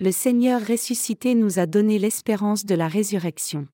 Le 0.00 0.12
Seigneur 0.12 0.64
ressuscité 0.64 1.34
nous 1.34 1.58
a 1.58 1.66
donné 1.66 1.98
l'espérance 1.98 2.64
de 2.64 2.76
la 2.76 2.86
résurrection. 2.86 3.66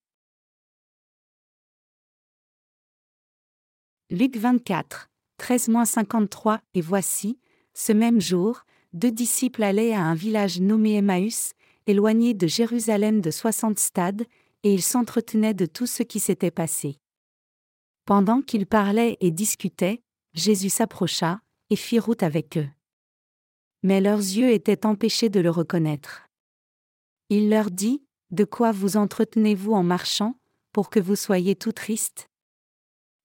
Luc 4.08 4.38
24, 4.38 5.10
13-53 5.38 6.60
Et 6.72 6.80
voici, 6.80 7.38
ce 7.74 7.92
même 7.92 8.22
jour, 8.22 8.62
deux 8.94 9.10
disciples 9.10 9.62
allaient 9.62 9.92
à 9.92 10.00
un 10.00 10.14
village 10.14 10.60
nommé 10.60 10.94
Emmaüs, 10.94 11.52
éloigné 11.86 12.32
de 12.32 12.46
Jérusalem 12.46 13.20
de 13.20 13.30
soixante 13.30 13.78
stades, 13.78 14.24
et 14.62 14.72
ils 14.72 14.82
s'entretenaient 14.82 15.52
de 15.52 15.66
tout 15.66 15.86
ce 15.86 16.02
qui 16.02 16.20
s'était 16.20 16.50
passé. 16.50 16.96
Pendant 18.06 18.40
qu'ils 18.40 18.66
parlaient 18.66 19.18
et 19.20 19.30
discutaient, 19.30 20.00
Jésus 20.32 20.70
s'approcha, 20.70 21.42
et 21.68 21.76
fit 21.76 21.98
route 21.98 22.22
avec 22.22 22.56
eux. 22.56 22.68
Mais 23.84 24.00
leurs 24.00 24.18
yeux 24.18 24.50
étaient 24.50 24.84
empêchés 24.84 25.28
de 25.28 25.38
le 25.38 25.50
reconnaître. 25.50 26.28
Il 27.28 27.50
leur 27.50 27.70
dit, 27.70 28.02
De 28.30 28.44
quoi 28.44 28.72
vous 28.72 28.96
entretenez-vous 28.96 29.74
en 29.74 29.84
marchant, 29.84 30.34
pour 30.72 30.90
que 30.90 30.98
vous 30.98 31.14
soyez 31.14 31.54
tout 31.54 31.70
tristes? 31.70 32.28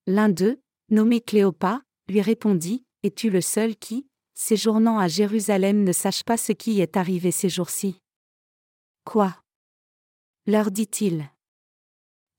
L'un 0.06 0.30
d'eux, 0.30 0.62
nommé 0.92 1.22
Cléopas, 1.22 1.82
lui 2.08 2.22
répondit, 2.22 2.86
Es-tu 3.02 3.32
le 3.32 3.42
seul 3.42 3.76
qui, 3.76 4.06
séjournant 4.36 5.00
à 5.00 5.08
Jérusalem, 5.08 5.84
ne 5.84 5.94
sache 5.94 6.24
pas 6.24 6.38
ce 6.38 6.52
qui 6.52 6.80
est 6.80 6.96
arrivé 6.96 7.32
ces 7.32 7.50
jours-ci? 7.50 8.00
Quoi? 9.04 9.36
leur 10.50 10.72
dit-il. 10.72 11.30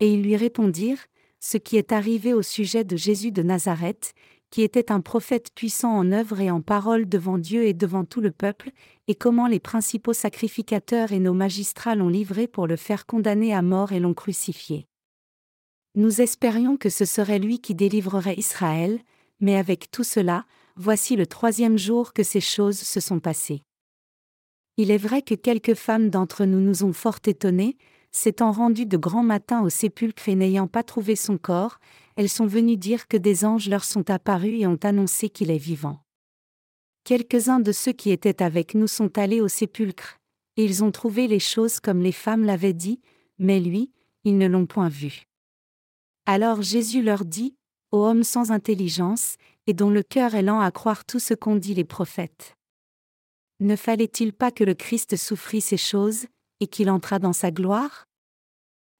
Et 0.01 0.13
ils 0.13 0.23
lui 0.23 0.37
répondirent, 0.37 1.07
Ce 1.43 1.57
qui 1.57 1.79
est 1.79 1.93
arrivé 1.93 2.35
au 2.35 2.43
sujet 2.43 2.85
de 2.85 2.97
Jésus 2.97 3.33
de 3.33 3.43
Nazareth, 3.43 4.13
qui 4.51 4.63
était 4.63 4.91
un 4.91 5.01
prophète 5.01 5.51
puissant 5.55 5.93
en 5.93 6.11
œuvre 6.13 6.41
et 6.41 6.51
en 6.51 6.61
parole 6.61 7.09
devant 7.09 7.39
Dieu 7.39 7.65
et 7.65 7.73
devant 7.73 8.05
tout 8.05 8.21
le 8.21 8.33
peuple, 8.33 8.71
et 9.07 9.15
comment 9.15 9.47
les 9.47 9.61
principaux 9.61 10.13
sacrificateurs 10.13 11.13
et 11.13 11.21
nos 11.21 11.35
magistrats 11.35 11.95
l'ont 11.95 12.09
livré 12.09 12.47
pour 12.47 12.67
le 12.67 12.77
faire 12.77 13.07
condamner 13.07 13.55
à 13.55 13.63
mort 13.63 13.93
et 13.93 14.01
l'ont 14.01 14.15
crucifié. 14.15 14.87
Nous 15.95 16.21
espérions 16.21 16.77
que 16.77 16.89
ce 16.89 17.05
serait 17.05 17.39
lui 17.39 17.61
qui 17.61 17.75
délivrerait 17.75 18.37
Israël, 18.37 19.01
mais 19.41 19.57
avec 19.57 19.91
tout 19.91 20.05
cela, 20.05 20.47
voici 20.77 21.17
le 21.17 21.27
troisième 21.27 21.79
jour 21.79 22.13
que 22.13 22.23
ces 22.23 22.41
choses 22.41 22.79
se 22.79 23.01
sont 23.01 23.21
passées. 23.21 23.63
Il 24.77 24.91
est 24.91 24.99
vrai 24.99 25.23
que 25.23 25.35
quelques 25.35 25.75
femmes 25.75 26.11
d'entre 26.11 26.45
nous 26.45 26.61
nous 26.61 26.85
ont 26.85 26.93
fort 26.93 27.19
étonnés, 27.27 27.77
s'étant 28.11 28.53
rendues 28.53 28.87
de 28.87 28.97
grand 28.97 29.23
matin 29.23 29.63
au 29.63 29.69
sépulcre 29.69 30.29
et 30.29 30.35
n'ayant 30.35 30.67
pas 30.67 30.83
trouvé 30.83 31.17
son 31.17 31.39
corps, 31.39 31.79
elles 32.17 32.29
sont 32.29 32.47
venues 32.47 32.77
dire 32.77 33.09
que 33.09 33.17
des 33.17 33.45
anges 33.45 33.69
leur 33.69 33.85
sont 33.85 34.11
apparus 34.11 34.61
et 34.61 34.67
ont 34.67 34.79
annoncé 34.83 35.29
qu'il 35.29 35.51
est 35.51 35.59
vivant. 35.59 36.01
Quelques-uns 37.05 37.61
de 37.61 37.73
ceux 37.73 37.93
qui 37.93 38.11
étaient 38.11 38.43
avec 38.43 38.75
nous 38.75 38.87
sont 38.87 39.17
allés 39.19 39.41
au 39.41 39.49
sépulcre, 39.49 40.19
et 40.57 40.65
ils 40.65 40.85
ont 40.85 40.91
trouvé 40.91 41.29
les 41.29 41.39
choses 41.39 41.81
comme 41.81 42.03
les 42.03 42.13
femmes 42.13 42.45
l'avaient 42.45 42.73
dit, 42.73 43.01
mais 43.39 43.61
lui, 43.61 43.91
ils 44.25 44.37
ne 44.37 44.47
l'ont 44.47 44.67
point 44.67 44.89
vu. 44.89 45.25
Alors 46.27 46.63
Jésus 46.63 47.03
leur 47.03 47.25
dit, 47.25 47.55
Ô 47.93 48.05
hommes 48.05 48.23
sans 48.23 48.53
intelligence, 48.53 49.37
et 49.67 49.73
dont 49.73 49.91
le 49.91 50.03
cœur 50.03 50.35
est 50.35 50.43
lent 50.43 50.61
à 50.61 50.71
croire 50.71 51.05
tout 51.05 51.19
ce 51.19 51.35
qu'ont 51.35 51.57
dit 51.57 51.75
les 51.75 51.85
prophètes. 51.85 52.55
Ne 53.59 53.77
fallait-il 53.77 54.33
pas 54.33 54.51
que 54.51 54.65
le 54.65 54.75
Christ 54.75 55.17
souffrit 55.17 55.61
ces 55.61 55.77
choses, 55.77 56.27
et 56.61 56.67
qu'il 56.67 56.91
entra 56.91 57.19
dans 57.19 57.33
sa 57.33 57.51
gloire? 57.51 58.07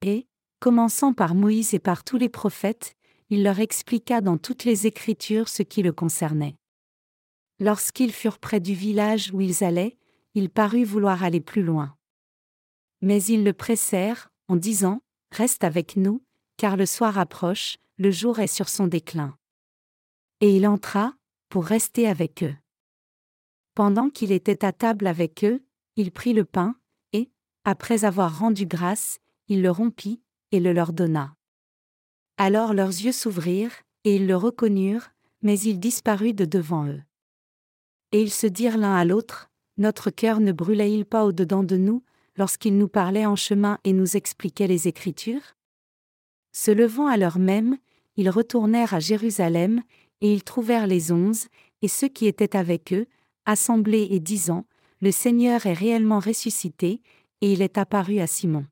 Et, 0.03 0.27
commençant 0.59 1.13
par 1.13 1.35
Moïse 1.35 1.75
et 1.75 1.79
par 1.79 2.05
tous 2.05 2.17
les 2.17 2.29
prophètes, 2.29 2.95
il 3.29 3.45
leur 3.45 3.61
expliqua 3.61 4.21
dans 4.21 4.39
toutes 4.39 4.65
les 4.65 4.87
Écritures 4.87 5.49
ce 5.49 5.63
qui 5.63 5.83
le 5.83 5.93
concernait. 5.93 6.57
Lorsqu'ils 7.61 8.13
furent 8.13 8.39
près 8.39 8.59
du 8.59 8.75
village 8.75 9.31
où 9.33 9.41
ils 9.41 9.63
allaient, 9.63 9.99
il 10.35 10.51
parut 10.51 10.85
vouloir 10.85 11.23
aller 11.23 11.41
plus 11.41 11.63
loin. 11.63 11.97
Mais 13.03 13.23
ils 13.23 13.45
le 13.45 13.53
pressèrent, 13.53 14.31
en 14.49 14.57
disant, 14.57 15.01
Reste 15.33 15.63
avec 15.63 15.97
nous, 15.97 16.25
car 16.57 16.77
le 16.77 16.87
soir 16.87 17.19
approche, 17.19 17.77
le 17.99 18.11
jour 18.11 18.41
est 18.41 18.47
sur 18.47 18.69
son 18.69 18.87
déclin. 18.87 19.37
Et 20.41 20.57
il 20.57 20.67
entra, 20.67 21.15
pour 21.51 21.67
rester 21.67 22.09
avec 22.09 22.43
eux. 22.43 22.55
Pendant 23.75 24.09
qu'il 24.09 24.33
était 24.33 24.65
à 24.65 24.73
table 24.73 25.07
avec 25.07 25.45
eux, 25.45 25.63
il 25.97 26.11
prit 26.11 26.33
le 26.33 26.45
pain, 26.45 26.77
après 27.65 28.05
avoir 28.05 28.39
rendu 28.39 28.67
grâce, 28.67 29.19
il 29.49 29.63
le 29.63 29.71
rompit, 29.71 30.21
et 30.53 30.61
le 30.61 30.73
leur 30.73 30.93
donna. 30.93 31.35
Alors 32.37 32.75
leurs 32.75 32.89
yeux 32.89 33.13
s'ouvrirent, 33.13 33.83
et 34.05 34.17
ils 34.17 34.27
le 34.27 34.37
reconnurent, 34.37 35.11
mais 35.43 35.59
il 35.61 35.79
disparut 35.79 36.33
de 36.33 36.45
devant 36.45 36.87
eux. 36.87 37.03
Et 38.13 38.23
ils 38.23 38.33
se 38.33 38.47
dirent 38.47 38.79
l'un 38.79 38.95
à 38.95 39.05
l'autre, 39.05 39.51
Notre 39.77 40.11
cœur 40.11 40.41
ne 40.41 40.53
brûlait-il 40.53 41.07
pas 41.07 41.25
au-dedans 41.25 41.63
de 41.63 41.77
nous, 41.77 42.03
lorsqu'il 42.37 42.77
nous 42.77 42.89
parlait 42.89 43.27
en 43.27 43.37
chemin 43.37 43.79
et 43.85 43.93
nous 43.93 44.17
expliquait 44.17 44.67
les 44.67 44.89
Écritures? 44.89 45.57
Se 46.53 46.71
levant 46.71 47.07
à 47.07 47.17
l'heure 47.17 47.39
même, 47.39 47.79
ils 48.17 48.31
retournèrent 48.31 48.95
à 48.95 49.01
Jérusalem, 49.01 49.83
et 50.21 50.33
ils 50.33 50.45
trouvèrent 50.45 50.87
les 50.87 51.13
onze, 51.13 51.47
et 51.83 51.89
ceux 51.89 52.09
qui 52.09 52.27
étaient 52.27 52.57
avec 52.57 52.93
eux, 52.93 53.07
assemblés 53.47 54.09
et 54.11 54.21
disant, 54.21 54.67
Le 55.01 55.11
Seigneur 55.11 55.67
est 55.67 55.73
réellement 55.73 56.19
ressuscité, 56.19 57.01
et 57.41 57.53
il 57.53 57.63
est 57.63 57.79
apparu 57.79 58.19
à 58.21 58.27
Simon. 58.27 58.67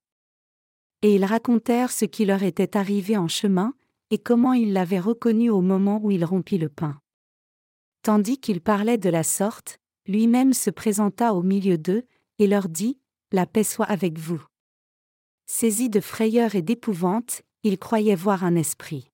Et 1.03 1.15
ils 1.15 1.25
racontèrent 1.25 1.93
ce 1.93 2.05
qui 2.05 2.25
leur 2.25 2.43
était 2.43 2.77
arrivé 2.77 3.17
en 3.17 3.29
chemin, 3.29 3.75
et 4.11 4.19
comment 4.19 4.53
ils 4.53 4.73
l'avaient 4.73 5.01
reconnu 5.01 5.51
au 5.51 5.61
moment 5.61 6.01
où 6.03 6.11
il 6.11 6.25
rompit 6.25 6.59
le 6.59 6.69
pain. 6.69 6.99
Tandis 8.03 8.39
qu'il 8.39 8.61
parlait 8.61 8.99
de 8.99 9.11
la 9.11 9.23
sorte, 9.23 9.79
lui-même 10.07 10.53
se 10.53 10.71
présenta 10.71 11.35
au 11.35 11.43
milieu 11.43 11.79
d'eux, 11.79 12.05
et 12.39 12.47
leur 12.47 12.69
dit, 12.69 12.99
La 13.33 13.47
paix 13.47 13.65
soit 13.65 13.87
avec 13.87 14.19
vous. 14.19 14.43
Saisis 15.47 15.91
de 15.91 16.01
frayeur 16.01 16.55
et 16.55 16.63
d'épouvante, 16.63 17.43
ils 17.63 17.79
croyaient 17.79 18.15
voir 18.15 18.45
un 18.45 18.55
esprit. 18.55 19.11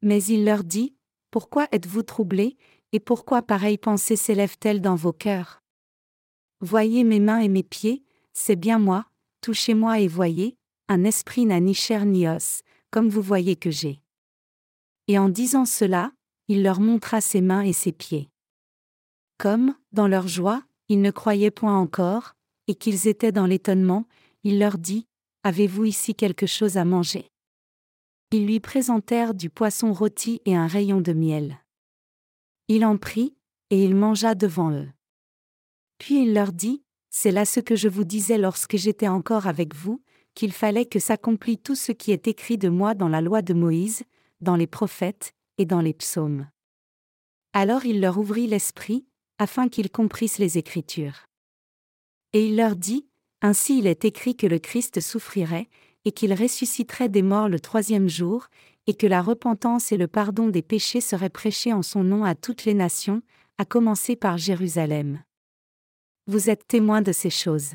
Mais 0.00 0.22
il 0.24 0.44
leur 0.44 0.64
dit, 0.64 0.96
Pourquoi 1.30 1.68
êtes-vous 1.72 2.02
troublés, 2.02 2.56
et 2.92 3.00
pourquoi 3.00 3.42
pareille 3.42 3.78
pensée 3.78 4.16
s'élève-t-elle 4.16 4.80
dans 4.80 4.96
vos 4.96 5.12
cœurs? 5.12 5.62
Voyez 6.60 7.04
mes 7.04 7.20
mains 7.20 7.40
et 7.40 7.48
mes 7.48 7.62
pieds, 7.62 8.04
c'est 8.32 8.56
bien 8.56 8.78
moi, 8.78 9.06
touchez-moi 9.40 10.00
et 10.00 10.08
voyez, 10.08 10.56
un 10.88 11.04
esprit 11.04 11.46
n'a 11.46 11.60
ni 11.60 11.74
chair 11.74 12.04
ni 12.04 12.28
os, 12.28 12.62
comme 12.90 13.08
vous 13.08 13.22
voyez 13.22 13.56
que 13.56 13.70
j'ai. 13.70 14.00
Et 15.08 15.18
en 15.18 15.28
disant 15.28 15.64
cela, 15.64 16.12
il 16.48 16.62
leur 16.62 16.80
montra 16.80 17.20
ses 17.20 17.40
mains 17.40 17.62
et 17.62 17.72
ses 17.72 17.92
pieds. 17.92 18.28
Comme, 19.38 19.74
dans 19.92 20.08
leur 20.08 20.28
joie, 20.28 20.62
ils 20.88 21.00
ne 21.00 21.10
croyaient 21.10 21.50
point 21.50 21.76
encore, 21.76 22.34
et 22.68 22.74
qu'ils 22.74 23.08
étaient 23.08 23.32
dans 23.32 23.46
l'étonnement, 23.46 24.06
il 24.44 24.58
leur 24.58 24.78
dit, 24.78 25.06
Avez-vous 25.44 25.86
ici 25.86 26.14
quelque 26.14 26.46
chose 26.46 26.76
à 26.76 26.84
manger? 26.84 27.30
Ils 28.30 28.46
lui 28.46 28.60
présentèrent 28.60 29.34
du 29.34 29.50
poisson 29.50 29.92
rôti 29.92 30.40
et 30.44 30.54
un 30.54 30.68
rayon 30.68 31.00
de 31.00 31.12
miel. 31.12 31.58
Il 32.68 32.84
en 32.84 32.96
prit, 32.96 33.34
et 33.70 33.84
il 33.84 33.96
mangea 33.96 34.34
devant 34.34 34.70
eux. 34.70 34.88
Puis 35.98 36.22
il 36.22 36.34
leur 36.34 36.52
dit, 36.52 36.82
c'est 37.12 37.30
là 37.30 37.44
ce 37.44 37.60
que 37.60 37.76
je 37.76 37.88
vous 37.88 38.04
disais 38.04 38.38
lorsque 38.38 38.76
j'étais 38.76 39.06
encore 39.06 39.46
avec 39.46 39.74
vous, 39.74 40.02
qu'il 40.34 40.50
fallait 40.50 40.86
que 40.86 40.98
s'accomplît 40.98 41.58
tout 41.58 41.74
ce 41.74 41.92
qui 41.92 42.10
est 42.10 42.26
écrit 42.26 42.56
de 42.56 42.70
moi 42.70 42.94
dans 42.94 43.08
la 43.08 43.20
loi 43.20 43.42
de 43.42 43.52
Moïse, 43.52 44.02
dans 44.40 44.56
les 44.56 44.66
prophètes, 44.66 45.34
et 45.58 45.66
dans 45.66 45.82
les 45.82 45.92
psaumes. 45.92 46.48
Alors 47.52 47.84
il 47.84 48.00
leur 48.00 48.18
ouvrit 48.18 48.46
l'esprit, 48.46 49.06
afin 49.38 49.68
qu'ils 49.68 49.90
comprissent 49.90 50.38
les 50.38 50.56
Écritures. 50.56 51.26
Et 52.32 52.46
il 52.46 52.56
leur 52.56 52.74
dit, 52.74 53.06
Ainsi 53.42 53.78
il 53.78 53.86
est 53.86 54.06
écrit 54.06 54.34
que 54.34 54.46
le 54.46 54.58
Christ 54.58 55.00
souffrirait, 55.00 55.68
et 56.06 56.12
qu'il 56.12 56.32
ressusciterait 56.32 57.10
des 57.10 57.22
morts 57.22 57.50
le 57.50 57.60
troisième 57.60 58.08
jour, 58.08 58.46
et 58.86 58.94
que 58.94 59.06
la 59.06 59.20
repentance 59.20 59.92
et 59.92 59.98
le 59.98 60.08
pardon 60.08 60.48
des 60.48 60.62
péchés 60.62 61.02
seraient 61.02 61.28
prêchés 61.28 61.74
en 61.74 61.82
son 61.82 62.02
nom 62.02 62.24
à 62.24 62.34
toutes 62.34 62.64
les 62.64 62.74
nations, 62.74 63.22
à 63.58 63.66
commencer 63.66 64.16
par 64.16 64.38
Jérusalem. 64.38 65.22
Vous 66.28 66.50
êtes 66.50 66.68
témoin 66.68 67.02
de 67.02 67.10
ces 67.10 67.30
choses. 67.30 67.72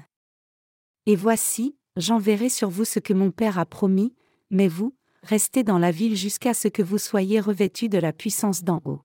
Et 1.06 1.18
voici, 1.18 1.76
j'enverrai 1.98 2.48
sur 2.48 2.70
vous 2.70 2.86
ce 2.86 3.00
que 3.00 3.14
mon 3.14 3.30
Père 3.30 3.60
a 3.60 3.66
promis, 3.66 4.16
mais 4.52 4.70
vous, 4.70 4.96
restez 5.22 5.64
dans 5.64 5.78
la 5.78 5.92
ville 5.92 6.16
jusqu'à 6.16 6.54
ce 6.54 6.70
que 6.70 6.82
vous 6.82 6.98
soyez 6.98 7.42
revêtus 7.42 7.90
de 7.90 7.98
la 7.98 8.14
puissance 8.14 8.64
d'en 8.64 8.82
haut. 8.86 9.02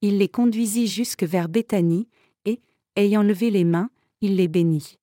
Il 0.00 0.18
les 0.18 0.28
conduisit 0.28 0.88
jusque 0.88 1.22
vers 1.22 1.48
Béthanie, 1.48 2.08
et, 2.44 2.60
ayant 2.96 3.22
levé 3.22 3.50
les 3.50 3.62
mains, 3.62 3.90
il 4.20 4.34
les 4.34 4.48
bénit. 4.48 4.98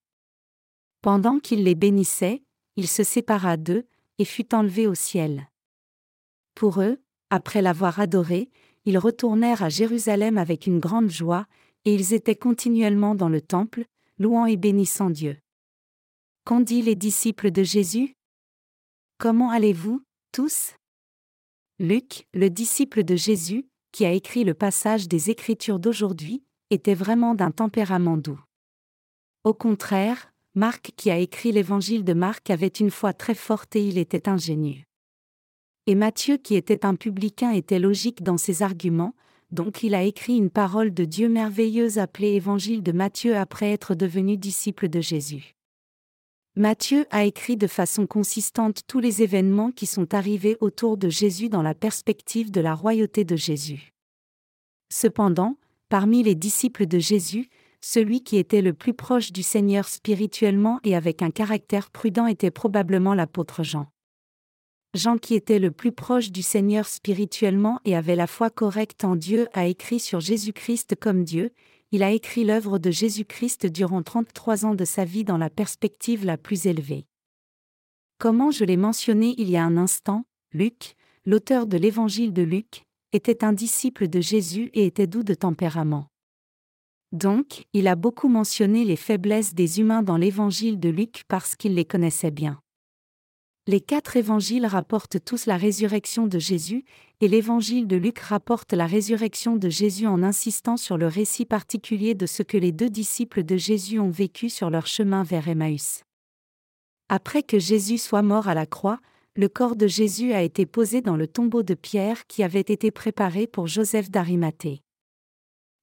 Pendant 1.01 1.39
qu'il 1.39 1.63
les 1.63 1.75
bénissait, 1.75 2.43
il 2.75 2.89
se 2.89 3.03
sépara 3.03 3.55
d'eux, 3.55 3.85
et 4.17 4.25
fut 4.25 4.53
enlevé 4.53 4.85
au 4.85 4.95
ciel. 4.95 5.49
Pour 6.55 6.81
eux, 6.81 7.01
après 7.29 7.61
l'avoir 7.61 8.01
adoré, 8.01 8.51
ils 8.83 8.97
retournèrent 8.97 9.63
à 9.63 9.69
Jérusalem 9.69 10.37
avec 10.37 10.67
une 10.67 10.79
grande 10.79 11.09
joie, 11.09 11.47
et 11.89 11.95
ils 11.95 12.13
étaient 12.13 12.35
continuellement 12.35 13.15
dans 13.15 13.29
le 13.29 13.41
temple, 13.41 13.83
louant 14.19 14.45
et 14.45 14.57
bénissant 14.57 15.09
Dieu. 15.09 15.39
Qu'ont 16.45 16.59
dit 16.59 16.83
les 16.83 16.93
disciples 16.93 17.49
de 17.49 17.63
Jésus? 17.63 18.13
Comment 19.17 19.49
allez-vous, 19.49 20.03
tous? 20.31 20.75
Luc, 21.79 22.27
le 22.35 22.51
disciple 22.51 23.03
de 23.03 23.15
Jésus, 23.15 23.65
qui 23.91 24.05
a 24.05 24.11
écrit 24.11 24.43
le 24.43 24.53
passage 24.53 25.07
des 25.07 25.31
Écritures 25.31 25.79
d'aujourd'hui, 25.79 26.43
était 26.69 26.93
vraiment 26.93 27.33
d'un 27.33 27.49
tempérament 27.49 28.17
doux. 28.17 28.39
Au 29.43 29.55
contraire, 29.55 30.31
Marc 30.53 30.91
qui 30.95 31.09
a 31.09 31.17
écrit 31.17 31.51
l'évangile 31.51 32.03
de 32.03 32.13
Marc 32.13 32.51
avait 32.51 32.67
une 32.67 32.91
foi 32.91 33.13
très 33.13 33.33
forte 33.33 33.75
et 33.75 33.83
il 33.83 33.97
était 33.97 34.29
ingénieux. 34.29 34.83
Et 35.87 35.95
Matthieu 35.95 36.37
qui 36.37 36.53
était 36.53 36.85
un 36.85 36.93
publicain 36.93 37.49
était 37.49 37.79
logique 37.79 38.21
dans 38.21 38.37
ses 38.37 38.61
arguments, 38.61 39.15
donc 39.51 39.83
il 39.83 39.95
a 39.95 40.03
écrit 40.03 40.37
une 40.37 40.49
parole 40.49 40.93
de 40.93 41.05
Dieu 41.05 41.27
merveilleuse 41.29 41.97
appelée 41.97 42.33
Évangile 42.33 42.83
de 42.83 42.91
Matthieu 42.91 43.35
après 43.35 43.71
être 43.71 43.95
devenu 43.95 44.37
disciple 44.37 44.89
de 44.89 45.01
Jésus. 45.01 45.55
Matthieu 46.55 47.05
a 47.09 47.23
écrit 47.23 47.57
de 47.57 47.67
façon 47.67 48.05
consistante 48.05 48.81
tous 48.87 48.99
les 48.99 49.23
événements 49.23 49.71
qui 49.71 49.85
sont 49.85 50.13
arrivés 50.13 50.57
autour 50.61 50.97
de 50.97 51.09
Jésus 51.09 51.49
dans 51.49 51.61
la 51.61 51.73
perspective 51.73 52.51
de 52.51 52.61
la 52.61 52.75
royauté 52.75 53.23
de 53.23 53.35
Jésus. 53.35 53.93
Cependant, 54.91 55.57
parmi 55.87 56.21
les 56.23 56.35
disciples 56.35 56.85
de 56.85 56.99
Jésus, 56.99 57.49
celui 57.81 58.23
qui 58.23 58.37
était 58.37 58.61
le 58.61 58.73
plus 58.73 58.93
proche 58.93 59.31
du 59.31 59.41
Seigneur 59.41 59.87
spirituellement 59.87 60.79
et 60.83 60.95
avec 60.95 61.21
un 61.21 61.31
caractère 61.31 61.91
prudent 61.91 62.27
était 62.27 62.51
probablement 62.51 63.13
l'apôtre 63.13 63.63
Jean. 63.63 63.87
Jean 64.95 65.17
qui 65.17 65.35
était 65.35 65.59
le 65.59 65.71
plus 65.71 65.91
proche 65.91 66.31
du 66.31 66.41
Seigneur 66.41 66.87
spirituellement 66.87 67.79
et 67.85 67.95
avait 67.95 68.15
la 68.15 68.25
foi 68.25 68.49
correcte 68.49 69.03
en 69.03 69.15
Dieu 69.15 69.47
a 69.53 69.67
écrit 69.67 69.99
sur 69.99 70.19
Jésus-Christ 70.19 70.95
comme 70.99 71.23
Dieu, 71.23 71.51
il 71.91 72.03
a 72.03 72.11
écrit 72.11 72.43
l'œuvre 72.43 72.79
de 72.79 72.89
Jésus-Christ 72.89 73.67
durant 73.67 74.01
33 74.01 74.65
ans 74.65 74.75
de 74.75 74.85
sa 74.85 75.05
vie 75.05 75.23
dans 75.23 75.37
la 75.37 75.49
perspective 75.49 76.25
la 76.25 76.37
plus 76.37 76.65
élevée. 76.65 77.05
Comment 78.17 78.51
je 78.51 78.65
l'ai 78.65 78.77
mentionné 78.77 79.35
il 79.37 79.49
y 79.49 79.57
a 79.57 79.63
un 79.63 79.77
instant, 79.77 80.25
Luc, 80.53 80.95
l'auteur 81.25 81.67
de 81.67 81.77
l'évangile 81.77 82.33
de 82.33 82.41
Luc, 82.41 82.83
était 83.13 83.43
un 83.43 83.53
disciple 83.53 84.07
de 84.07 84.21
Jésus 84.21 84.69
et 84.73 84.85
était 84.85 85.07
doux 85.07 85.23
de 85.23 85.33
tempérament. 85.33 86.07
Donc, 87.11 87.65
il 87.73 87.87
a 87.87 87.95
beaucoup 87.95 88.27
mentionné 88.27 88.85
les 88.85 88.95
faiblesses 88.95 89.55
des 89.55 89.79
humains 89.79 90.03
dans 90.03 90.17
l'évangile 90.17 90.79
de 90.79 90.89
Luc 90.89 91.23
parce 91.27 91.55
qu'il 91.55 91.73
les 91.73 91.85
connaissait 91.85 92.29
bien. 92.29 92.61
Les 93.69 93.81
quatre 93.81 94.17
évangiles 94.17 94.65
rapportent 94.65 95.23
tous 95.23 95.45
la 95.45 95.55
résurrection 95.55 96.25
de 96.25 96.39
Jésus, 96.39 96.85
et 97.21 97.27
l'évangile 97.27 97.85
de 97.85 97.97
Luc 97.97 98.17
rapporte 98.17 98.73
la 98.73 98.87
résurrection 98.87 99.57
de 99.57 99.69
Jésus 99.69 100.07
en 100.07 100.23
insistant 100.23 100.75
sur 100.75 100.97
le 100.97 101.05
récit 101.05 101.45
particulier 101.45 102.15
de 102.15 102.25
ce 102.25 102.41
que 102.41 102.57
les 102.57 102.71
deux 102.71 102.89
disciples 102.89 103.43
de 103.43 103.57
Jésus 103.57 103.99
ont 103.99 104.09
vécu 104.09 104.49
sur 104.49 104.71
leur 104.71 104.87
chemin 104.87 105.21
vers 105.21 105.47
Emmaüs. 105.47 106.01
Après 107.09 107.43
que 107.43 107.59
Jésus 107.59 107.99
soit 107.99 108.23
mort 108.23 108.47
à 108.47 108.55
la 108.55 108.65
croix, 108.65 108.99
le 109.35 109.47
corps 109.47 109.75
de 109.75 109.85
Jésus 109.85 110.33
a 110.33 110.41
été 110.41 110.65
posé 110.65 111.01
dans 111.01 111.15
le 111.15 111.27
tombeau 111.27 111.61
de 111.61 111.75
Pierre 111.75 112.25
qui 112.25 112.41
avait 112.41 112.61
été 112.61 112.89
préparé 112.89 113.45
pour 113.45 113.67
Joseph 113.67 114.09
d'Arimathée. 114.09 114.81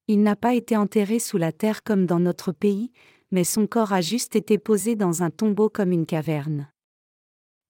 Il 0.08 0.24
n'a 0.24 0.34
pas 0.34 0.56
été 0.56 0.76
enterré 0.76 1.20
sous 1.20 1.38
la 1.38 1.52
terre 1.52 1.84
comme 1.84 2.04
dans 2.04 2.18
notre 2.18 2.50
pays, 2.50 2.90
mais 3.30 3.44
son 3.44 3.68
corps 3.68 3.92
a 3.92 4.00
juste 4.00 4.34
été 4.34 4.58
posé 4.58 4.96
dans 4.96 5.22
un 5.22 5.30
tombeau 5.30 5.68
comme 5.68 5.92
une 5.92 6.06
caverne. 6.06 6.68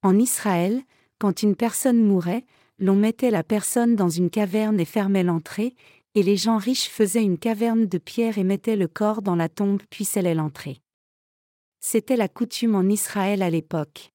En 0.06 0.20
Israël, 0.20 0.84
quand 1.18 1.42
une 1.42 1.56
personne 1.56 2.00
mourait, 2.00 2.44
l'on 2.78 2.94
mettait 2.94 3.32
la 3.32 3.42
personne 3.42 3.96
dans 3.96 4.08
une 4.08 4.30
caverne 4.30 4.78
et 4.78 4.84
fermait 4.84 5.24
l'entrée, 5.24 5.74
et 6.14 6.22
les 6.22 6.36
gens 6.36 6.58
riches 6.58 6.88
faisaient 6.88 7.24
une 7.24 7.38
caverne 7.38 7.86
de 7.86 7.98
pierre 7.98 8.38
et 8.38 8.44
mettaient 8.44 8.76
le 8.76 8.86
corps 8.86 9.20
dans 9.20 9.34
la 9.34 9.48
tombe 9.48 9.82
puis 9.90 10.04
scellaient 10.04 10.36
l'entrée. 10.36 10.80
C'était 11.80 12.14
la 12.14 12.28
coutume 12.28 12.76
en 12.76 12.84
Israël 12.84 13.42
à 13.42 13.50
l'époque. 13.50 14.12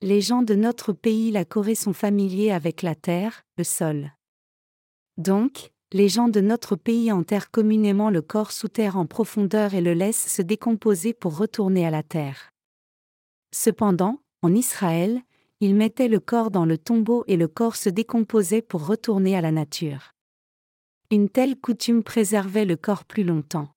Les 0.00 0.22
gens 0.22 0.40
de 0.40 0.54
notre 0.54 0.94
pays 0.94 1.30
la 1.30 1.44
Corée 1.44 1.74
sont 1.74 1.92
familiers 1.92 2.50
avec 2.50 2.80
la 2.80 2.94
terre, 2.94 3.44
le 3.58 3.64
sol. 3.64 4.12
Donc, 5.18 5.72
les 5.92 6.08
gens 6.08 6.28
de 6.28 6.40
notre 6.40 6.74
pays 6.74 7.12
enterrent 7.12 7.50
communément 7.50 8.08
le 8.08 8.22
corps 8.22 8.50
sous 8.50 8.68
terre 8.68 8.96
en 8.96 9.04
profondeur 9.04 9.74
et 9.74 9.82
le 9.82 9.92
laissent 9.92 10.32
se 10.32 10.40
décomposer 10.40 11.12
pour 11.12 11.36
retourner 11.36 11.86
à 11.86 11.90
la 11.90 12.02
terre. 12.02 12.50
Cependant, 13.52 14.20
en 14.42 14.54
Israël, 14.54 15.22
ils 15.60 15.74
mettaient 15.74 16.08
le 16.08 16.20
corps 16.20 16.50
dans 16.50 16.66
le 16.66 16.76
tombeau 16.76 17.24
et 17.26 17.36
le 17.36 17.48
corps 17.48 17.76
se 17.76 17.88
décomposait 17.88 18.62
pour 18.62 18.86
retourner 18.86 19.36
à 19.36 19.40
la 19.40 19.52
nature. 19.52 20.12
Une 21.10 21.28
telle 21.28 21.56
coutume 21.58 22.02
préservait 22.02 22.64
le 22.64 22.76
corps 22.76 23.04
plus 23.04 23.24
longtemps. 23.24 23.68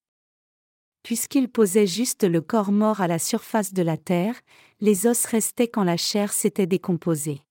Puisqu'ils 1.04 1.50
posaient 1.50 1.88
juste 1.88 2.24
le 2.24 2.42
corps 2.42 2.72
mort 2.72 3.02
à 3.02 3.08
la 3.08 3.20
surface 3.20 3.74
de 3.74 3.82
la 3.82 3.98
terre, 3.98 4.36
les 4.82 5.08
os 5.08 5.26
restaient 5.26 5.68
quand 5.68 5.84
la 5.84 5.96
chair 5.96 6.34
s'était 6.34 6.68
décomposée. 6.68 7.42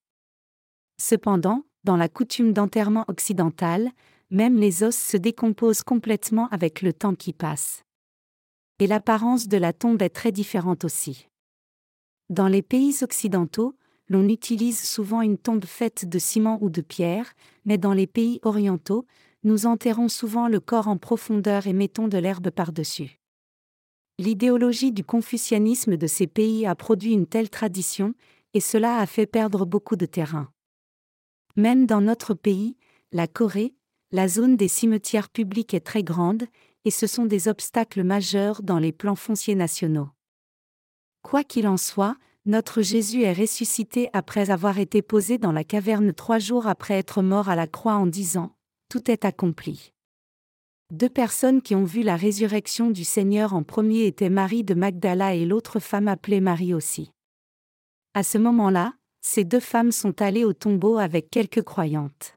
Cependant, 1.01 1.65
dans 1.85 1.97
la 1.97 2.09
coutume 2.09 2.53
d'enterrement 2.53 3.05
occidentale, 3.09 3.91
même 4.31 4.59
les 4.59 4.83
os 4.83 4.97
se 4.97 5.17
décomposent 5.17 5.83
complètement 5.83 6.49
avec 6.49 6.83
le 6.83 6.93
temps 6.93 7.15
qui 7.15 7.33
passe. 7.33 7.85
Et 8.79 8.87
l'apparence 8.87 9.49
de 9.49 9.57
la 9.57 9.73
tombe 9.73 10.03
est 10.03 10.11
très 10.11 10.33
différente 10.33 10.85
aussi. 10.85 11.29
Dans 12.31 12.49
les 12.49 12.63
pays 12.63 12.97
occidentaux, 13.03 13.75
l'on 14.09 14.29
utilise 14.29 14.83
souvent 14.83 15.23
une 15.23 15.39
tombe 15.39 15.65
faite 15.65 16.07
de 16.09 16.19
ciment 16.19 16.59
ou 16.61 16.71
de 16.71 16.81
pierre, 16.81 17.33
mais 17.65 17.79
dans 17.79 17.93
les 17.93 18.07
pays 18.07 18.39
orientaux, 18.43 19.07
nous 19.45 19.67
enterrons 19.67 20.09
souvent 20.09 20.49
le 20.49 20.61
corps 20.61 20.89
en 20.89 20.97
profondeur 20.97 21.67
et 21.67 21.73
mettons 21.73 22.09
de 22.09 22.19
l'herbe 22.19 22.51
par-dessus. 22.51 23.19
L'idéologie 24.19 24.93
du 24.93 25.05
confucianisme 25.05 25.97
de 25.97 26.07
ces 26.07 26.27
pays 26.27 26.67
a 26.67 26.75
produit 26.75 27.13
une 27.13 27.27
telle 27.27 27.51
tradition, 27.51 28.15
et 28.53 28.61
cela 28.61 28.99
a 28.99 29.07
fait 29.07 29.27
perdre 29.27 29.65
beaucoup 29.65 29.97
de 29.97 30.07
terrain. 30.07 30.51
Même 31.57 31.87
dans 31.87 32.01
notre 32.01 32.35
pays, 32.35 32.77
la 33.13 33.27
Corée, 33.27 33.75
la 34.11 34.27
zone 34.27 34.57
des 34.57 34.69
cimetières 34.69 35.29
publics 35.29 35.73
est 35.75 35.87
très 35.87 36.03
grande, 36.03 36.45
et 36.85 36.91
ce 36.91 37.07
sont 37.07 37.27
des 37.27 37.49
obstacles 37.49 38.03
majeurs 38.03 38.63
dans 38.63 38.79
les 38.79 38.93
plans 38.93 39.17
fonciers 39.17 39.55
nationaux. 39.55 40.09
Quoi 41.23 41.45
qu'il 41.45 41.67
en 41.69 41.77
soit, 41.77 42.17
notre 42.47 42.81
Jésus 42.81 43.23
est 43.23 43.33
ressuscité 43.33 44.09
après 44.13 44.51
avoir 44.51 44.79
été 44.79 45.03
posé 45.03 45.39
dans 45.39 45.53
la 45.53 45.65
caverne 45.65 46.13
trois 46.13 46.39
jours 46.39 46.67
après 46.67 46.95
être 46.95 47.23
mort 47.23 47.49
à 47.49 47.57
la 47.57 47.67
croix 47.67 47.95
en 47.95 48.07
disant 48.07 48.55
Tout 48.89 49.11
est 49.11 49.25
accompli. 49.25 49.93
Deux 50.91 51.11
personnes 51.11 51.61
qui 51.61 51.75
ont 51.75 51.85
vu 51.85 52.03
la 52.03 52.17
résurrection 52.17 52.91
du 52.91 53.05
Seigneur 53.05 53.53
en 53.53 53.63
premier 53.63 54.07
étaient 54.07 54.31
Marie 54.31 54.65
de 54.65 54.73
Magdala 54.73 55.35
et 55.35 55.45
l'autre 55.45 55.81
femme 55.81 56.09
appelée 56.09 56.41
Marie 56.41 56.73
aussi. 56.73 57.11
À 58.15 58.23
ce 58.23 58.39
moment-là, 58.39 58.95
ces 59.21 59.45
deux 59.45 59.61
femmes 59.61 59.93
sont 59.93 60.23
allées 60.23 60.45
au 60.45 60.55
tombeau 60.55 60.97
avec 60.97 61.29
quelques 61.29 61.63
croyantes. 61.63 62.35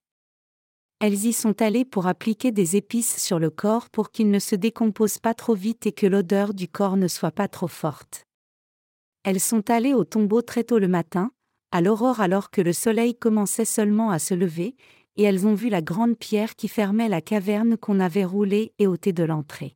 Elles 0.99 1.25
y 1.25 1.31
sont 1.31 1.61
allées 1.61 1.85
pour 1.85 2.07
appliquer 2.07 2.51
des 2.51 2.75
épices 2.75 3.23
sur 3.23 3.39
le 3.39 3.49
corps 3.49 3.89
pour 3.89 4.11
qu'il 4.11 4.29
ne 4.29 4.39
se 4.39 4.55
décompose 4.55 5.17
pas 5.19 5.33
trop 5.33 5.55
vite 5.55 5.87
et 5.87 5.93
que 5.93 6.05
l'odeur 6.05 6.53
du 6.53 6.67
corps 6.67 6.97
ne 6.97 7.07
soit 7.07 7.31
pas 7.31 7.47
trop 7.47 7.69
forte. 7.69 8.25
Elles 9.23 9.39
sont 9.39 9.69
allées 9.69 9.93
au 9.93 10.03
tombeau 10.03 10.41
très 10.41 10.63
tôt 10.63 10.79
le 10.79 10.87
matin, 10.87 11.31
à 11.71 11.81
l'aurore 11.81 12.21
alors 12.21 12.51
que 12.51 12.61
le 12.61 12.73
soleil 12.73 13.15
commençait 13.15 13.65
seulement 13.65 14.09
à 14.09 14.19
se 14.19 14.33
lever, 14.33 14.75
et 15.15 15.23
elles 15.23 15.45
ont 15.45 15.53
vu 15.53 15.69
la 15.69 15.81
grande 15.81 16.17
pierre 16.17 16.55
qui 16.55 16.67
fermait 16.67 17.09
la 17.09 17.21
caverne 17.21 17.77
qu'on 17.77 17.99
avait 17.99 18.25
roulée 18.25 18.73
et 18.79 18.87
ôtée 18.87 19.13
de 19.13 19.23
l'entrée. 19.23 19.75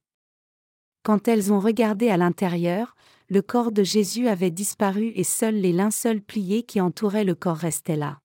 Quand 1.03 1.27
elles 1.27 1.53
ont 1.53 1.59
regardé 1.59 2.09
à 2.09 2.17
l'intérieur, 2.17 2.95
le 3.29 3.41
corps 3.41 3.71
de 3.71 3.83
Jésus 3.83 4.27
avait 4.27 4.51
disparu 4.51 5.11
et 5.15 5.23
seuls 5.23 5.55
les 5.55 5.71
linceuls 5.73 6.21
pliés 6.21 6.63
qui 6.63 6.81
entouraient 6.81 7.23
le 7.23 7.35
corps 7.35 7.57
restaient 7.57 7.95
là. 7.95 8.19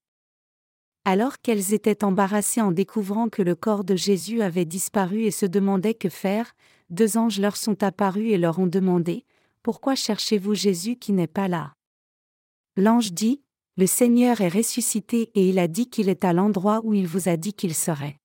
Alors 1.05 1.39
qu'elles 1.41 1.73
étaient 1.73 2.03
embarrassées 2.03 2.61
en 2.61 2.71
découvrant 2.71 3.29
que 3.29 3.41
le 3.41 3.55
corps 3.55 3.83
de 3.83 3.95
Jésus 3.95 4.41
avait 4.41 4.65
disparu 4.65 5.23
et 5.23 5.31
se 5.31 5.45
demandaient 5.45 5.95
que 5.95 6.09
faire, 6.09 6.53
deux 6.89 7.17
anges 7.17 7.39
leur 7.39 7.57
sont 7.57 7.83
apparus 7.83 8.31
et 8.31 8.37
leur 8.37 8.59
ont 8.59 8.67
demandé, 8.67 9.25
Pourquoi 9.63 9.93
cherchez-vous 9.93 10.55
Jésus 10.55 10.95
qui 10.95 11.13
n'est 11.13 11.27
pas 11.27 11.47
là? 11.47 11.73
L'ange 12.75 13.13
dit, 13.13 13.43
Le 13.77 13.85
Seigneur 13.85 14.41
est 14.41 14.49
ressuscité 14.49 15.29
et 15.35 15.49
il 15.49 15.59
a 15.59 15.67
dit 15.67 15.87
qu'il 15.87 16.09
est 16.09 16.25
à 16.25 16.33
l'endroit 16.33 16.81
où 16.83 16.95
il 16.95 17.05
vous 17.05 17.29
a 17.29 17.37
dit 17.37 17.53
qu'il 17.53 17.75
serait. 17.75 18.17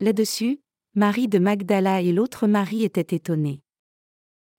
Là-dessus, 0.00 0.60
Marie 0.94 1.28
de 1.28 1.38
Magdala 1.38 2.02
et 2.02 2.12
l'autre 2.12 2.46
Marie 2.46 2.84
étaient 2.84 3.16
étonnées. 3.16 3.62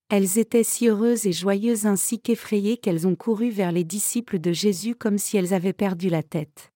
Elles 0.09 0.39
étaient 0.39 0.63
si 0.63 0.87
heureuses 0.87 1.27
et 1.27 1.33
joyeuses 1.33 1.85
ainsi 1.85 2.19
qu'effrayées 2.19 2.77
qu'elles 2.77 3.05
ont 3.05 3.15
couru 3.15 3.49
vers 3.51 3.71
les 3.71 3.83
disciples 3.83 4.39
de 4.39 4.53
Jésus 4.53 4.95
comme 4.95 5.19
si 5.19 5.37
elles 5.37 5.53
avaient 5.53 5.73
perdu 5.73 6.09
la 6.09 6.23
tête. 6.23 6.71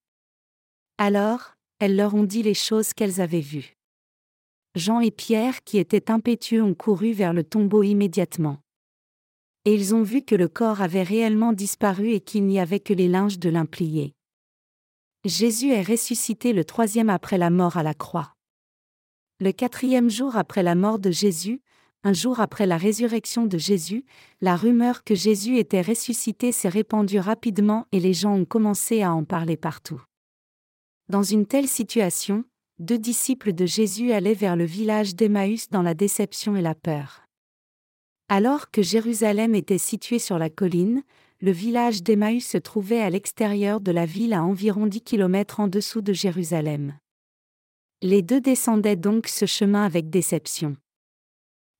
Alors, 0.99 1.55
elles 1.79 1.95
leur 1.95 2.13
ont 2.13 2.23
dit 2.23 2.43
les 2.43 2.53
choses 2.53 2.93
qu'elles 2.93 3.19
avaient 3.19 3.39
vues. 3.39 3.77
Jean 4.75 4.99
et 4.99 5.11
Pierre, 5.11 5.63
qui 5.63 5.79
étaient 5.79 6.11
impétueux, 6.11 6.61
ont 6.61 6.75
couru 6.75 7.13
vers 7.13 7.33
le 7.33 7.43
tombeau 7.43 7.81
immédiatement. 7.81 8.59
Et 9.65 9.75
ils 9.75 9.93
ont 9.93 10.03
vu 10.03 10.23
que 10.23 10.35
le 10.35 10.47
corps 10.47 10.81
avait 10.81 11.03
réellement 11.03 11.53
disparu 11.53 12.13
et 12.13 12.21
qu'il 12.21 12.45
n'y 12.45 12.59
avait 12.59 12.79
que 12.79 12.93
les 12.93 13.07
linges 13.07 13.37
de 13.37 13.49
l'implié. 13.49 14.13
Jésus 15.23 15.69
est 15.69 15.83
ressuscité 15.83 16.51
le 16.51 16.65
troisième 16.65 17.09
après 17.09 17.37
la 17.37 17.51
mort 17.51 17.77
à 17.77 17.83
la 17.83 17.93
croix. 17.93 18.33
Le 19.39 19.51
quatrième 19.51 20.09
jour 20.09 20.35
après 20.35 20.63
la 20.63 20.73
mort 20.73 20.97
de 20.97 21.11
Jésus, 21.11 21.61
un 22.03 22.13
jour 22.13 22.39
après 22.39 22.65
la 22.65 22.77
résurrection 22.77 23.45
de 23.45 23.59
Jésus, 23.59 24.03
la 24.41 24.55
rumeur 24.55 25.03
que 25.03 25.13
Jésus 25.13 25.59
était 25.59 25.81
ressuscité 25.81 26.51
s'est 26.51 26.69
répandue 26.69 27.19
rapidement 27.19 27.85
et 27.91 27.99
les 27.99 28.13
gens 28.13 28.33
ont 28.33 28.45
commencé 28.45 29.03
à 29.03 29.13
en 29.13 29.23
parler 29.23 29.57
partout. 29.57 30.01
Dans 31.09 31.21
une 31.21 31.45
telle 31.45 31.67
situation, 31.67 32.43
deux 32.79 32.97
disciples 32.97 33.53
de 33.53 33.67
Jésus 33.67 34.11
allaient 34.11 34.33
vers 34.33 34.55
le 34.55 34.65
village 34.65 35.15
d'Emmaüs 35.15 35.69
dans 35.69 35.83
la 35.83 35.93
déception 35.93 36.55
et 36.55 36.61
la 36.61 36.73
peur. 36.73 37.27
Alors 38.33 38.71
que 38.71 38.81
Jérusalem 38.81 39.55
était 39.55 39.77
située 39.77 40.17
sur 40.17 40.39
la 40.39 40.49
colline, 40.49 41.03
le 41.41 41.51
village 41.51 42.01
d'Emmaüs 42.01 42.47
se 42.47 42.57
trouvait 42.57 43.01
à 43.01 43.09
l'extérieur 43.09 43.81
de 43.81 43.91
la 43.91 44.05
ville 44.05 44.31
à 44.31 44.41
environ 44.41 44.87
10 44.87 45.01
km 45.01 45.59
en 45.59 45.67
dessous 45.67 45.99
de 45.99 46.13
Jérusalem. 46.13 46.97
Les 48.01 48.21
deux 48.21 48.39
descendaient 48.39 48.95
donc 48.95 49.27
ce 49.27 49.45
chemin 49.45 49.83
avec 49.83 50.09
déception. 50.09 50.77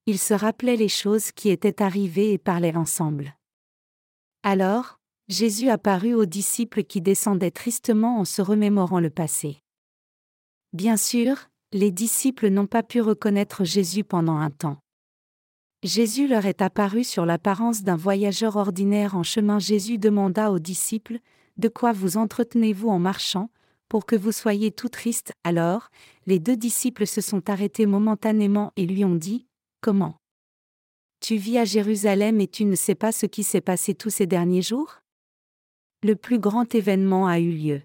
Ils 0.07 0.19
se 0.19 0.33
rappelaient 0.33 0.75
les 0.75 0.89
choses 0.89 1.31
qui 1.31 1.47
étaient 1.47 1.81
arrivées 1.81 2.33
et 2.33 2.37
parlaient 2.37 2.75
ensemble. 2.75 3.33
Alors, 4.43 4.99
Jésus 5.29 5.69
apparut 5.69 6.15
aux 6.15 6.25
disciples 6.25 6.83
qui 6.83 6.99
descendaient 6.99 7.51
tristement 7.51 8.19
en 8.19 8.25
se 8.25 8.41
remémorant 8.41 8.99
le 8.99 9.09
passé. 9.09 9.61
Bien 10.73 10.97
sûr, 10.97 11.47
les 11.71 11.91
disciples 11.91 12.49
n'ont 12.49 12.67
pas 12.67 12.83
pu 12.83 12.99
reconnaître 12.99 13.63
Jésus 13.63 14.03
pendant 14.03 14.35
un 14.35 14.49
temps. 14.49 14.80
Jésus 15.83 16.27
leur 16.27 16.45
est 16.45 16.61
apparu 16.61 17.03
sur 17.03 17.25
l'apparence 17.25 17.81
d'un 17.81 17.95
voyageur 17.95 18.55
ordinaire 18.55 19.15
en 19.15 19.23
chemin. 19.23 19.57
Jésus 19.57 19.97
demanda 19.97 20.51
aux 20.51 20.59
disciples, 20.59 21.17
De 21.57 21.69
quoi 21.69 21.91
vous 21.91 22.17
entretenez-vous 22.17 22.89
en 22.89 22.99
marchant, 22.99 23.49
pour 23.89 24.05
que 24.05 24.15
vous 24.15 24.31
soyez 24.31 24.71
tout 24.71 24.89
tristes? 24.89 25.33
Alors, 25.43 25.89
les 26.27 26.37
deux 26.37 26.55
disciples 26.55 27.07
se 27.07 27.19
sont 27.19 27.49
arrêtés 27.49 27.87
momentanément 27.87 28.71
et 28.75 28.85
lui 28.85 29.03
ont 29.03 29.15
dit, 29.15 29.47
Comment? 29.81 30.17
Tu 31.19 31.37
vis 31.37 31.57
à 31.57 31.65
Jérusalem 31.65 32.39
et 32.41 32.47
tu 32.47 32.65
ne 32.65 32.75
sais 32.75 32.95
pas 32.95 33.11
ce 33.11 33.25
qui 33.25 33.43
s'est 33.43 33.61
passé 33.61 33.95
tous 33.95 34.11
ces 34.11 34.27
derniers 34.27 34.61
jours? 34.61 34.99
Le 36.03 36.15
plus 36.15 36.37
grand 36.37 36.75
événement 36.75 37.25
a 37.25 37.39
eu 37.39 37.51
lieu 37.51 37.81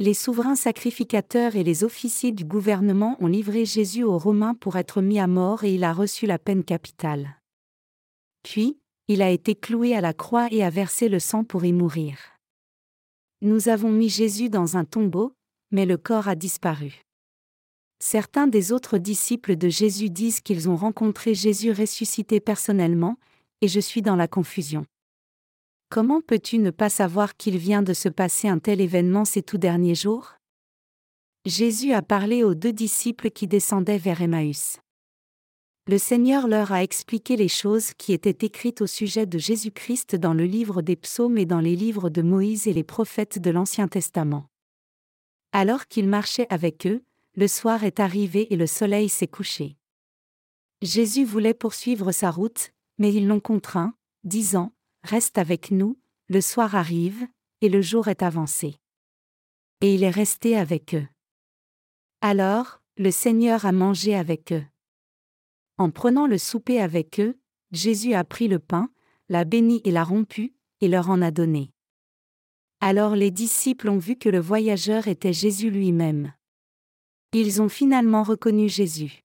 les 0.00 0.14
souverains 0.14 0.56
sacrificateurs 0.56 1.56
et 1.56 1.62
les 1.62 1.84
officiers 1.84 2.32
du 2.32 2.46
gouvernement 2.46 3.18
ont 3.20 3.26
livré 3.26 3.66
Jésus 3.66 4.02
aux 4.02 4.16
Romains 4.16 4.54
pour 4.54 4.76
être 4.76 5.02
mis 5.02 5.20
à 5.20 5.26
mort 5.26 5.62
et 5.62 5.74
il 5.74 5.84
a 5.84 5.92
reçu 5.92 6.24
la 6.26 6.38
peine 6.38 6.64
capitale. 6.64 7.36
Puis, 8.42 8.78
il 9.08 9.20
a 9.20 9.28
été 9.28 9.54
cloué 9.54 9.94
à 9.94 10.00
la 10.00 10.14
croix 10.14 10.48
et 10.50 10.64
a 10.64 10.70
versé 10.70 11.10
le 11.10 11.18
sang 11.18 11.44
pour 11.44 11.66
y 11.66 11.74
mourir. 11.74 12.16
Nous 13.42 13.68
avons 13.68 13.90
mis 13.90 14.08
Jésus 14.08 14.48
dans 14.48 14.78
un 14.78 14.86
tombeau, 14.86 15.34
mais 15.70 15.84
le 15.84 15.98
corps 15.98 16.28
a 16.28 16.34
disparu. 16.34 17.02
Certains 17.98 18.46
des 18.46 18.72
autres 18.72 18.96
disciples 18.96 19.56
de 19.56 19.68
Jésus 19.68 20.08
disent 20.08 20.40
qu'ils 20.40 20.70
ont 20.70 20.76
rencontré 20.76 21.34
Jésus 21.34 21.72
ressuscité 21.72 22.40
personnellement, 22.40 23.18
et 23.60 23.68
je 23.68 23.80
suis 23.80 24.00
dans 24.00 24.16
la 24.16 24.28
confusion. 24.28 24.86
Comment 25.90 26.20
peux-tu 26.20 26.58
ne 26.58 26.70
pas 26.70 26.88
savoir 26.88 27.36
qu'il 27.36 27.58
vient 27.58 27.82
de 27.82 27.94
se 27.94 28.08
passer 28.08 28.46
un 28.46 28.60
tel 28.60 28.80
événement 28.80 29.24
ces 29.24 29.42
tout 29.42 29.58
derniers 29.58 29.96
jours? 29.96 30.34
Jésus 31.46 31.92
a 31.92 32.00
parlé 32.00 32.44
aux 32.44 32.54
deux 32.54 32.72
disciples 32.72 33.32
qui 33.32 33.48
descendaient 33.48 33.98
vers 33.98 34.22
Emmaüs. 34.22 34.78
Le 35.88 35.98
Seigneur 35.98 36.46
leur 36.46 36.70
a 36.70 36.84
expliqué 36.84 37.34
les 37.34 37.48
choses 37.48 37.92
qui 37.94 38.12
étaient 38.12 38.46
écrites 38.46 38.82
au 38.82 38.86
sujet 38.86 39.26
de 39.26 39.36
Jésus-Christ 39.36 40.14
dans 40.14 40.32
le 40.32 40.44
livre 40.44 40.80
des 40.80 40.94
psaumes 40.94 41.38
et 41.38 41.44
dans 41.44 41.58
les 41.58 41.74
livres 41.74 42.08
de 42.08 42.22
Moïse 42.22 42.68
et 42.68 42.72
les 42.72 42.84
prophètes 42.84 43.40
de 43.40 43.50
l'Ancien 43.50 43.88
Testament. 43.88 44.46
Alors 45.50 45.88
qu'il 45.88 46.06
marchait 46.06 46.46
avec 46.50 46.86
eux, 46.86 47.02
le 47.34 47.48
soir 47.48 47.82
est 47.82 47.98
arrivé 47.98 48.46
et 48.52 48.56
le 48.56 48.68
soleil 48.68 49.08
s'est 49.08 49.26
couché. 49.26 49.76
Jésus 50.82 51.24
voulait 51.24 51.52
poursuivre 51.52 52.12
sa 52.12 52.30
route, 52.30 52.70
mais 52.98 53.12
ils 53.12 53.26
l'ont 53.26 53.40
contraint, 53.40 53.94
disant, 54.22 54.72
Reste 55.02 55.38
avec 55.38 55.70
nous, 55.70 55.98
le 56.28 56.40
soir 56.40 56.74
arrive, 56.74 57.26
et 57.60 57.68
le 57.68 57.82
jour 57.82 58.08
est 58.08 58.22
avancé. 58.22 58.76
Et 59.80 59.94
il 59.94 60.04
est 60.04 60.10
resté 60.10 60.56
avec 60.56 60.94
eux. 60.94 61.06
Alors, 62.20 62.82
le 62.96 63.10
Seigneur 63.10 63.64
a 63.64 63.72
mangé 63.72 64.14
avec 64.14 64.52
eux. 64.52 64.64
En 65.78 65.90
prenant 65.90 66.26
le 66.26 66.36
souper 66.36 66.80
avec 66.80 67.18
eux, 67.18 67.40
Jésus 67.72 68.12
a 68.12 68.24
pris 68.24 68.48
le 68.48 68.58
pain, 68.58 68.90
l'a 69.30 69.44
béni 69.44 69.80
et 69.84 69.90
l'a 69.90 70.04
rompu, 70.04 70.54
et 70.80 70.88
leur 70.88 71.08
en 71.08 71.22
a 71.22 71.30
donné. 71.30 71.72
Alors 72.80 73.14
les 73.14 73.30
disciples 73.30 73.88
ont 73.88 73.98
vu 73.98 74.16
que 74.16 74.28
le 74.28 74.40
voyageur 74.40 75.08
était 75.08 75.32
Jésus 75.32 75.70
lui-même. 75.70 76.32
Ils 77.32 77.62
ont 77.62 77.68
finalement 77.68 78.22
reconnu 78.22 78.68
Jésus. 78.68 79.22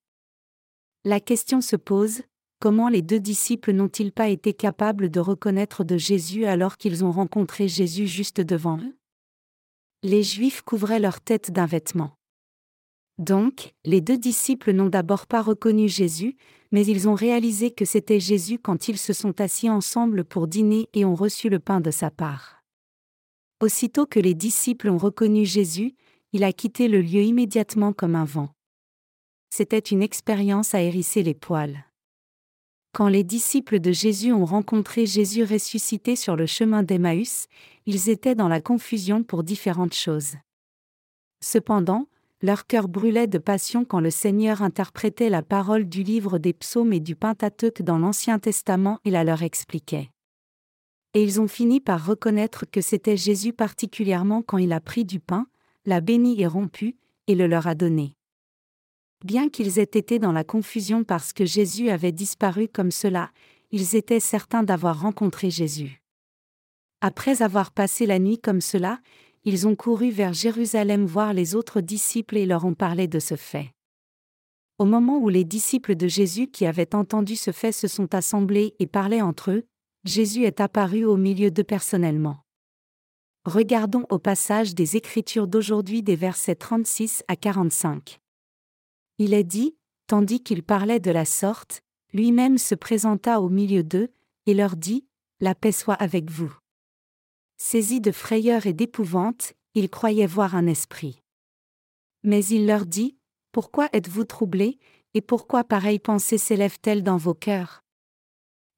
La 1.03 1.19
question 1.19 1.61
se 1.61 1.75
pose, 1.75 2.21
comment 2.59 2.89
les 2.89 3.01
deux 3.01 3.19
disciples 3.19 3.71
n'ont-ils 3.71 4.11
pas 4.11 4.29
été 4.29 4.53
capables 4.53 5.09
de 5.09 5.19
reconnaître 5.19 5.83
de 5.83 5.97
Jésus 5.97 6.45
alors 6.45 6.77
qu'ils 6.77 7.03
ont 7.03 7.11
rencontré 7.11 7.67
Jésus 7.67 8.07
juste 8.07 8.41
devant 8.41 8.77
eux? 8.77 8.95
Les 10.03 10.23
Juifs 10.23 10.61
couvraient 10.61 10.99
leur 10.99 11.21
tête 11.21 11.51
d'un 11.51 11.65
vêtement. 11.65 12.15
Donc, 13.17 13.73
les 13.85 14.01
deux 14.01 14.17
disciples 14.17 14.73
n'ont 14.73 14.89
d'abord 14.89 15.25
pas 15.25 15.41
reconnu 15.41 15.87
Jésus, 15.87 16.35
mais 16.71 16.85
ils 16.85 17.07
ont 17.07 17.13
réalisé 17.13 17.71
que 17.71 17.85
c'était 17.85 18.19
Jésus 18.19 18.59
quand 18.59 18.89
ils 18.89 18.97
se 18.97 19.13
sont 19.13 19.39
assis 19.39 19.69
ensemble 19.69 20.25
pour 20.25 20.47
dîner 20.47 20.89
et 20.93 21.05
ont 21.05 21.15
reçu 21.15 21.49
le 21.49 21.59
pain 21.59 21.79
de 21.79 21.91
sa 21.91 22.11
part. 22.11 22.61
Aussitôt 23.61 24.05
que 24.05 24.19
les 24.19 24.33
disciples 24.33 24.89
ont 24.89 24.97
reconnu 24.97 25.45
Jésus, 25.45 25.95
il 26.33 26.43
a 26.43 26.51
quitté 26.51 26.89
le 26.89 26.99
lieu 26.99 27.21
immédiatement 27.21 27.93
comme 27.93 28.15
un 28.15 28.25
vent. 28.25 28.49
C'était 29.49 29.79
une 29.79 30.03
expérience 30.03 30.75
à 30.75 30.81
hérisser 30.81 31.23
les 31.23 31.33
poils. 31.33 31.84
Quand 32.95 33.09
les 33.09 33.25
disciples 33.25 33.81
de 33.81 33.91
Jésus 33.91 34.31
ont 34.31 34.45
rencontré 34.45 35.05
Jésus 35.05 35.43
ressuscité 35.43 36.15
sur 36.15 36.37
le 36.37 36.45
chemin 36.45 36.81
d'Emmaüs, 36.81 37.47
ils 37.85 38.07
étaient 38.09 38.35
dans 38.35 38.47
la 38.47 38.61
confusion 38.61 39.21
pour 39.21 39.43
différentes 39.43 39.93
choses. 39.93 40.35
Cependant, 41.43 42.07
leur 42.41 42.67
cœur 42.67 42.87
brûlait 42.87 43.27
de 43.27 43.37
passion 43.37 43.83
quand 43.83 43.99
le 43.99 44.11
Seigneur 44.11 44.61
interprétait 44.61 45.29
la 45.29 45.41
parole 45.41 45.89
du 45.89 46.03
livre 46.03 46.37
des 46.37 46.53
psaumes 46.53 46.93
et 46.93 47.01
du 47.01 47.17
Pentateuque 47.17 47.81
dans 47.81 47.97
l'Ancien 47.97 48.39
Testament 48.39 48.99
et 49.03 49.11
la 49.11 49.25
leur 49.25 49.43
expliquait. 49.43 50.09
Et 51.13 51.21
ils 51.21 51.41
ont 51.41 51.49
fini 51.49 51.81
par 51.81 52.05
reconnaître 52.05 52.63
que 52.65 52.79
c'était 52.79 53.17
Jésus 53.17 53.51
particulièrement 53.51 54.41
quand 54.41 54.57
il 54.57 54.71
a 54.71 54.79
pris 54.79 55.03
du 55.03 55.19
pain, 55.19 55.47
l'a 55.85 55.99
béni 55.99 56.39
et 56.39 56.47
rompu, 56.47 56.95
et 57.27 57.35
le 57.35 57.47
leur 57.47 57.67
a 57.67 57.75
donné 57.75 58.15
bien 59.23 59.49
qu'ils 59.49 59.79
aient 59.79 59.83
été 59.83 60.19
dans 60.19 60.31
la 60.31 60.43
confusion 60.43 61.03
parce 61.03 61.33
que 61.33 61.45
Jésus 61.45 61.89
avait 61.89 62.11
disparu 62.11 62.67
comme 62.67 62.91
cela, 62.91 63.31
ils 63.71 63.95
étaient 63.95 64.19
certains 64.19 64.63
d'avoir 64.63 65.01
rencontré 65.01 65.49
Jésus. 65.49 66.01
Après 67.01 67.41
avoir 67.41 67.71
passé 67.71 68.05
la 68.05 68.19
nuit 68.19 68.39
comme 68.39 68.61
cela, 68.61 68.99
ils 69.43 69.67
ont 69.67 69.75
couru 69.75 70.09
vers 70.09 70.33
Jérusalem 70.33 71.05
voir 71.05 71.33
les 71.33 71.55
autres 71.55 71.81
disciples 71.81 72.37
et 72.37 72.45
leur 72.45 72.65
ont 72.65 72.73
parlé 72.73 73.07
de 73.07 73.19
ce 73.19 73.35
fait. 73.35 73.71
Au 74.79 74.85
moment 74.85 75.19
où 75.19 75.29
les 75.29 75.43
disciples 75.43 75.95
de 75.95 76.07
Jésus 76.07 76.47
qui 76.47 76.65
avaient 76.65 76.95
entendu 76.95 77.35
ce 77.35 77.51
fait 77.51 77.71
se 77.71 77.87
sont 77.87 78.13
assemblés 78.13 78.75
et 78.79 78.87
parlaient 78.87 79.21
entre 79.21 79.51
eux, 79.51 79.63
Jésus 80.03 80.43
est 80.43 80.59
apparu 80.59 81.05
au 81.05 81.15
milieu 81.15 81.51
d'eux 81.51 81.63
personnellement. 81.63 82.39
Regardons 83.45 84.05
au 84.09 84.17
passage 84.17 84.73
des 84.73 84.97
Écritures 84.97 85.47
d'aujourd'hui 85.47 86.01
des 86.01 86.15
versets 86.15 86.55
36 86.55 87.23
à 87.27 87.35
45. 87.35 88.19
Il 89.17 89.33
est 89.33 89.43
dit, 89.43 89.75
tandis 90.07 90.41
qu'il 90.43 90.63
parlait 90.63 90.99
de 90.99 91.11
la 91.11 91.25
sorte, 91.25 91.81
lui-même 92.13 92.57
se 92.57 92.75
présenta 92.75 93.41
au 93.41 93.49
milieu 93.49 93.83
d'eux, 93.83 94.09
et 94.45 94.53
leur 94.53 94.75
dit, 94.75 95.05
La 95.39 95.55
paix 95.55 95.71
soit 95.71 95.95
avec 95.95 96.29
vous. 96.29 96.53
Saisis 97.57 98.01
de 98.01 98.11
frayeur 98.11 98.65
et 98.65 98.73
d'épouvante, 98.73 99.53
ils 99.73 99.89
croyaient 99.89 100.27
voir 100.27 100.55
un 100.55 100.67
esprit. 100.67 101.21
Mais 102.23 102.45
il 102.45 102.67
leur 102.67 102.85
dit, 102.85 103.17
Pourquoi 103.51 103.89
êtes-vous 103.93 104.25
troublés, 104.25 104.79
et 105.13 105.21
pourquoi 105.21 105.63
pareille 105.63 105.99
pensée 105.99 106.37
s'élève-t-elle 106.37 107.01
dans 107.01 107.17
vos 107.17 107.33
cœurs? 107.33 107.83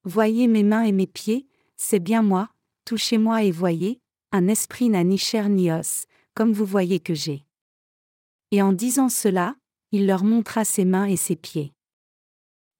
Voyez 0.03 0.47
mes 0.47 0.63
mains 0.63 0.83
et 0.83 0.91
mes 0.91 1.07
pieds, 1.07 1.47
c'est 1.75 1.99
bien 1.99 2.21
moi, 2.21 2.49
touchez-moi 2.85 3.43
et 3.43 3.51
voyez, 3.51 3.99
un 4.31 4.47
esprit 4.47 4.89
n'a 4.89 5.03
ni 5.03 5.17
chair 5.17 5.49
ni 5.49 5.71
os, 5.71 6.05
comme 6.35 6.53
vous 6.53 6.65
voyez 6.65 6.99
que 6.99 7.15
j'ai. 7.15 7.45
Et 8.51 8.61
en 8.61 8.71
disant 8.71 9.09
cela, 9.09 9.55
il 9.91 10.05
leur 10.05 10.23
montra 10.23 10.65
ses 10.65 10.85
mains 10.85 11.05
et 11.05 11.15
ses 11.15 11.35
pieds. 11.35 11.73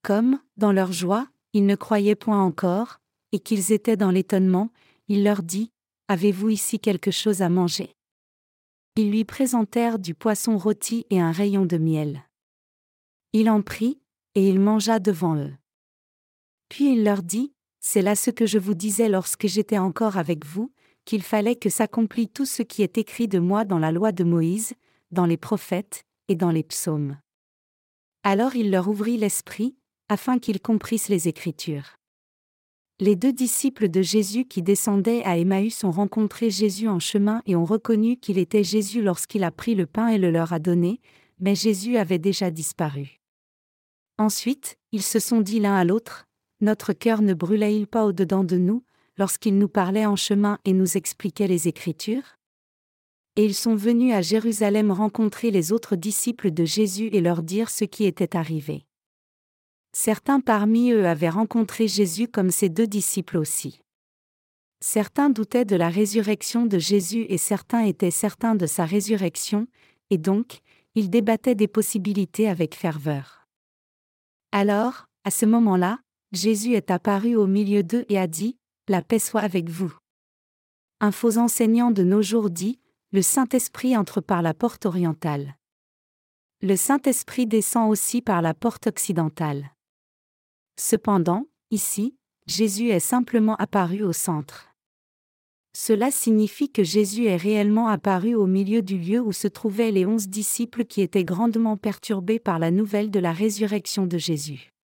Comme, 0.02 0.40
dans 0.56 0.72
leur 0.72 0.92
joie, 0.92 1.28
ils 1.52 1.66
ne 1.66 1.74
croyaient 1.74 2.14
point 2.14 2.42
encore, 2.42 3.00
et 3.32 3.38
qu'ils 3.38 3.72
étaient 3.72 3.96
dans 3.96 4.10
l'étonnement, 4.10 4.70
il 5.08 5.24
leur 5.24 5.42
dit, 5.42 5.70
Avez-vous 6.08 6.50
ici 6.50 6.78
quelque 6.80 7.10
chose 7.10 7.42
à 7.42 7.48
manger? 7.48 7.94
Ils 8.96 9.10
lui 9.10 9.24
présentèrent 9.24 9.98
du 9.98 10.14
poisson 10.14 10.56
rôti 10.56 11.06
et 11.10 11.20
un 11.20 11.32
rayon 11.32 11.66
de 11.66 11.76
miel. 11.76 12.24
Il 13.32 13.50
en 13.50 13.60
prit, 13.60 14.00
et 14.34 14.48
il 14.48 14.60
mangea 14.60 14.98
devant 14.98 15.36
eux. 15.36 15.54
Puis 16.68 16.92
il 16.92 17.04
leur 17.04 17.22
dit, 17.22 17.52
C'est 17.80 18.02
là 18.02 18.14
ce 18.16 18.30
que 18.30 18.46
je 18.46 18.58
vous 18.58 18.74
disais 18.74 19.08
lorsque 19.08 19.46
j'étais 19.46 19.78
encore 19.78 20.16
avec 20.16 20.44
vous, 20.44 20.72
qu'il 21.04 21.22
fallait 21.22 21.56
que 21.56 21.70
s'accomplît 21.70 22.28
tout 22.28 22.44
ce 22.44 22.62
qui 22.62 22.82
est 22.82 22.98
écrit 22.98 23.28
de 23.28 23.38
moi 23.38 23.64
dans 23.64 23.78
la 23.78 23.92
loi 23.92 24.12
de 24.12 24.24
Moïse, 24.24 24.74
dans 25.10 25.26
les 25.26 25.38
prophètes, 25.38 26.04
et 26.28 26.36
dans 26.36 26.50
les 26.50 26.62
psaumes. 26.62 27.18
Alors 28.22 28.56
il 28.56 28.70
leur 28.70 28.88
ouvrit 28.88 29.16
l'esprit, 29.16 29.76
afin 30.08 30.38
qu'ils 30.38 30.60
comprissent 30.60 31.08
les 31.08 31.28
Écritures. 31.28 31.96
Les 33.00 33.14
deux 33.14 33.32
disciples 33.32 33.88
de 33.88 34.02
Jésus 34.02 34.44
qui 34.44 34.60
descendaient 34.60 35.22
à 35.24 35.38
Emmaüs 35.38 35.84
ont 35.84 35.92
rencontré 35.92 36.50
Jésus 36.50 36.88
en 36.88 36.98
chemin 36.98 37.42
et 37.46 37.54
ont 37.54 37.64
reconnu 37.64 38.16
qu'il 38.16 38.38
était 38.38 38.64
Jésus 38.64 39.02
lorsqu'il 39.02 39.44
a 39.44 39.52
pris 39.52 39.76
le 39.76 39.86
pain 39.86 40.08
et 40.08 40.18
le 40.18 40.30
leur 40.30 40.52
a 40.52 40.58
donné, 40.58 41.00
mais 41.38 41.54
Jésus 41.54 41.96
avait 41.96 42.18
déjà 42.18 42.50
disparu. 42.50 43.20
Ensuite, 44.18 44.78
ils 44.90 45.04
se 45.04 45.20
sont 45.20 45.40
dit 45.40 45.60
l'un 45.60 45.76
à 45.76 45.84
l'autre, 45.84 46.26
notre 46.60 46.92
cœur 46.92 47.22
ne 47.22 47.34
brûlait-il 47.34 47.86
pas 47.86 48.04
au-dedans 48.04 48.42
de 48.42 48.56
nous, 48.56 48.82
lorsqu'il 49.16 49.58
nous 49.58 49.68
parlait 49.68 50.06
en 50.06 50.16
chemin 50.16 50.58
et 50.64 50.72
nous 50.72 50.96
expliquait 50.96 51.46
les 51.46 51.68
Écritures? 51.68 52.37
Et 53.38 53.44
ils 53.44 53.54
sont 53.54 53.76
venus 53.76 54.12
à 54.14 54.20
Jérusalem 54.20 54.90
rencontrer 54.90 55.52
les 55.52 55.70
autres 55.70 55.94
disciples 55.94 56.50
de 56.50 56.64
Jésus 56.64 57.08
et 57.12 57.20
leur 57.20 57.44
dire 57.44 57.70
ce 57.70 57.84
qui 57.84 58.04
était 58.04 58.36
arrivé. 58.36 58.84
Certains 59.92 60.40
parmi 60.40 60.90
eux 60.90 61.06
avaient 61.06 61.28
rencontré 61.28 61.86
Jésus 61.86 62.26
comme 62.26 62.50
ses 62.50 62.68
deux 62.68 62.88
disciples 62.88 63.36
aussi. 63.36 63.80
Certains 64.80 65.30
doutaient 65.30 65.64
de 65.64 65.76
la 65.76 65.88
résurrection 65.88 66.66
de 66.66 66.80
Jésus 66.80 67.26
et 67.28 67.38
certains 67.38 67.84
étaient 67.84 68.10
certains 68.10 68.56
de 68.56 68.66
sa 68.66 68.84
résurrection, 68.84 69.68
et 70.10 70.18
donc, 70.18 70.58
ils 70.96 71.08
débattaient 71.08 71.54
des 71.54 71.68
possibilités 71.68 72.48
avec 72.48 72.74
ferveur. 72.74 73.46
Alors, 74.50 75.06
à 75.22 75.30
ce 75.30 75.46
moment-là, 75.46 76.00
Jésus 76.32 76.72
est 76.72 76.90
apparu 76.90 77.36
au 77.36 77.46
milieu 77.46 77.84
d'eux 77.84 78.04
et 78.08 78.18
a 78.18 78.26
dit, 78.26 78.56
La 78.88 79.00
paix 79.00 79.20
soit 79.20 79.42
avec 79.42 79.68
vous. 79.70 79.94
Un 80.98 81.12
faux 81.12 81.38
enseignant 81.38 81.92
de 81.92 82.02
nos 82.02 82.20
jours 82.20 82.50
dit, 82.50 82.80
Le 83.10 83.22
Saint-Esprit 83.22 83.96
entre 83.96 84.20
par 84.20 84.42
la 84.42 84.52
porte 84.52 84.84
orientale. 84.84 85.56
Le 86.60 86.76
Saint-Esprit 86.76 87.46
descend 87.46 87.90
aussi 87.90 88.20
par 88.20 88.42
la 88.42 88.52
porte 88.52 88.86
occidentale. 88.86 89.70
Cependant, 90.78 91.46
ici, 91.70 92.18
Jésus 92.46 92.90
est 92.90 93.00
simplement 93.00 93.56
apparu 93.56 94.02
au 94.02 94.12
centre. 94.12 94.74
Cela 95.74 96.10
signifie 96.10 96.70
que 96.70 96.82
Jésus 96.82 97.24
est 97.24 97.38
réellement 97.38 97.88
apparu 97.88 98.34
au 98.34 98.46
milieu 98.46 98.82
du 98.82 98.98
lieu 98.98 99.20
où 99.20 99.32
se 99.32 99.48
trouvaient 99.48 99.90
les 99.90 100.04
onze 100.04 100.28
disciples 100.28 100.84
qui 100.84 101.00
étaient 101.00 101.24
grandement 101.24 101.78
perturbés 101.78 102.38
par 102.38 102.58
la 102.58 102.70
nouvelle 102.70 103.10
de 103.10 103.20
la 103.20 103.32
résurrection 103.32 104.04
de 104.04 104.18
Jésus. 104.18 104.74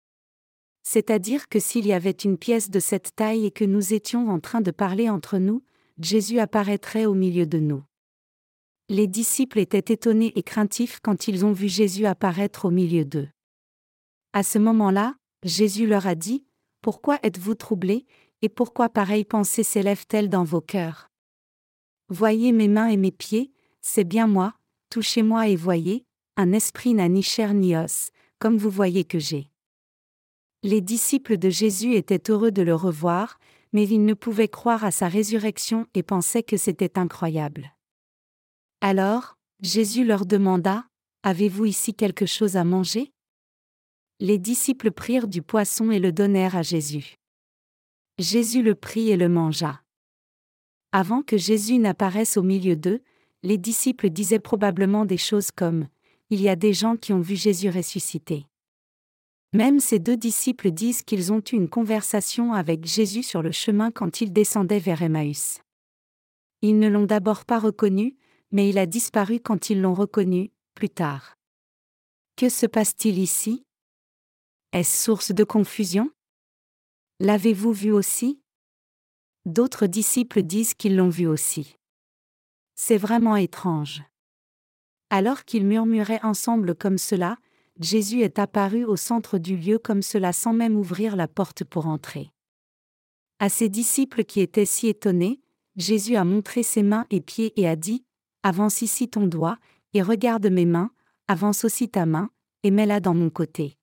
C'est-à-dire 0.82 1.50
que 1.50 1.58
s'il 1.58 1.86
y 1.86 1.92
avait 1.92 2.10
une 2.10 2.38
pièce 2.38 2.70
de 2.70 2.80
cette 2.80 3.14
taille 3.16 3.44
et 3.44 3.50
que 3.50 3.66
nous 3.66 3.92
étions 3.92 4.30
en 4.30 4.40
train 4.40 4.62
de 4.62 4.70
parler 4.70 5.10
entre 5.10 5.36
nous, 5.36 5.62
Jésus 6.00 6.38
apparaîtrait 6.38 7.04
au 7.04 7.12
milieu 7.12 7.44
de 7.44 7.58
nous. 7.58 7.82
Les 8.90 9.06
disciples 9.06 9.60
étaient 9.60 9.94
étonnés 9.94 10.32
et 10.36 10.42
craintifs 10.42 11.00
quand 11.02 11.26
ils 11.26 11.46
ont 11.46 11.52
vu 11.52 11.68
Jésus 11.68 12.04
apparaître 12.04 12.66
au 12.66 12.70
milieu 12.70 13.06
d'eux. 13.06 13.28
À 14.34 14.42
ce 14.42 14.58
moment-là, 14.58 15.16
Jésus 15.42 15.86
leur 15.86 16.06
a 16.06 16.14
dit, 16.14 16.44
Pourquoi 16.82 17.18
êtes-vous 17.22 17.54
troublés, 17.54 18.04
et 18.42 18.50
pourquoi 18.50 18.90
pareille 18.90 19.24
pensée 19.24 19.62
s'élève-t-elle 19.62 20.28
dans 20.28 20.44
vos 20.44 20.60
cœurs 20.60 21.10
Voyez 22.10 22.52
mes 22.52 22.68
mains 22.68 22.88
et 22.88 22.98
mes 22.98 23.10
pieds, 23.10 23.52
c'est 23.80 24.04
bien 24.04 24.26
moi, 24.26 24.54
touchez-moi 24.90 25.48
et 25.48 25.56
voyez, 25.56 26.04
un 26.36 26.52
esprit 26.52 26.92
n'a 26.92 27.08
ni 27.08 27.22
chair 27.22 27.54
ni 27.54 27.74
os, 27.74 28.10
comme 28.38 28.58
vous 28.58 28.68
voyez 28.68 29.04
que 29.04 29.18
j'ai. 29.18 29.48
Les 30.62 30.82
disciples 30.82 31.38
de 31.38 31.48
Jésus 31.48 31.94
étaient 31.94 32.30
heureux 32.30 32.50
de 32.50 32.60
le 32.60 32.74
revoir, 32.74 33.38
mais 33.72 33.88
ils 33.88 34.04
ne 34.04 34.14
pouvaient 34.14 34.48
croire 34.48 34.84
à 34.84 34.90
sa 34.90 35.08
résurrection 35.08 35.86
et 35.94 36.02
pensaient 36.02 36.42
que 36.42 36.58
c'était 36.58 36.98
incroyable. 36.98 37.73
Alors, 38.86 39.38
Jésus 39.62 40.04
leur 40.04 40.26
demanda, 40.26 40.84
Avez-vous 41.22 41.64
ici 41.64 41.94
quelque 41.94 42.26
chose 42.26 42.58
à 42.58 42.64
manger? 42.64 43.14
Les 44.20 44.36
disciples 44.36 44.90
prirent 44.90 45.26
du 45.26 45.40
poisson 45.40 45.90
et 45.90 45.98
le 45.98 46.12
donnèrent 46.12 46.54
à 46.54 46.60
Jésus. 46.60 47.14
Jésus 48.18 48.62
le 48.62 48.74
prit 48.74 49.08
et 49.08 49.16
le 49.16 49.30
mangea. 49.30 49.80
Avant 50.92 51.22
que 51.22 51.38
Jésus 51.38 51.78
n'apparaisse 51.78 52.36
au 52.36 52.42
milieu 52.42 52.76
d'eux, 52.76 53.00
les 53.42 53.56
disciples 53.56 54.10
disaient 54.10 54.38
probablement 54.38 55.06
des 55.06 55.16
choses 55.16 55.50
comme 55.50 55.88
Il 56.28 56.42
y 56.42 56.50
a 56.50 56.54
des 56.54 56.74
gens 56.74 56.98
qui 56.98 57.14
ont 57.14 57.22
vu 57.22 57.36
Jésus 57.36 57.70
ressuscité. 57.70 58.44
Même 59.54 59.80
ces 59.80 59.98
deux 59.98 60.18
disciples 60.18 60.70
disent 60.70 61.00
qu'ils 61.00 61.32
ont 61.32 61.42
eu 61.50 61.56
une 61.56 61.70
conversation 61.70 62.52
avec 62.52 62.84
Jésus 62.84 63.22
sur 63.22 63.40
le 63.40 63.50
chemin 63.50 63.90
quand 63.90 64.20
ils 64.20 64.34
descendaient 64.34 64.78
vers 64.78 65.00
Emmaüs. 65.00 65.62
Ils 66.60 66.78
ne 66.78 66.88
l'ont 66.88 67.06
d'abord 67.06 67.46
pas 67.46 67.58
reconnu, 67.58 68.18
mais 68.54 68.68
il 68.68 68.78
a 68.78 68.86
disparu 68.86 69.40
quand 69.40 69.68
ils 69.68 69.82
l'ont 69.82 69.94
reconnu, 69.94 70.52
plus 70.74 70.88
tard. 70.88 71.36
Que 72.36 72.48
se 72.48 72.66
passe-t-il 72.66 73.18
ici? 73.18 73.66
Est-ce 74.72 75.04
source 75.04 75.32
de 75.32 75.42
confusion? 75.42 76.12
L'avez-vous 77.18 77.72
vu 77.72 77.90
aussi? 77.90 78.40
D'autres 79.44 79.88
disciples 79.88 80.42
disent 80.42 80.74
qu'ils 80.74 80.94
l'ont 80.94 81.08
vu 81.08 81.26
aussi. 81.26 81.76
C'est 82.76 82.96
vraiment 82.96 83.34
étrange. 83.34 84.04
Alors 85.10 85.44
qu'ils 85.44 85.66
murmuraient 85.66 86.22
ensemble 86.22 86.76
comme 86.76 86.98
cela, 86.98 87.38
Jésus 87.80 88.20
est 88.20 88.38
apparu 88.38 88.84
au 88.84 88.94
centre 88.94 89.38
du 89.38 89.56
lieu 89.56 89.80
comme 89.80 90.02
cela 90.02 90.32
sans 90.32 90.52
même 90.52 90.76
ouvrir 90.76 91.16
la 91.16 91.26
porte 91.26 91.64
pour 91.64 91.88
entrer. 91.88 92.30
À 93.40 93.48
ses 93.48 93.68
disciples 93.68 94.22
qui 94.22 94.40
étaient 94.40 94.64
si 94.64 94.86
étonnés, 94.86 95.40
Jésus 95.74 96.14
a 96.14 96.24
montré 96.24 96.62
ses 96.62 96.84
mains 96.84 97.06
et 97.10 97.20
pieds 97.20 97.52
et 97.60 97.66
a 97.66 97.74
dit, 97.74 98.04
Avance 98.46 98.82
ici 98.82 99.08
ton 99.08 99.26
doigt, 99.26 99.56
et 99.94 100.02
regarde 100.02 100.46
mes 100.48 100.66
mains, 100.66 100.90
avance 101.28 101.64
aussi 101.64 101.88
ta 101.88 102.04
main, 102.04 102.28
et 102.62 102.70
mets-la 102.70 103.00
dans 103.00 103.14
mon 103.14 103.30
côté. 103.30 103.78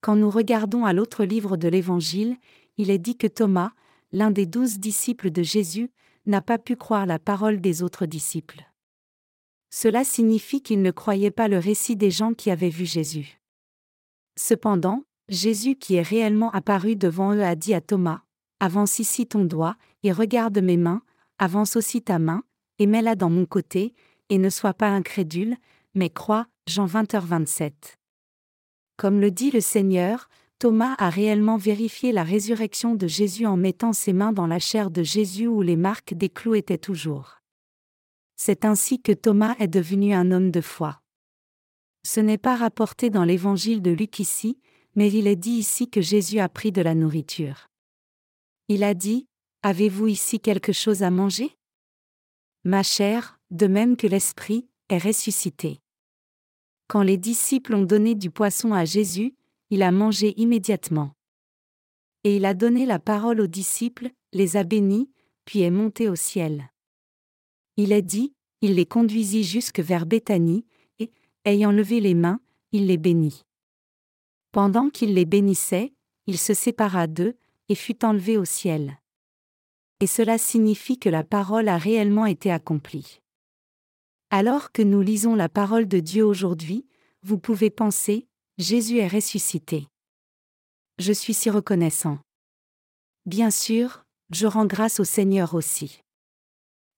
Quand 0.00 0.14
nous 0.14 0.30
regardons 0.30 0.84
à 0.84 0.92
l'autre 0.92 1.24
livre 1.24 1.56
de 1.56 1.66
l'Évangile, 1.66 2.36
il 2.76 2.88
est 2.88 2.98
dit 2.98 3.16
que 3.16 3.26
Thomas, 3.26 3.72
l'un 4.12 4.30
des 4.30 4.46
douze 4.46 4.78
disciples 4.78 5.32
de 5.32 5.42
Jésus, 5.42 5.90
n'a 6.24 6.40
pas 6.40 6.58
pu 6.58 6.76
croire 6.76 7.04
la 7.04 7.18
parole 7.18 7.60
des 7.60 7.82
autres 7.82 8.06
disciples. 8.06 8.64
Cela 9.70 10.04
signifie 10.04 10.62
qu'il 10.62 10.80
ne 10.80 10.92
croyait 10.92 11.32
pas 11.32 11.48
le 11.48 11.58
récit 11.58 11.96
des 11.96 12.12
gens 12.12 12.34
qui 12.34 12.52
avaient 12.52 12.68
vu 12.68 12.86
Jésus. 12.86 13.40
Cependant, 14.36 15.02
Jésus 15.28 15.74
qui 15.74 15.96
est 15.96 16.02
réellement 16.02 16.52
apparu 16.52 16.94
devant 16.94 17.34
eux 17.34 17.42
a 17.42 17.56
dit 17.56 17.74
à 17.74 17.80
Thomas, 17.80 18.22
Avance 18.60 19.00
ici 19.00 19.26
ton 19.26 19.44
doigt, 19.44 19.76
et 20.04 20.12
regarde 20.12 20.58
mes 20.58 20.76
mains, 20.76 21.02
avance 21.38 21.74
aussi 21.74 22.02
ta 22.02 22.20
main, 22.20 22.44
et 22.78 22.86
mets-la 22.86 23.14
dans 23.14 23.30
mon 23.30 23.46
côté, 23.46 23.94
et 24.28 24.38
ne 24.38 24.50
sois 24.50 24.74
pas 24.74 24.88
incrédule, 24.88 25.56
mais 25.94 26.10
crois, 26.10 26.46
Jean 26.66 26.86
20h 26.86 27.20
27. 27.20 27.98
Comme 28.96 29.20
le 29.20 29.30
dit 29.30 29.50
le 29.50 29.60
Seigneur, 29.60 30.28
Thomas 30.58 30.94
a 30.98 31.08
réellement 31.08 31.56
vérifié 31.56 32.10
la 32.10 32.24
résurrection 32.24 32.94
de 32.94 33.06
Jésus 33.06 33.46
en 33.46 33.56
mettant 33.56 33.92
ses 33.92 34.12
mains 34.12 34.32
dans 34.32 34.46
la 34.46 34.58
chair 34.58 34.90
de 34.90 35.02
Jésus 35.02 35.46
où 35.46 35.62
les 35.62 35.76
marques 35.76 36.14
des 36.14 36.28
clous 36.28 36.56
étaient 36.56 36.78
toujours. 36.78 37.38
C'est 38.36 38.64
ainsi 38.64 39.00
que 39.00 39.12
Thomas 39.12 39.54
est 39.58 39.68
devenu 39.68 40.14
un 40.14 40.30
homme 40.30 40.50
de 40.50 40.60
foi. 40.60 41.00
Ce 42.04 42.20
n'est 42.20 42.38
pas 42.38 42.56
rapporté 42.56 43.10
dans 43.10 43.24
l'évangile 43.24 43.82
de 43.82 43.90
Luc 43.90 44.18
ici, 44.18 44.58
mais 44.94 45.12
il 45.12 45.26
est 45.26 45.36
dit 45.36 45.52
ici 45.52 45.88
que 45.88 46.00
Jésus 46.00 46.38
a 46.38 46.48
pris 46.48 46.72
de 46.72 46.82
la 46.82 46.94
nourriture. 46.94 47.68
Il 48.68 48.84
a 48.84 48.94
dit, 48.94 49.26
Avez-vous 49.62 50.06
ici 50.06 50.38
quelque 50.38 50.72
chose 50.72 51.02
à 51.02 51.10
manger? 51.10 51.57
Ma 52.64 52.82
chair, 52.82 53.38
de 53.50 53.66
même 53.66 53.96
que 53.96 54.06
l'Esprit, 54.06 54.66
est 54.88 54.98
ressuscité. 54.98 55.80
Quand 56.88 57.02
les 57.02 57.18
disciples 57.18 57.74
ont 57.74 57.84
donné 57.84 58.14
du 58.14 58.30
poisson 58.30 58.72
à 58.72 58.84
Jésus, 58.84 59.34
il 59.70 59.82
a 59.82 59.92
mangé 59.92 60.34
immédiatement. 60.40 61.12
Et 62.24 62.36
il 62.36 62.44
a 62.44 62.54
donné 62.54 62.86
la 62.86 62.98
parole 62.98 63.40
aux 63.40 63.46
disciples, 63.46 64.10
les 64.32 64.56
a 64.56 64.64
bénis, 64.64 65.10
puis 65.44 65.60
est 65.60 65.70
monté 65.70 66.08
au 66.08 66.16
ciel. 66.16 66.70
Il 67.76 67.92
est 67.92 68.02
dit, 68.02 68.34
il 68.60 68.74
les 68.74 68.86
conduisit 68.86 69.44
jusque 69.44 69.80
vers 69.80 70.04
Béthanie, 70.04 70.64
et, 70.98 71.12
ayant 71.44 71.70
levé 71.70 72.00
les 72.00 72.14
mains, 72.14 72.40
il 72.72 72.86
les 72.86 72.96
bénit. 72.96 73.44
Pendant 74.50 74.90
qu'il 74.90 75.14
les 75.14 75.26
bénissait, 75.26 75.92
il 76.26 76.38
se 76.38 76.54
sépara 76.54 77.06
d'eux, 77.06 77.36
et 77.68 77.74
fut 77.74 78.04
enlevé 78.04 78.36
au 78.36 78.44
ciel. 78.44 78.98
Et 80.00 80.06
cela 80.06 80.38
signifie 80.38 80.98
que 80.98 81.08
la 81.08 81.24
parole 81.24 81.68
a 81.68 81.76
réellement 81.76 82.26
été 82.26 82.52
accomplie. 82.52 83.20
Alors 84.30 84.72
que 84.72 84.82
nous 84.82 85.00
lisons 85.00 85.34
la 85.34 85.48
parole 85.48 85.88
de 85.88 86.00
Dieu 86.00 86.24
aujourd'hui, 86.24 86.86
vous 87.22 87.38
pouvez 87.38 87.70
penser, 87.70 88.28
Jésus 88.58 88.98
est 88.98 89.08
ressuscité. 89.08 89.88
Je 90.98 91.12
suis 91.12 91.34
si 91.34 91.50
reconnaissant. 91.50 92.18
Bien 93.26 93.50
sûr, 93.50 94.04
je 94.30 94.46
rends 94.46 94.66
grâce 94.66 95.00
au 95.00 95.04
Seigneur 95.04 95.54
aussi. 95.54 96.00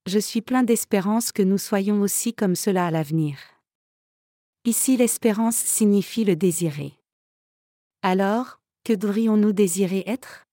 Je 0.07 0.19
suis 0.19 0.43
plein 0.43 0.63
d'espérance 0.63 1.33
que 1.33 1.43
nous 1.43 1.59
soyons 1.59 2.01
aussi 2.01 2.35
comme 2.35 2.57
cela 2.57 2.87
à 2.87 2.91
l'avenir. 2.91 3.39
Ici 4.65 4.97
l'espérance 4.97 5.57
signifie 5.57 6.25
le 6.25 6.37
désirer. 6.37 6.95
Alors, 8.03 8.61
que 8.85 8.93
devrions-nous 8.93 9.53
désirer 9.53 10.03
être? 10.07 10.45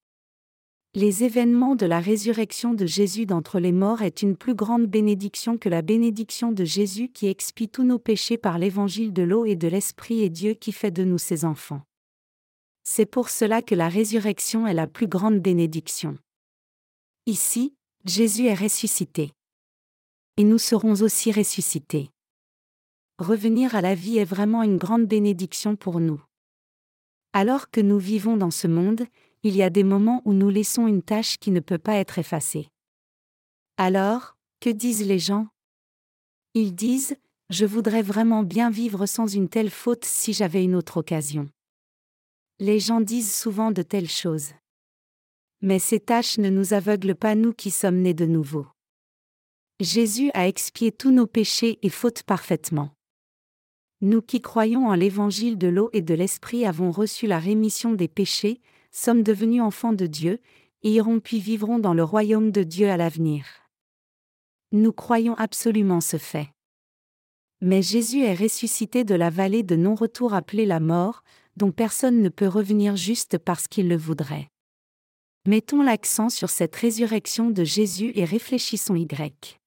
Les 0.98 1.24
événements 1.24 1.76
de 1.76 1.86
la 1.86 2.00
résurrection 2.00 2.74
de 2.74 2.88
Jésus 2.88 3.28
d'entre 3.28 3.60
les 3.60 3.72
morts 3.72 4.02
est 4.02 4.24
une 4.24 4.36
plus 4.36 4.56
grande 4.56 4.88
bénédiction 4.88 5.60
que 5.60 5.70
la 5.70 5.84
bénédiction 5.84 6.52
de 6.52 6.66
Jésus 6.66 7.10
qui 7.10 7.28
expie 7.28 7.70
tous 7.70 7.84
nos 7.84 8.00
péchés 8.00 8.40
par 8.40 8.58
l'évangile 8.58 9.14
de 9.14 9.22
l'eau 9.22 9.46
et 9.46 9.56
de 9.56 9.68
l'esprit 9.68 10.24
et 10.24 10.30
Dieu 10.30 10.56
qui 10.56 10.72
fait 10.72 10.90
de 10.90 11.04
nous 11.04 11.20
ses 11.20 11.46
enfants. 11.46 11.84
C'est 12.84 13.06
pour 13.06 13.30
cela 13.30 13.62
que 13.62 13.76
la 13.76 13.90
résurrection 13.90 14.66
est 14.66 14.74
la 14.74 14.88
plus 14.88 15.06
grande 15.06 15.40
bénédiction. 15.40 16.18
Ici, 17.28 17.76
Jésus 18.06 18.48
est 18.48 18.56
ressuscité. 18.56 19.34
Et 20.38 20.44
nous 20.44 20.58
serons 20.58 21.00
aussi 21.04 21.32
ressuscités. 21.32 22.10
Revenir 23.20 23.76
à 23.76 23.82
la 23.82 23.94
vie 23.94 24.18
est 24.18 24.26
vraiment 24.26 24.64
une 24.64 24.78
grande 24.78 25.06
bénédiction 25.06 25.76
pour 25.76 26.00
nous. 26.00 26.24
Alors 27.34 27.70
que 27.70 27.82
nous 27.82 28.00
vivons 28.00 28.36
dans 28.36 28.50
ce 28.50 28.66
monde, 28.66 29.06
il 29.43 29.56
y 29.56 29.63
a 29.63 29.69
des 29.69 29.84
moments 29.84 30.21
où 30.26 30.34
nous 30.34 30.50
laissons 30.50 30.88
une 30.88 31.02
tâche 31.02 31.38
qui 31.38 31.52
ne 31.52 31.60
peut 31.60 31.78
pas 31.78 31.95
être 31.95 32.19
effacée. 32.19 32.69
Alors, 33.78 34.38
que 34.60 34.69
disent 34.69 35.06
les 35.06 35.19
gens? 35.19 35.47
Ils 36.54 36.73
disent, 36.73 37.15
Je 37.50 37.65
voudrais 37.65 38.02
vraiment 38.02 38.43
bien 38.43 38.69
vivre 38.69 39.06
sans 39.06 39.28
une 39.28 39.50
telle 39.50 39.69
faute 39.69 40.06
si 40.06 40.34
j'avais 40.34 40.63
une 40.63 40.76
autre 40.76 40.97
occasion. 40.97 41.47
Les 42.60 42.80
gens 42.80 43.02
disent 43.02 43.34
souvent 43.34 43.71
de 43.71 43.84
telles 43.84 44.10
choses. 44.10 44.54
Mais 45.62 45.80
ces 45.80 46.00
tâches 46.00 46.39
ne 46.39 46.50
nous 46.50 46.73
aveuglent 46.73 47.15
pas 47.15 47.36
nous 47.36 47.54
qui 47.54 47.71
sommes 47.71 48.02
nés 48.02 48.13
de 48.13 48.26
nouveau. 48.26 48.65
Jésus 49.80 50.32
a 50.34 50.47
expié 50.47 50.91
tous 50.91 51.12
nos 51.12 51.28
péchés 51.28 51.78
et 51.84 51.89
fautes 51.89 52.23
parfaitement. 52.23 52.91
Nous 54.02 54.23
qui 54.23 54.41
croyons 54.41 54.88
en 54.88 54.95
l'évangile 54.95 55.58
de 55.58 55.67
l'eau 55.67 55.89
et 55.93 56.02
de 56.02 56.15
l'esprit 56.15 56.65
avons 56.65 56.91
reçu 56.91 57.28
la 57.28 57.38
rémission 57.38 57.93
des 57.93 58.08
péchés, 58.08 58.60
sommes 58.91 59.23
devenus 59.23 59.62
enfants 59.62 59.93
de 59.93 60.08
Dieu, 60.08 60.39
et 60.84 60.91
irons 60.91 61.19
puis 61.19 61.39
vivrons 61.39 61.80
dans 61.80 61.93
le 61.93 62.04
royaume 62.04 62.52
de 62.52 62.63
Dieu 62.63 62.89
à 62.89 62.97
l'avenir. 62.97 63.45
Nous 64.71 64.91
croyons 64.91 65.36
absolument 65.36 66.02
ce 66.02 66.17
fait. 66.17 66.50
Mais 67.62 67.82
Jésus 67.82 68.21
est 68.21 68.36
ressuscité 68.36 69.04
de 69.04 69.15
la 69.15 69.30
vallée 69.30 69.63
de 69.63 69.76
non-retour 69.76 70.34
appelée 70.34 70.65
la 70.65 70.80
mort, 70.80 71.23
dont 71.56 71.71
personne 71.71 72.21
ne 72.21 72.30
peut 72.30 72.47
revenir 72.47 72.95
juste 72.95 73.38
parce 73.38 73.67
qu'il 73.67 73.88
le 73.88 73.97
voudrait. 73.97 74.50
Mettons 75.47 75.82
l'accent 75.82 76.30
sur 76.30 76.50
cette 76.50 76.76
résurrection 76.76 77.50
de 77.50 77.63
Jésus 77.63 78.12
et 78.15 78.26
réfléchissons 78.26 78.95
Y. 78.95 79.60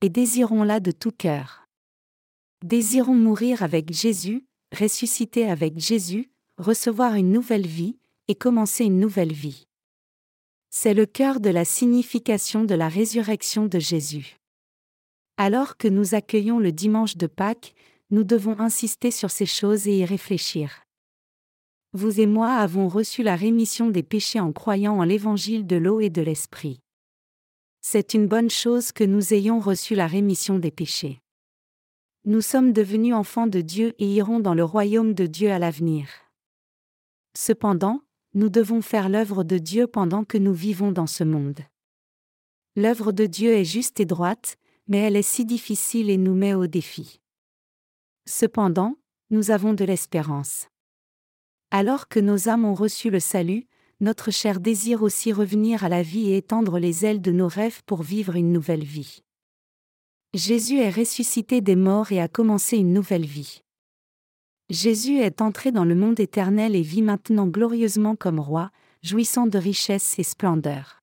Et 0.00 0.08
désirons-la 0.08 0.80
de 0.80 0.92
tout 0.92 1.10
cœur. 1.10 1.68
Désirons 2.64 3.14
mourir 3.14 3.62
avec 3.62 3.92
Jésus, 3.92 4.46
ressusciter 4.72 5.50
avec 5.50 5.78
Jésus, 5.78 6.30
recevoir 6.58 7.14
une 7.14 7.32
nouvelle 7.32 7.66
vie, 7.66 7.98
et 8.28 8.34
commencer 8.34 8.84
une 8.84 9.00
nouvelle 9.00 9.32
vie. 9.32 9.66
C'est 10.70 10.94
le 10.94 11.06
cœur 11.06 11.40
de 11.40 11.50
la 11.50 11.64
signification 11.64 12.64
de 12.64 12.74
la 12.74 12.88
résurrection 12.88 13.66
de 13.66 13.78
Jésus. 13.78 14.38
Alors 15.36 15.76
que 15.76 15.88
nous 15.88 16.14
accueillons 16.14 16.58
le 16.58 16.72
dimanche 16.72 17.16
de 17.16 17.26
Pâques, 17.26 17.74
nous 18.10 18.24
devons 18.24 18.58
insister 18.60 19.10
sur 19.10 19.30
ces 19.30 19.46
choses 19.46 19.88
et 19.88 19.98
y 19.98 20.04
réfléchir. 20.04 20.84
Vous 21.92 22.20
et 22.20 22.26
moi 22.26 22.54
avons 22.54 22.88
reçu 22.88 23.22
la 23.22 23.36
rémission 23.36 23.88
des 23.88 24.02
péchés 24.02 24.40
en 24.40 24.52
croyant 24.52 24.98
en 24.98 25.04
l'évangile 25.04 25.66
de 25.66 25.76
l'eau 25.76 26.00
et 26.00 26.10
de 26.10 26.22
l'esprit. 26.22 26.80
C'est 27.80 28.14
une 28.14 28.26
bonne 28.26 28.50
chose 28.50 28.92
que 28.92 29.04
nous 29.04 29.34
ayons 29.34 29.60
reçu 29.60 29.94
la 29.94 30.06
rémission 30.06 30.58
des 30.58 30.70
péchés. 30.70 31.20
Nous 32.24 32.40
sommes 32.40 32.72
devenus 32.72 33.14
enfants 33.14 33.46
de 33.46 33.60
Dieu 33.60 33.94
et 33.98 34.06
irons 34.06 34.40
dans 34.40 34.54
le 34.54 34.64
royaume 34.64 35.12
de 35.12 35.26
Dieu 35.26 35.52
à 35.52 35.58
l'avenir. 35.58 36.08
Cependant, 37.36 38.00
nous 38.34 38.48
devons 38.48 38.82
faire 38.82 39.08
l'œuvre 39.08 39.44
de 39.44 39.58
Dieu 39.58 39.86
pendant 39.86 40.24
que 40.24 40.38
nous 40.38 40.52
vivons 40.52 40.92
dans 40.92 41.06
ce 41.06 41.24
monde. 41.24 41.60
L'œuvre 42.76 43.12
de 43.12 43.26
Dieu 43.26 43.52
est 43.52 43.64
juste 43.64 44.00
et 44.00 44.04
droite, 44.04 44.56
mais 44.88 44.98
elle 44.98 45.16
est 45.16 45.22
si 45.22 45.44
difficile 45.44 46.10
et 46.10 46.16
nous 46.16 46.34
met 46.34 46.54
au 46.54 46.66
défi. 46.66 47.20
Cependant, 48.26 48.96
nous 49.30 49.50
avons 49.50 49.74
de 49.74 49.84
l'espérance. 49.84 50.68
Alors 51.70 52.08
que 52.08 52.20
nos 52.20 52.48
âmes 52.48 52.64
ont 52.64 52.74
reçu 52.74 53.10
le 53.10 53.20
salut, 53.20 53.66
notre 54.00 54.30
chair 54.30 54.60
désire 54.60 55.02
aussi 55.02 55.32
revenir 55.32 55.84
à 55.84 55.88
la 55.88 56.02
vie 56.02 56.30
et 56.30 56.36
étendre 56.36 56.78
les 56.78 57.06
ailes 57.06 57.22
de 57.22 57.32
nos 57.32 57.48
rêves 57.48 57.82
pour 57.84 58.02
vivre 58.02 58.34
une 58.34 58.52
nouvelle 58.52 58.84
vie. 58.84 59.22
Jésus 60.34 60.78
est 60.78 60.90
ressuscité 60.90 61.60
des 61.60 61.76
morts 61.76 62.10
et 62.10 62.20
a 62.20 62.26
commencé 62.26 62.76
une 62.76 62.92
nouvelle 62.92 63.24
vie. 63.24 63.62
Jésus 64.70 65.18
est 65.18 65.42
entré 65.42 65.72
dans 65.72 65.84
le 65.84 65.94
monde 65.94 66.20
éternel 66.20 66.74
et 66.74 66.82
vit 66.82 67.02
maintenant 67.02 67.46
glorieusement 67.46 68.16
comme 68.16 68.40
roi, 68.40 68.70
jouissant 69.02 69.46
de 69.46 69.58
richesses 69.58 70.18
et 70.18 70.22
splendeur. 70.22 71.00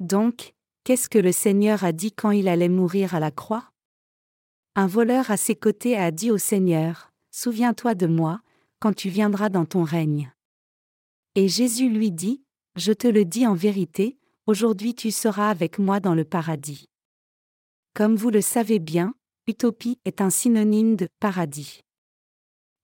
Donc, 0.00 0.54
qu'est-ce 0.82 1.08
que 1.08 1.18
le 1.18 1.32
Seigneur 1.32 1.84
a 1.84 1.92
dit 1.92 2.12
quand 2.12 2.32
il 2.32 2.48
allait 2.48 2.68
mourir 2.68 3.14
à 3.14 3.20
la 3.20 3.30
croix? 3.30 3.70
Un 4.74 4.86
voleur 4.86 5.30
à 5.30 5.36
ses 5.36 5.54
côtés 5.54 5.96
a 5.96 6.10
dit 6.10 6.30
au 6.30 6.38
Seigneur, 6.38 7.12
Souviens-toi 7.30 7.94
de 7.94 8.06
moi, 8.06 8.40
quand 8.80 8.92
tu 8.92 9.08
viendras 9.08 9.48
dans 9.48 9.64
ton 9.64 9.84
règne. 9.84 10.32
Et 11.36 11.48
Jésus 11.48 11.88
lui 11.88 12.10
dit, 12.10 12.42
Je 12.74 12.92
te 12.92 13.06
le 13.06 13.24
dis 13.24 13.46
en 13.46 13.54
vérité, 13.54 14.18
aujourd'hui 14.46 14.94
tu 14.94 15.12
seras 15.12 15.50
avec 15.50 15.78
moi 15.78 16.00
dans 16.00 16.14
le 16.14 16.24
paradis. 16.24 16.86
Comme 17.94 18.16
vous 18.16 18.30
le 18.30 18.40
savez 18.40 18.78
bien, 18.80 19.14
utopie 19.46 19.98
est 20.04 20.20
un 20.20 20.30
synonyme 20.30 20.96
de 20.96 21.08
paradis. 21.20 21.80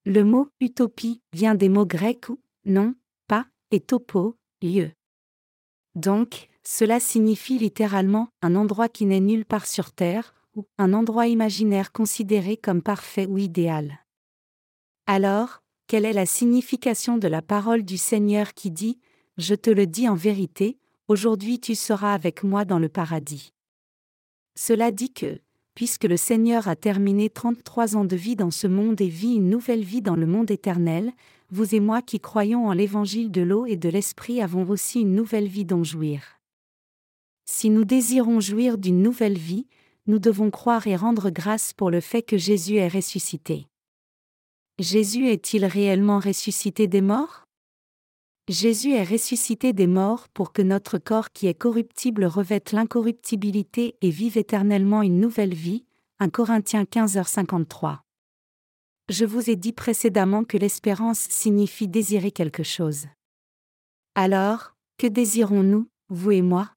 Le 0.07 0.23
mot 0.23 0.49
utopie 0.61 1.23
vient 1.33 1.55
des 1.55 1.69
mots 1.69 1.87
grecs 1.87 2.29
ou 2.29 2.39
non, 2.67 2.95
pas, 3.27 3.47
et 3.71 3.81
topo, 3.81 4.37
lieu. 4.63 4.93
Donc, 5.95 6.49
cela 6.63 7.01
signifie 7.01 7.59
littéralement 7.59 8.29
un 8.43 8.55
endroit 8.55 8.89
qui 8.89 9.07
n'est 9.07 9.21
nulle 9.21 9.45
part 9.45 9.67
sur 9.67 9.93
Terre, 9.93 10.35
ou 10.57 10.67
un 10.79 10.93
endroit 10.93 11.27
imaginaire 11.27 11.91
considéré 11.91 12.57
comme 12.57 12.83
parfait 12.83 13.27
ou 13.27 13.39
idéal. 13.39 14.05
Alors, 15.07 15.63
quelle 15.87 16.05
est 16.05 16.13
la 16.13 16.27
signification 16.27 17.19
de 17.19 17.29
la 17.29 17.43
parole 17.43 17.83
du 17.83 17.99
Seigneur 17.99 18.55
qui 18.55 18.71
dit 18.71 18.99
Je 19.37 19.55
te 19.55 19.71
le 19.71 19.87
dis 19.87 20.09
en 20.09 20.15
vérité, 20.15 20.79
aujourd'hui 21.09 21.61
tu 21.61 21.75
seras 21.75 22.15
avec 22.15 22.43
moi 22.43 22.65
dans 22.65 22.79
le 22.79 22.89
paradis 22.89 23.53
Cela 24.55 24.93
dit 24.93 25.13
que, 25.13 25.41
puisque 25.75 26.05
le 26.05 26.17
Seigneur 26.17 26.69
a 26.69 26.77
terminé 26.77 27.31
33 27.31 27.97
ans 27.97 28.05
de 28.05 28.17
vie 28.17 28.37
dans 28.37 28.51
ce 28.51 28.67
monde 28.67 29.01
et 29.01 29.09
vit 29.09 29.35
une 29.35 29.51
nouvelle 29.51 29.85
vie 29.85 30.03
dans 30.03 30.17
le 30.17 30.27
monde 30.27 30.51
éternel, 30.51 31.13
vous 31.51 31.75
et 31.75 31.81
moi 31.81 32.03
qui 32.03 32.21
croyons 32.21 32.69
en 32.69 32.73
l'évangile 32.73 33.31
de 33.31 33.43
l'eau 33.43 33.67
et 33.67 33.77
de 33.77 33.89
l'esprit 33.89 34.41
avons 34.41 34.69
aussi 34.69 35.01
une 35.01 35.15
nouvelle 35.15 35.49
vie 35.49 35.65
dont 35.65 35.85
jouir. 35.85 36.41
Si 37.45 37.71
nous 37.71 37.85
désirons 37.85 38.41
jouir 38.41 38.79
d'une 38.79 39.03
nouvelle 39.03 39.39
vie, 39.39 39.67
nous 40.07 40.19
devons 40.19 40.51
croire 40.51 40.87
et 40.87 40.97
rendre 40.97 41.31
grâce 41.31 41.73
pour 41.73 41.91
le 41.91 42.01
fait 42.01 42.23
que 42.23 42.39
Jésus 42.39 42.77
est 42.77 42.89
ressuscité. 42.89 43.67
Jésus 44.79 45.29
est-il 45.29 45.65
réellement 45.65 46.19
ressuscité 46.19 46.87
des 46.87 47.01
morts? 47.01 47.44
Jésus 48.49 48.93
est 48.93 49.05
ressuscité 49.05 49.73
des 49.73 49.87
morts 49.87 50.29
pour 50.29 50.53
que 50.53 50.61
notre 50.61 50.99
corps 50.99 51.31
qui 51.31 51.47
est 51.47 51.55
corruptible 51.55 52.27
revête 52.27 52.73
l'incorruptibilité 52.73 53.97
et 54.03 54.11
vive 54.11 54.37
éternellement 54.37 55.01
une 55.01 55.19
nouvelle 55.19 55.55
vie. 55.55 55.87
1 56.19 56.29
Corinthiens 56.29 56.85
15h53. 56.85 58.01
Je 59.09 59.25
vous 59.25 59.49
ai 59.49 59.57
dit 59.57 59.73
précédemment 59.73 60.45
que 60.45 60.59
l'espérance 60.59 61.21
signifie 61.21 61.89
désirer 61.89 62.33
quelque 62.33 62.63
chose. 62.63 63.07
Alors, 64.15 64.75
que 64.99 65.07
désirons-nous, 65.07 65.89
vous 66.11 66.31
et 66.31 66.43
moi? 66.43 66.71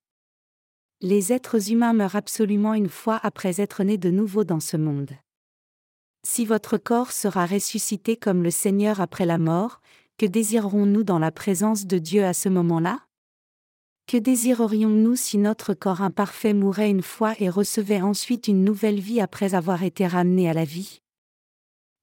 Les 1.02 1.34
êtres 1.34 1.70
humains 1.70 1.94
meurent 1.94 2.16
absolument 2.16 2.76
une 2.76 2.90
fois 2.90 3.20
après 3.22 3.60
être 3.60 3.84
nés 3.84 3.98
de 3.98 4.10
nouveau 4.10 4.46
dans 4.46 4.62
ce 4.62 4.78
monde. 4.78 5.12
Si 6.26 6.46
votre 6.46 6.78
corps 6.78 7.12
sera 7.12 7.46
ressuscité 7.46 8.16
comme 8.16 8.42
le 8.42 8.52
Seigneur 8.52 9.02
après 9.02 9.26
la 9.26 9.38
mort, 9.38 9.82
que 10.18 10.26
désirerons-nous 10.26 11.04
dans 11.04 11.20
la 11.20 11.32
présence 11.32 11.86
de 11.86 12.00
Dieu 12.00 12.26
à 12.26 12.34
ce 12.34 12.50
moment-là? 12.50 13.02
Que 14.08 14.18
désirerions-nous 14.18 15.16
si 15.16 15.38
notre 15.38 15.74
corps 15.74 16.02
imparfait 16.02 16.54
mourait 16.54 16.90
une 16.90 17.04
fois 17.04 17.36
et 17.40 17.50
recevait 17.50 18.02
ensuite 18.02 18.48
une 18.48 18.64
nouvelle 18.64 19.00
vie 19.00 19.22
après 19.22 19.54
avoir 19.54 19.84
été 19.84 20.08
ramené 20.08 20.50
à 20.50 20.54
la 20.54 20.64
vie? 20.64 21.02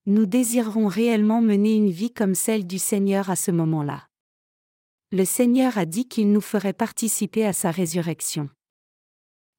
Nous 0.06 0.26
désirerons 0.26 0.86
réellement 0.86 1.40
mener 1.40 1.74
une 1.74 1.90
vie 1.90 2.12
comme 2.12 2.34
celle 2.34 2.66
du 2.66 2.78
Seigneur 2.78 3.30
à 3.30 3.36
ce 3.36 3.50
moment-là. 3.50 4.06
Le 5.10 5.24
Seigneur 5.24 5.78
a 5.78 5.86
dit 5.86 6.06
qu'il 6.06 6.30
nous 6.30 6.42
ferait 6.42 6.72
participer 6.72 7.44
à 7.46 7.52
sa 7.52 7.70
résurrection. 7.70 8.50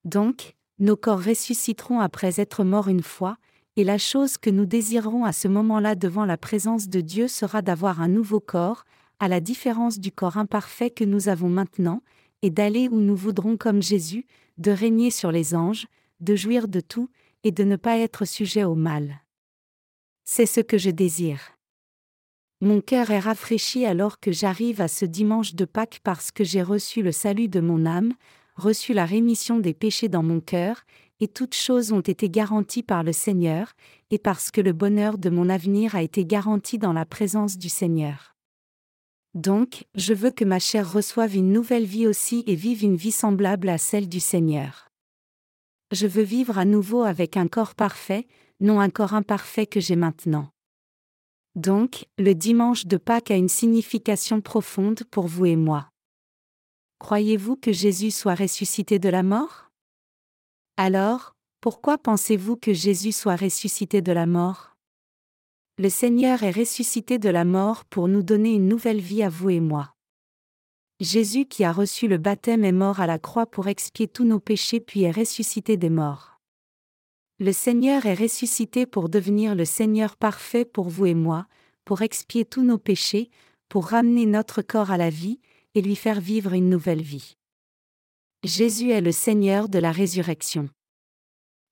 Donc, 0.03 0.55
nos 0.77 0.95
corps 0.95 1.23
ressusciteront 1.23 1.99
après 1.99 2.39
être 2.39 2.63
morts 2.63 2.89
une 2.89 3.03
fois, 3.03 3.37
et 3.77 3.83
la 3.83 3.97
chose 3.97 4.37
que 4.37 4.49
nous 4.49 4.65
désirerons 4.65 5.25
à 5.25 5.33
ce 5.33 5.47
moment-là 5.47 5.95
devant 5.95 6.25
la 6.25 6.37
présence 6.37 6.87
de 6.87 7.01
Dieu 7.01 7.27
sera 7.27 7.61
d'avoir 7.61 8.01
un 8.01 8.07
nouveau 8.07 8.39
corps, 8.39 8.85
à 9.19 9.27
la 9.27 9.39
différence 9.39 9.99
du 9.99 10.11
corps 10.11 10.37
imparfait 10.37 10.89
que 10.89 11.03
nous 11.03 11.29
avons 11.29 11.49
maintenant, 11.49 12.01
et 12.41 12.49
d'aller 12.49 12.87
où 12.87 12.99
nous 12.99 13.15
voudrons 13.15 13.57
comme 13.57 13.81
Jésus, 13.81 14.25
de 14.57 14.71
régner 14.71 15.11
sur 15.11 15.31
les 15.31 15.55
anges, 15.55 15.87
de 16.21 16.35
jouir 16.35 16.67
de 16.67 16.79
tout, 16.79 17.09
et 17.43 17.51
de 17.51 17.63
ne 17.63 17.75
pas 17.75 17.97
être 17.97 18.25
sujet 18.25 18.63
au 18.63 18.75
mal. 18.75 19.21
C'est 20.23 20.45
ce 20.45 20.61
que 20.61 20.77
je 20.77 20.89
désire. 20.89 21.51
Mon 22.61 22.81
cœur 22.81 23.11
est 23.11 23.19
rafraîchi 23.19 23.85
alors 23.85 24.19
que 24.19 24.31
j'arrive 24.31 24.81
à 24.81 24.87
ce 24.87 25.05
dimanche 25.05 25.53
de 25.53 25.65
Pâques 25.65 25.99
parce 26.03 26.31
que 26.31 26.43
j'ai 26.43 26.63
reçu 26.63 27.03
le 27.03 27.11
salut 27.11 27.49
de 27.49 27.59
mon 27.59 27.85
âme, 27.85 28.13
reçu 28.55 28.93
la 28.93 29.05
rémission 29.05 29.59
des 29.59 29.73
péchés 29.73 30.07
dans 30.07 30.23
mon 30.23 30.39
cœur, 30.39 30.85
et 31.19 31.27
toutes 31.27 31.55
choses 31.55 31.91
ont 31.91 32.01
été 32.01 32.29
garanties 32.29 32.83
par 32.83 33.03
le 33.03 33.13
Seigneur, 33.13 33.73
et 34.11 34.19
parce 34.19 34.51
que 34.51 34.61
le 34.61 34.73
bonheur 34.73 35.17
de 35.17 35.29
mon 35.29 35.49
avenir 35.49 35.95
a 35.95 36.01
été 36.01 36.25
garanti 36.25 36.77
dans 36.77 36.93
la 36.93 37.05
présence 37.05 37.57
du 37.57 37.69
Seigneur. 37.69 38.35
Donc, 39.33 39.85
je 39.95 40.13
veux 40.13 40.31
que 40.31 40.45
ma 40.45 40.59
chair 40.59 40.91
reçoive 40.91 41.35
une 41.35 41.51
nouvelle 41.51 41.85
vie 41.85 42.07
aussi 42.07 42.43
et 42.47 42.55
vive 42.55 42.83
une 42.83 42.95
vie 42.95 43.11
semblable 43.11 43.67
à 43.69 43.77
celle 43.77 44.07
du 44.07 44.19
Seigneur. 44.19 44.87
Je 45.91 46.07
veux 46.07 46.23
vivre 46.23 46.57
à 46.57 46.65
nouveau 46.65 47.03
avec 47.03 47.35
un 47.37 47.47
corps 47.47 47.75
parfait, 47.75 48.27
non 48.59 48.79
un 48.79 48.89
corps 48.89 49.13
imparfait 49.13 49.67
que 49.67 49.79
j'ai 49.79 49.97
maintenant. 49.97 50.49
Donc, 51.55 52.05
le 52.17 52.33
dimanche 52.33 52.85
de 52.85 52.97
Pâques 52.97 53.31
a 53.31 53.35
une 53.35 53.49
signification 53.49 54.41
profonde 54.41 55.03
pour 55.11 55.27
vous 55.27 55.45
et 55.45 55.55
moi. 55.55 55.89
Croyez-vous 56.99 57.55
que 57.57 57.71
Jésus 57.71 58.11
soit 58.11 58.35
ressuscité 58.35 58.99
de 58.99 59.09
la 59.09 59.23
mort? 59.23 59.64
Alors, 60.77 61.37
pourquoi 61.61 61.97
pensez-vous 61.97 62.57
que 62.57 62.73
Jésus 62.73 63.13
soit 63.13 63.37
ressuscité 63.37 64.01
de 64.01 64.11
la 64.11 64.25
mort? 64.25 64.75
Le 65.77 65.87
Seigneur 65.87 66.43
est 66.43 66.51
ressuscité 66.51 67.17
de 67.17 67.29
la 67.29 67.45
mort 67.45 67.85
pour 67.85 68.09
nous 68.09 68.23
donner 68.23 68.53
une 68.53 68.67
nouvelle 68.67 68.99
vie 68.99 69.23
à 69.23 69.29
vous 69.29 69.51
et 69.51 69.61
moi. 69.61 69.95
Jésus 70.99 71.45
qui 71.45 71.63
a 71.63 71.71
reçu 71.71 72.09
le 72.09 72.17
baptême 72.17 72.65
est 72.65 72.73
mort 72.73 72.99
à 72.99 73.07
la 73.07 73.19
croix 73.19 73.45
pour 73.45 73.69
expier 73.69 74.09
tous 74.09 74.25
nos 74.25 74.41
péchés 74.41 74.81
puis 74.81 75.03
est 75.03 75.11
ressuscité 75.11 75.77
des 75.77 75.89
morts. 75.89 76.41
Le 77.39 77.53
Seigneur 77.53 78.05
est 78.05 78.13
ressuscité 78.13 78.85
pour 78.85 79.07
devenir 79.07 79.55
le 79.55 79.65
Seigneur 79.65 80.17
parfait 80.17 80.65
pour 80.65 80.89
vous 80.89 81.05
et 81.05 81.15
moi, 81.15 81.47
pour 81.85 82.01
expier 82.01 82.43
tous 82.43 82.63
nos 82.63 82.77
péchés, 82.77 83.29
pour 83.69 83.87
ramener 83.87 84.25
notre 84.25 84.61
corps 84.61 84.91
à 84.91 84.97
la 84.97 85.09
vie, 85.09 85.39
et 85.73 85.81
lui 85.81 85.95
faire 85.95 86.19
vivre 86.19 86.51
une 86.51 86.69
nouvelle 86.69 87.01
vie. 87.01 87.37
Jésus 88.45 88.91
est 88.91 89.01
le 89.01 89.11
Seigneur 89.11 89.69
de 89.69 89.79
la 89.79 89.91
résurrection. 89.91 90.69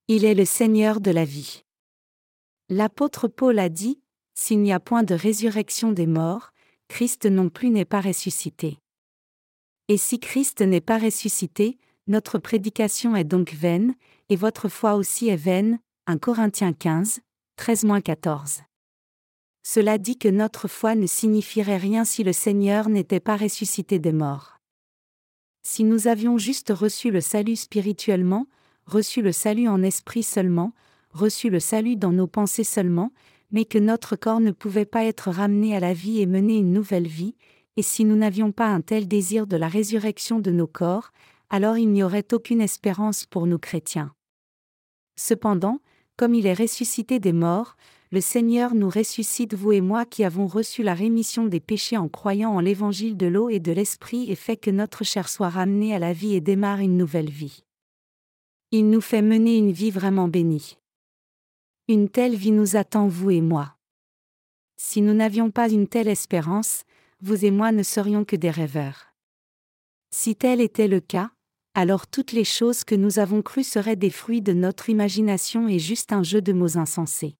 Il 0.08 0.24
est 0.24 0.34
le 0.34 0.44
Seigneur 0.44 1.00
de 1.00 1.12
la 1.12 1.24
vie. 1.24 1.62
L'apôtre 2.68 3.28
Paul 3.28 3.60
a 3.60 3.68
dit, 3.68 4.00
S'il 4.34 4.60
n'y 4.60 4.72
a 4.72 4.80
point 4.80 5.04
de 5.04 5.14
résurrection 5.14 5.92
des 5.92 6.08
morts, 6.08 6.50
Christ 6.88 7.26
non 7.26 7.48
plus 7.48 7.70
n'est 7.70 7.84
pas 7.84 8.00
ressuscité. 8.00 8.78
Et 9.86 9.96
si 9.96 10.18
Christ 10.18 10.62
n'est 10.62 10.80
pas 10.80 10.98
ressuscité, 10.98 11.78
notre 12.08 12.38
prédication 12.38 13.14
est 13.14 13.22
donc 13.22 13.52
vaine, 13.52 13.94
et 14.28 14.36
votre 14.36 14.68
foi 14.68 14.96
aussi 14.96 15.28
est 15.28 15.36
vaine. 15.36 15.78
1 16.06 16.18
Corinthiens 16.18 16.72
15, 16.72 17.20
13-14. 17.56 18.62
Cela 19.62 19.96
dit 19.98 20.18
que 20.18 20.28
notre 20.28 20.66
foi 20.66 20.96
ne 20.96 21.06
signifierait 21.06 21.76
rien 21.76 22.04
si 22.04 22.24
le 22.24 22.32
Seigneur 22.32 22.88
n'était 22.88 23.20
pas 23.20 23.36
ressuscité 23.36 24.00
des 24.00 24.12
morts. 24.12 24.53
Si 25.66 25.82
nous 25.82 26.08
avions 26.08 26.36
juste 26.36 26.70
reçu 26.70 27.10
le 27.10 27.22
salut 27.22 27.56
spirituellement, 27.56 28.46
reçu 28.86 29.22
le 29.22 29.32
salut 29.32 29.66
en 29.66 29.82
esprit 29.82 30.22
seulement, 30.22 30.74
reçu 31.12 31.48
le 31.48 31.58
salut 31.58 31.96
dans 31.96 32.12
nos 32.12 32.26
pensées 32.26 32.64
seulement, 32.64 33.12
mais 33.50 33.64
que 33.64 33.78
notre 33.78 34.14
corps 34.14 34.40
ne 34.40 34.50
pouvait 34.50 34.84
pas 34.84 35.04
être 35.04 35.30
ramené 35.30 35.74
à 35.74 35.80
la 35.80 35.94
vie 35.94 36.20
et 36.20 36.26
mener 36.26 36.58
une 36.58 36.72
nouvelle 36.72 37.06
vie, 37.06 37.34
et 37.76 37.82
si 37.82 38.04
nous 38.04 38.14
n'avions 38.14 38.52
pas 38.52 38.66
un 38.66 38.82
tel 38.82 39.08
désir 39.08 39.46
de 39.46 39.56
la 39.56 39.68
résurrection 39.68 40.38
de 40.38 40.50
nos 40.50 40.66
corps, 40.66 41.12
alors 41.48 41.78
il 41.78 41.90
n'y 41.90 42.02
aurait 42.02 42.32
aucune 42.32 42.60
espérance 42.60 43.24
pour 43.24 43.46
nous 43.46 43.58
chrétiens. 43.58 44.12
Cependant, 45.16 45.80
comme 46.16 46.34
il 46.34 46.46
est 46.46 46.54
ressuscité 46.54 47.20
des 47.20 47.32
morts, 47.32 47.76
le 48.14 48.20
Seigneur 48.20 48.76
nous 48.76 48.88
ressuscite 48.88 49.54
vous 49.54 49.72
et 49.72 49.80
moi 49.80 50.04
qui 50.04 50.22
avons 50.22 50.46
reçu 50.46 50.84
la 50.84 50.94
rémission 50.94 51.46
des 51.46 51.58
péchés 51.58 51.96
en 51.96 52.08
croyant 52.08 52.52
en 52.52 52.60
l'évangile 52.60 53.16
de 53.16 53.26
l'eau 53.26 53.48
et 53.48 53.58
de 53.58 53.72
l'esprit 53.72 54.30
et 54.30 54.36
fait 54.36 54.56
que 54.56 54.70
notre 54.70 55.02
chair 55.02 55.28
soit 55.28 55.48
ramenée 55.48 55.92
à 55.92 55.98
la 55.98 56.12
vie 56.12 56.36
et 56.36 56.40
démarre 56.40 56.78
une 56.78 56.96
nouvelle 56.96 57.28
vie. 57.28 57.64
Il 58.70 58.88
nous 58.88 59.00
fait 59.00 59.20
mener 59.20 59.56
une 59.56 59.72
vie 59.72 59.90
vraiment 59.90 60.28
bénie. 60.28 60.78
Une 61.88 62.08
telle 62.08 62.36
vie 62.36 62.52
nous 62.52 62.76
attend 62.76 63.08
vous 63.08 63.32
et 63.32 63.40
moi. 63.40 63.74
Si 64.76 65.02
nous 65.02 65.14
n'avions 65.14 65.50
pas 65.50 65.68
une 65.68 65.88
telle 65.88 66.06
espérance, 66.06 66.84
vous 67.20 67.44
et 67.44 67.50
moi 67.50 67.72
ne 67.72 67.82
serions 67.82 68.24
que 68.24 68.36
des 68.36 68.50
rêveurs. 68.50 69.12
Si 70.12 70.36
tel 70.36 70.60
était 70.60 70.86
le 70.86 71.00
cas, 71.00 71.32
alors 71.74 72.06
toutes 72.06 72.30
les 72.30 72.44
choses 72.44 72.84
que 72.84 72.94
nous 72.94 73.18
avons 73.18 73.42
crues 73.42 73.64
seraient 73.64 73.96
des 73.96 74.10
fruits 74.10 74.40
de 74.40 74.52
notre 74.52 74.88
imagination 74.88 75.66
et 75.66 75.80
juste 75.80 76.12
un 76.12 76.22
jeu 76.22 76.40
de 76.40 76.52
mots 76.52 76.78
insensés. 76.78 77.34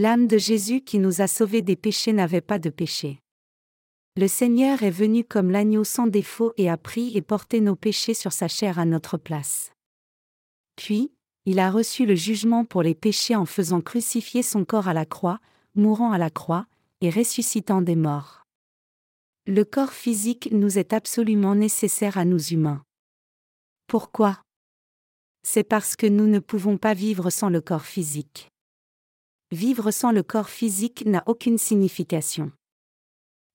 L'âme 0.00 0.28
de 0.28 0.38
Jésus 0.38 0.82
qui 0.82 1.00
nous 1.00 1.22
a 1.22 1.26
sauvés 1.26 1.60
des 1.60 1.74
péchés 1.74 2.12
n'avait 2.12 2.40
pas 2.40 2.60
de 2.60 2.70
péché. 2.70 3.18
Le 4.16 4.28
Seigneur 4.28 4.84
est 4.84 4.92
venu 4.92 5.24
comme 5.24 5.50
l'agneau 5.50 5.82
sans 5.82 6.06
défaut 6.06 6.52
et 6.56 6.70
a 6.70 6.76
pris 6.76 7.16
et 7.16 7.20
porté 7.20 7.60
nos 7.60 7.74
péchés 7.74 8.14
sur 8.14 8.32
sa 8.32 8.46
chair 8.46 8.78
à 8.78 8.84
notre 8.84 9.16
place. 9.16 9.72
Puis, 10.76 11.10
il 11.46 11.58
a 11.58 11.68
reçu 11.68 12.06
le 12.06 12.14
jugement 12.14 12.64
pour 12.64 12.84
les 12.84 12.94
péchés 12.94 13.34
en 13.34 13.44
faisant 13.44 13.80
crucifier 13.80 14.44
son 14.44 14.64
corps 14.64 14.86
à 14.86 14.94
la 14.94 15.04
croix, 15.04 15.40
mourant 15.74 16.12
à 16.12 16.18
la 16.18 16.30
croix, 16.30 16.68
et 17.00 17.10
ressuscitant 17.10 17.82
des 17.82 17.96
morts. 17.96 18.44
Le 19.48 19.64
corps 19.64 19.92
physique 19.92 20.50
nous 20.52 20.78
est 20.78 20.92
absolument 20.92 21.56
nécessaire 21.56 22.18
à 22.18 22.24
nous 22.24 22.52
humains. 22.52 22.84
Pourquoi? 23.88 24.42
C'est 25.42 25.64
parce 25.64 25.96
que 25.96 26.06
nous 26.06 26.28
ne 26.28 26.38
pouvons 26.38 26.76
pas 26.76 26.94
vivre 26.94 27.30
sans 27.30 27.48
le 27.48 27.60
corps 27.60 27.84
physique. 27.84 28.48
Vivre 29.50 29.90
sans 29.90 30.12
le 30.12 30.22
corps 30.22 30.50
physique 30.50 31.06
n'a 31.06 31.22
aucune 31.26 31.56
signification. 31.56 32.52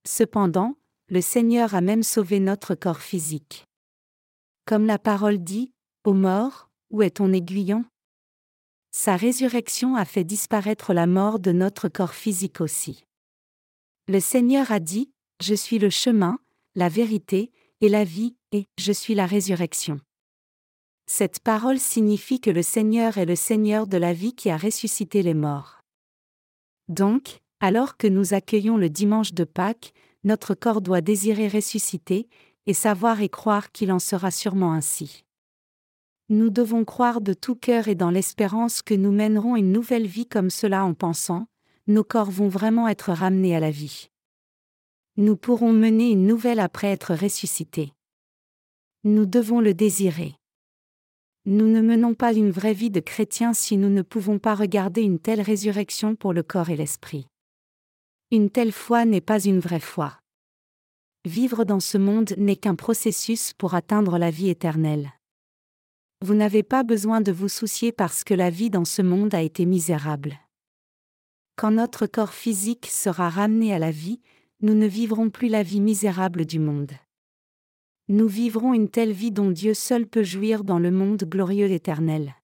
Cependant, 0.07 0.75
le 1.07 1.21
Seigneur 1.21 1.75
a 1.75 1.81
même 1.81 2.01
sauvé 2.01 2.39
notre 2.39 2.73
corps 2.73 3.01
physique. 3.01 3.65
Comme 4.65 4.87
la 4.87 4.97
parole 4.97 5.37
dit, 5.37 5.71
Ô 6.03 6.13
mort, 6.13 6.69
où 6.89 7.03
est 7.03 7.17
ton 7.17 7.31
aiguillon? 7.31 7.85
Sa 8.91 9.15
résurrection 9.15 9.95
a 9.95 10.05
fait 10.05 10.23
disparaître 10.23 10.93
la 10.93 11.05
mort 11.05 11.39
de 11.39 11.51
notre 11.51 11.89
corps 11.89 12.15
physique 12.15 12.59
aussi. 12.59 13.03
Le 14.07 14.19
Seigneur 14.19 14.71
a 14.71 14.79
dit, 14.79 15.11
Je 15.41 15.53
suis 15.53 15.77
le 15.77 15.91
chemin, 15.91 16.39
la 16.73 16.89
vérité, 16.89 17.51
et 17.81 17.89
la 17.89 18.03
vie, 18.03 18.35
et 18.51 18.65
je 18.79 18.91
suis 18.91 19.13
la 19.13 19.27
résurrection. 19.27 19.99
Cette 21.05 21.39
parole 21.39 21.79
signifie 21.79 22.39
que 22.39 22.49
le 22.49 22.63
Seigneur 22.63 23.19
est 23.19 23.25
le 23.25 23.35
Seigneur 23.35 23.85
de 23.85 23.97
la 23.97 24.13
vie 24.13 24.33
qui 24.33 24.49
a 24.49 24.57
ressuscité 24.57 25.21
les 25.21 25.35
morts. 25.35 25.82
Donc, 26.89 27.39
alors 27.59 27.97
que 27.97 28.07
nous 28.07 28.33
accueillons 28.33 28.77
le 28.77 28.89
dimanche 28.89 29.33
de 29.33 29.43
Pâques, 29.43 29.93
notre 30.23 30.53
corps 30.53 30.81
doit 30.81 31.01
désirer 31.01 31.47
ressusciter, 31.47 32.27
et 32.65 32.73
savoir 32.73 33.21
et 33.21 33.29
croire 33.29 33.71
qu'il 33.71 33.91
en 33.91 33.99
sera 33.99 34.31
sûrement 34.31 34.73
ainsi. 34.73 35.25
Nous 36.29 36.49
devons 36.49 36.85
croire 36.85 37.21
de 37.21 37.33
tout 37.33 37.55
cœur 37.55 37.87
et 37.87 37.95
dans 37.95 38.09
l'espérance 38.09 38.81
que 38.81 38.93
nous 38.93 39.11
mènerons 39.11 39.55
une 39.55 39.71
nouvelle 39.71 40.07
vie 40.07 40.25
comme 40.25 40.49
cela 40.49 40.85
en 40.85 40.93
pensant, 40.93 41.47
nos 41.87 42.03
corps 42.03 42.31
vont 42.31 42.47
vraiment 42.47 42.87
être 42.87 43.11
ramenés 43.11 43.55
à 43.55 43.59
la 43.59 43.71
vie. 43.71 44.09
Nous 45.17 45.35
pourrons 45.35 45.73
mener 45.73 46.11
une 46.11 46.25
nouvelle 46.25 46.59
après 46.59 46.87
être 46.87 47.13
ressuscités. 47.13 47.93
Nous 49.03 49.25
devons 49.25 49.59
le 49.59 49.73
désirer. 49.73 50.35
Nous 51.45 51.67
ne 51.67 51.81
menons 51.81 52.13
pas 52.13 52.31
une 52.33 52.51
vraie 52.51 52.73
vie 52.73 52.89
de 52.89 53.01
chrétien 53.01 53.53
si 53.53 53.75
nous 53.75 53.89
ne 53.89 54.01
pouvons 54.01 54.39
pas 54.39 54.55
regarder 54.55 55.01
une 55.01 55.19
telle 55.19 55.41
résurrection 55.41 56.15
pour 56.15 56.31
le 56.31 56.41
corps 56.41 56.69
et 56.69 56.77
l'esprit. 56.77 57.27
Une 58.31 58.49
telle 58.49 58.71
foi 58.71 59.03
n'est 59.03 59.19
pas 59.19 59.43
une 59.43 59.59
vraie 59.59 59.81
foi. 59.81 60.17
Vivre 61.25 61.65
dans 61.65 61.81
ce 61.81 61.97
monde 61.97 62.33
n'est 62.37 62.55
qu'un 62.55 62.75
processus 62.75 63.51
pour 63.51 63.75
atteindre 63.75 64.17
la 64.17 64.31
vie 64.31 64.47
éternelle. 64.47 65.11
Vous 66.21 66.33
n'avez 66.33 66.63
pas 66.63 66.83
besoin 66.83 67.19
de 67.19 67.33
vous 67.33 67.49
soucier 67.49 67.91
parce 67.91 68.23
que 68.23 68.33
la 68.33 68.49
vie 68.49 68.69
dans 68.69 68.85
ce 68.85 69.01
monde 69.01 69.35
a 69.35 69.41
été 69.41 69.65
misérable. 69.65 70.39
Quand 71.57 71.71
notre 71.71 72.07
corps 72.07 72.33
physique 72.33 72.85
sera 72.85 73.29
ramené 73.29 73.73
à 73.73 73.79
la 73.79 73.91
vie, 73.91 74.21
nous 74.61 74.75
ne 74.75 74.87
vivrons 74.87 75.29
plus 75.29 75.49
la 75.49 75.61
vie 75.61 75.81
misérable 75.81 76.45
du 76.45 76.59
monde 76.59 76.93
nous 78.09 78.27
vivrons 78.27 78.73
une 78.73 78.89
telle 78.89 79.13
vie 79.13 79.31
dont 79.31 79.49
Dieu 79.49 79.73
seul 79.73 80.05
peut 80.05 80.23
jouir 80.23 80.63
dans 80.63 80.79
le 80.79 80.91
monde 80.91 81.23
glorieux 81.23 81.71
éternel. 81.71 82.35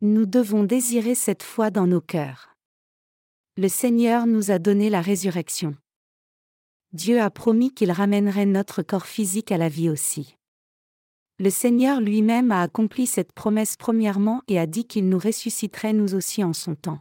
Nous 0.00 0.26
devons 0.26 0.64
désirer 0.64 1.14
cette 1.14 1.42
foi 1.44 1.70
dans 1.70 1.86
nos 1.86 2.00
cœurs. 2.00 2.54
Le 3.56 3.68
Seigneur 3.68 4.26
nous 4.26 4.50
a 4.50 4.58
donné 4.58 4.90
la 4.90 5.00
résurrection. 5.00 5.76
Dieu 6.92 7.20
a 7.20 7.30
promis 7.30 7.72
qu'il 7.72 7.90
ramènerait 7.90 8.46
notre 8.46 8.82
corps 8.82 9.06
physique 9.06 9.52
à 9.52 9.58
la 9.58 9.68
vie 9.68 9.90
aussi. 9.90 10.36
Le 11.38 11.50
Seigneur 11.50 12.00
lui-même 12.00 12.50
a 12.50 12.62
accompli 12.62 13.06
cette 13.06 13.32
promesse 13.32 13.76
premièrement 13.76 14.42
et 14.48 14.58
a 14.58 14.66
dit 14.66 14.86
qu'il 14.86 15.08
nous 15.08 15.18
ressusciterait 15.18 15.92
nous 15.92 16.14
aussi 16.14 16.42
en 16.42 16.52
son 16.52 16.74
temps. 16.74 17.00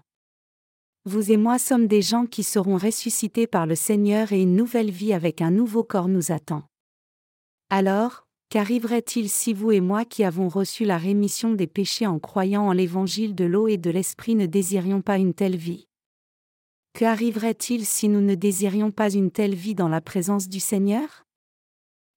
Vous 1.05 1.31
et 1.31 1.37
moi 1.37 1.57
sommes 1.57 1.87
des 1.87 2.03
gens 2.03 2.27
qui 2.27 2.43
seront 2.43 2.77
ressuscités 2.77 3.47
par 3.47 3.65
le 3.65 3.75
Seigneur 3.75 4.31
et 4.31 4.41
une 4.41 4.55
nouvelle 4.55 4.91
vie 4.91 5.13
avec 5.13 5.41
un 5.41 5.51
nouveau 5.51 5.83
corps 5.83 6.09
nous 6.09 6.31
attend. 6.31 6.63
Alors, 7.69 8.25
qu'arriverait-il 8.49 9.30
si 9.30 9.53
vous 9.53 9.71
et 9.73 9.82
moi 9.82 10.06
qui 10.06 10.23
avons 10.23 10.47
reçu 10.47 10.86
la 10.86 10.97
rémission 10.97 11.51
des 11.53 11.67
péchés 11.67 12.08
en 12.08 12.17
croyant 12.17 12.63
en 12.63 12.71
l'évangile 12.71 13.36
de 13.36 13.43
l'eau 13.43 13.67
et 13.67 13.77
de 13.77 13.89
l'esprit 13.89 14.36
ne 14.36 14.45
désirions 14.45 15.01
pas 15.01 15.17
une 15.17 15.34
telle 15.34 15.58
vie? 15.58 15.88
Qu'arriverait-il 16.93 17.86
si 17.86 18.08
nous 18.08 18.21
ne 18.21 18.36
désirions 18.36 18.91
pas 18.91 19.12
une 19.12 19.32
telle 19.32 19.53
vie 19.53 19.75
dans 19.75 19.89
la 19.89 19.99
présence 19.99 20.47
du 20.47 20.62
Seigneur? 20.62 21.25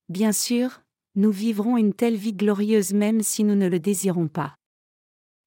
Bien 0.08 0.30
sûr, 0.30 0.82
nous 1.16 1.32
vivrons 1.32 1.76
une 1.76 1.94
telle 1.94 2.16
vie 2.16 2.32
glorieuse 2.32 2.94
même 2.94 3.20
si 3.20 3.42
nous 3.42 3.56
ne 3.56 3.68
le 3.68 3.80
désirons 3.80 4.28
pas. 4.28 4.54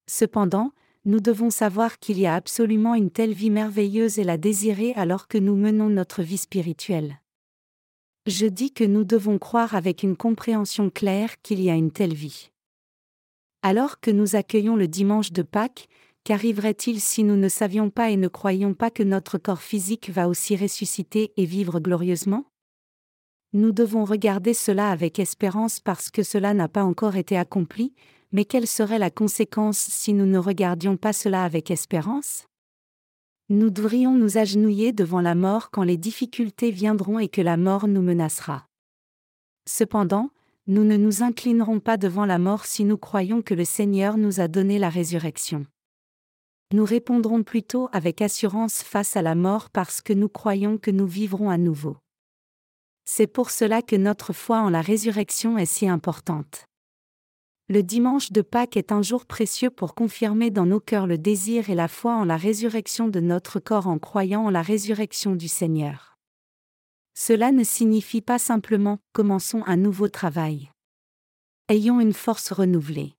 Cependant, 0.06 0.72
nous 1.06 1.20
devons 1.20 1.48
savoir 1.48 1.98
qu'il 1.98 2.18
y 2.18 2.26
a 2.26 2.34
absolument 2.34 2.94
une 2.94 3.10
telle 3.10 3.32
vie 3.32 3.50
merveilleuse 3.50 4.18
et 4.18 4.24
la 4.24 4.36
désirer 4.36 4.92
alors 4.96 5.28
que 5.28 5.38
nous 5.38 5.56
menons 5.56 5.88
notre 5.88 6.22
vie 6.22 6.38
spirituelle. 6.38 7.20
Je 8.26 8.46
dis 8.46 8.72
que 8.72 8.84
nous 8.84 9.04
devons 9.04 9.38
croire 9.38 9.74
avec 9.74 10.02
une 10.02 10.16
compréhension 10.16 10.90
claire 10.90 11.40
qu'il 11.42 11.60
y 11.60 11.70
a 11.70 11.74
une 11.74 11.90
telle 11.90 12.14
vie. 12.14 12.50
Alors 13.62 14.00
que 14.00 14.10
nous 14.10 14.36
accueillons 14.36 14.76
le 14.76 14.88
dimanche 14.88 15.32
de 15.32 15.42
Pâques, 15.42 15.88
Qu'arriverait-il 16.24 17.02
si 17.02 17.22
nous 17.22 17.36
ne 17.36 17.50
savions 17.50 17.90
pas 17.90 18.08
et 18.10 18.16
ne 18.16 18.28
croyions 18.28 18.72
pas 18.72 18.90
que 18.90 19.02
notre 19.02 19.36
corps 19.36 19.60
physique 19.60 20.08
va 20.08 20.26
aussi 20.26 20.56
ressusciter 20.56 21.34
et 21.36 21.44
vivre 21.44 21.80
glorieusement? 21.80 22.46
Nous 23.52 23.72
devons 23.72 24.06
regarder 24.06 24.54
cela 24.54 24.90
avec 24.90 25.18
espérance 25.18 25.80
parce 25.80 26.10
que 26.10 26.22
cela 26.22 26.54
n'a 26.54 26.66
pas 26.66 26.82
encore 26.82 27.16
été 27.16 27.36
accompli, 27.36 27.92
mais 28.32 28.46
quelle 28.46 28.66
serait 28.66 28.98
la 28.98 29.10
conséquence 29.10 29.76
si 29.76 30.14
nous 30.14 30.24
ne 30.24 30.38
regardions 30.38 30.96
pas 30.96 31.12
cela 31.12 31.44
avec 31.44 31.70
espérance? 31.70 32.46
Nous 33.48 33.70
devrions 33.70 34.14
nous 34.14 34.38
agenouiller 34.38 34.92
devant 34.92 35.20
la 35.20 35.34
mort 35.34 35.70
quand 35.70 35.82
les 35.82 35.96
difficultés 35.96 36.70
viendront 36.70 37.18
et 37.18 37.28
que 37.28 37.42
la 37.42 37.56
mort 37.56 37.88
nous 37.88 38.02
menacera. 38.02 38.66
Cependant, 39.68 40.30
nous 40.66 40.84
ne 40.84 40.96
nous 40.96 41.22
inclinerons 41.22 41.80
pas 41.80 41.96
devant 41.96 42.26
la 42.26 42.38
mort 42.38 42.64
si 42.64 42.84
nous 42.84 42.98
croyons 42.98 43.42
que 43.42 43.54
le 43.54 43.64
Seigneur 43.64 44.16
nous 44.16 44.40
a 44.40 44.48
donné 44.48 44.78
la 44.78 44.88
résurrection 44.88 45.66
nous 46.74 46.84
répondrons 46.84 47.44
plutôt 47.44 47.88
avec 47.92 48.20
assurance 48.20 48.82
face 48.82 49.16
à 49.16 49.22
la 49.22 49.36
mort 49.36 49.70
parce 49.70 50.02
que 50.02 50.12
nous 50.12 50.28
croyons 50.28 50.76
que 50.76 50.90
nous 50.90 51.06
vivrons 51.06 51.48
à 51.48 51.56
nouveau. 51.56 51.96
C'est 53.04 53.28
pour 53.28 53.50
cela 53.50 53.80
que 53.80 53.96
notre 53.96 54.32
foi 54.32 54.60
en 54.60 54.70
la 54.70 54.80
résurrection 54.80 55.56
est 55.56 55.66
si 55.66 55.88
importante. 55.88 56.64
Le 57.70 57.82
dimanche 57.82 58.30
de 58.30 58.42
Pâques 58.42 58.76
est 58.76 58.92
un 58.92 59.00
jour 59.00 59.24
précieux 59.24 59.70
pour 59.70 59.94
confirmer 59.94 60.50
dans 60.50 60.66
nos 60.66 60.80
cœurs 60.80 61.06
le 61.06 61.16
désir 61.16 61.70
et 61.70 61.74
la 61.74 61.88
foi 61.88 62.14
en 62.14 62.24
la 62.24 62.36
résurrection 62.36 63.08
de 63.08 63.20
notre 63.20 63.58
corps 63.58 63.86
en 63.86 63.98
croyant 63.98 64.44
en 64.44 64.50
la 64.50 64.60
résurrection 64.60 65.34
du 65.34 65.48
Seigneur. 65.48 66.18
Cela 67.14 67.52
ne 67.52 67.64
signifie 67.64 68.20
pas 68.20 68.38
simplement 68.38 68.98
commençons 69.14 69.62
un 69.66 69.78
nouveau 69.78 70.08
travail. 70.08 70.70
Ayons 71.70 72.00
une 72.00 72.12
force 72.12 72.52
renouvelée. 72.52 73.14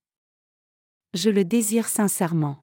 Je 1.15 1.31
le 1.31 1.43
désire 1.43 1.88
sincèrement. 1.88 2.60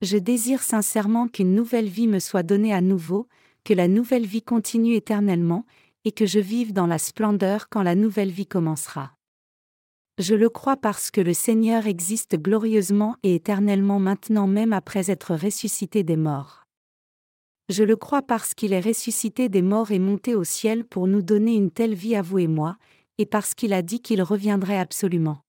Je 0.00 0.16
désire 0.16 0.62
sincèrement 0.62 1.28
qu'une 1.28 1.54
nouvelle 1.54 1.88
vie 1.88 2.08
me 2.08 2.20
soit 2.20 2.42
donnée 2.42 2.72
à 2.72 2.80
nouveau, 2.80 3.28
que 3.64 3.74
la 3.74 3.86
nouvelle 3.86 4.24
vie 4.24 4.42
continue 4.42 4.94
éternellement, 4.94 5.66
et 6.06 6.12
que 6.12 6.24
je 6.24 6.38
vive 6.38 6.72
dans 6.72 6.86
la 6.86 6.98
splendeur 6.98 7.68
quand 7.68 7.82
la 7.82 7.94
nouvelle 7.94 8.30
vie 8.30 8.46
commencera. 8.46 9.12
Je 10.20 10.34
le 10.34 10.50
crois 10.50 10.76
parce 10.76 11.10
que 11.10 11.22
le 11.22 11.32
Seigneur 11.32 11.86
existe 11.86 12.36
glorieusement 12.36 13.16
et 13.22 13.34
éternellement 13.34 13.98
maintenant 13.98 14.46
même 14.46 14.74
après 14.74 15.10
être 15.10 15.34
ressuscité 15.34 16.02
des 16.02 16.18
morts. 16.18 16.66
Je 17.70 17.84
le 17.84 17.96
crois 17.96 18.20
parce 18.20 18.52
qu'il 18.52 18.74
est 18.74 18.82
ressuscité 18.82 19.48
des 19.48 19.62
morts 19.62 19.92
et 19.92 19.98
monté 19.98 20.34
au 20.34 20.44
ciel 20.44 20.84
pour 20.84 21.06
nous 21.06 21.22
donner 21.22 21.54
une 21.54 21.70
telle 21.70 21.94
vie 21.94 22.16
à 22.16 22.20
vous 22.20 22.38
et 22.38 22.48
moi, 22.48 22.76
et 23.16 23.24
parce 23.24 23.54
qu'il 23.54 23.72
a 23.72 23.80
dit 23.80 24.02
qu'il 24.02 24.20
reviendrait 24.20 24.78
absolument. 24.78 25.40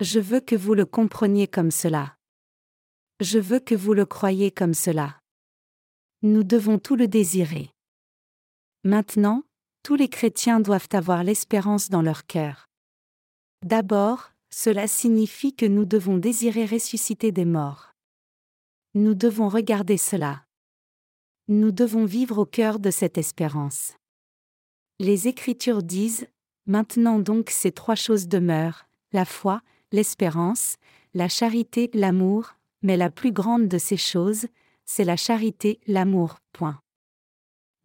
Je 0.00 0.20
veux 0.20 0.40
que 0.40 0.54
vous 0.54 0.74
le 0.74 0.86
compreniez 0.86 1.48
comme 1.48 1.72
cela. 1.72 2.14
Je 3.18 3.40
veux 3.40 3.58
que 3.58 3.74
vous 3.74 3.92
le 3.92 4.06
croyiez 4.06 4.52
comme 4.52 4.74
cela. 4.74 5.18
Nous 6.22 6.44
devons 6.44 6.78
tout 6.78 6.94
le 6.94 7.08
désirer. 7.08 7.70
Maintenant, 8.84 9.42
tous 9.82 9.96
les 9.96 10.08
chrétiens 10.08 10.60
doivent 10.60 10.90
avoir 10.92 11.24
l'espérance 11.24 11.90
dans 11.90 12.02
leur 12.02 12.24
cœur. 12.26 12.68
D'abord, 13.64 14.30
cela 14.50 14.86
signifie 14.86 15.54
que 15.54 15.64
nous 15.64 15.86
devons 15.86 16.18
désirer 16.18 16.66
ressusciter 16.66 17.32
des 17.32 17.46
morts. 17.46 17.94
Nous 18.92 19.14
devons 19.14 19.48
regarder 19.48 19.96
cela. 19.96 20.44
Nous 21.48 21.72
devons 21.72 22.04
vivre 22.04 22.36
au 22.36 22.44
cœur 22.44 22.78
de 22.78 22.90
cette 22.90 23.16
espérance. 23.16 23.94
Les 24.98 25.28
Écritures 25.28 25.82
disent, 25.82 26.26
Maintenant 26.66 27.18
donc 27.18 27.48
ces 27.48 27.72
trois 27.72 27.94
choses 27.94 28.28
demeurent, 28.28 28.86
la 29.12 29.24
foi, 29.24 29.62
l'espérance, 29.92 30.76
la 31.14 31.30
charité, 31.30 31.90
l'amour, 31.94 32.56
mais 32.82 32.98
la 32.98 33.08
plus 33.08 33.32
grande 33.32 33.66
de 33.66 33.78
ces 33.78 33.96
choses, 33.96 34.44
c'est 34.84 35.04
la 35.04 35.16
charité, 35.16 35.80
l'amour. 35.86 36.36
Point. 36.52 36.82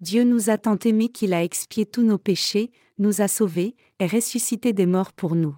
Dieu 0.02 0.26
nous 0.26 0.50
a 0.50 0.58
tant 0.58 0.78
aimés 0.80 1.08
qu'il 1.08 1.34
a 1.34 1.42
expié 1.42 1.86
tous 1.86 2.04
nos 2.04 2.18
péchés, 2.18 2.70
nous 2.98 3.22
a 3.22 3.30
sauvés, 3.30 3.78
et 4.00 4.08
ressuscité 4.08 4.74
des 4.74 4.86
morts 4.86 5.14
pour 5.14 5.36
nous. 5.36 5.56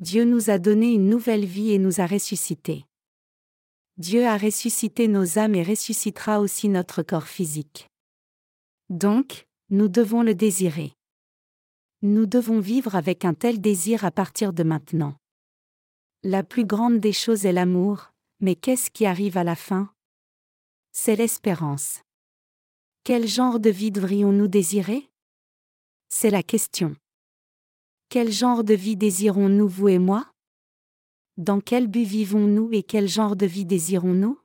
Dieu 0.00 0.24
nous 0.24 0.48
a 0.48 0.58
donné 0.58 0.92
une 0.92 1.08
nouvelle 1.08 1.44
vie 1.44 1.72
et 1.72 1.78
nous 1.78 2.00
a 2.00 2.06
ressuscités. 2.06 2.84
Dieu 3.96 4.26
a 4.26 4.36
ressuscité 4.36 5.08
nos 5.08 5.40
âmes 5.40 5.56
et 5.56 5.64
ressuscitera 5.64 6.38
aussi 6.38 6.68
notre 6.68 7.02
corps 7.02 7.26
physique. 7.26 7.88
Donc, 8.90 9.48
nous 9.70 9.88
devons 9.88 10.22
le 10.22 10.36
désirer. 10.36 10.92
Nous 12.02 12.26
devons 12.26 12.60
vivre 12.60 12.94
avec 12.94 13.24
un 13.24 13.34
tel 13.34 13.60
désir 13.60 14.04
à 14.04 14.12
partir 14.12 14.52
de 14.52 14.62
maintenant. 14.62 15.16
La 16.22 16.44
plus 16.44 16.64
grande 16.64 17.00
des 17.00 17.12
choses 17.12 17.44
est 17.44 17.52
l'amour, 17.52 18.12
mais 18.38 18.54
qu'est-ce 18.54 18.92
qui 18.92 19.04
arrive 19.04 19.36
à 19.36 19.42
la 19.42 19.56
fin? 19.56 19.92
C'est 20.92 21.16
l'espérance. 21.16 22.02
Quel 23.02 23.26
genre 23.26 23.58
de 23.58 23.70
vie 23.70 23.90
devrions-nous 23.90 24.46
désirer? 24.46 25.10
C'est 26.08 26.30
la 26.30 26.44
question. 26.44 26.94
Quel 28.10 28.32
genre 28.32 28.64
de 28.64 28.72
vie 28.72 28.96
désirons-nous 28.96 29.68
vous 29.68 29.88
et 29.88 29.98
moi? 29.98 30.32
Dans 31.36 31.60
quel 31.60 31.88
but 31.88 32.04
vivons-nous 32.04 32.70
et 32.72 32.82
quel 32.82 33.06
genre 33.06 33.36
de 33.36 33.44
vie 33.44 33.66
désirons-nous? 33.66 34.40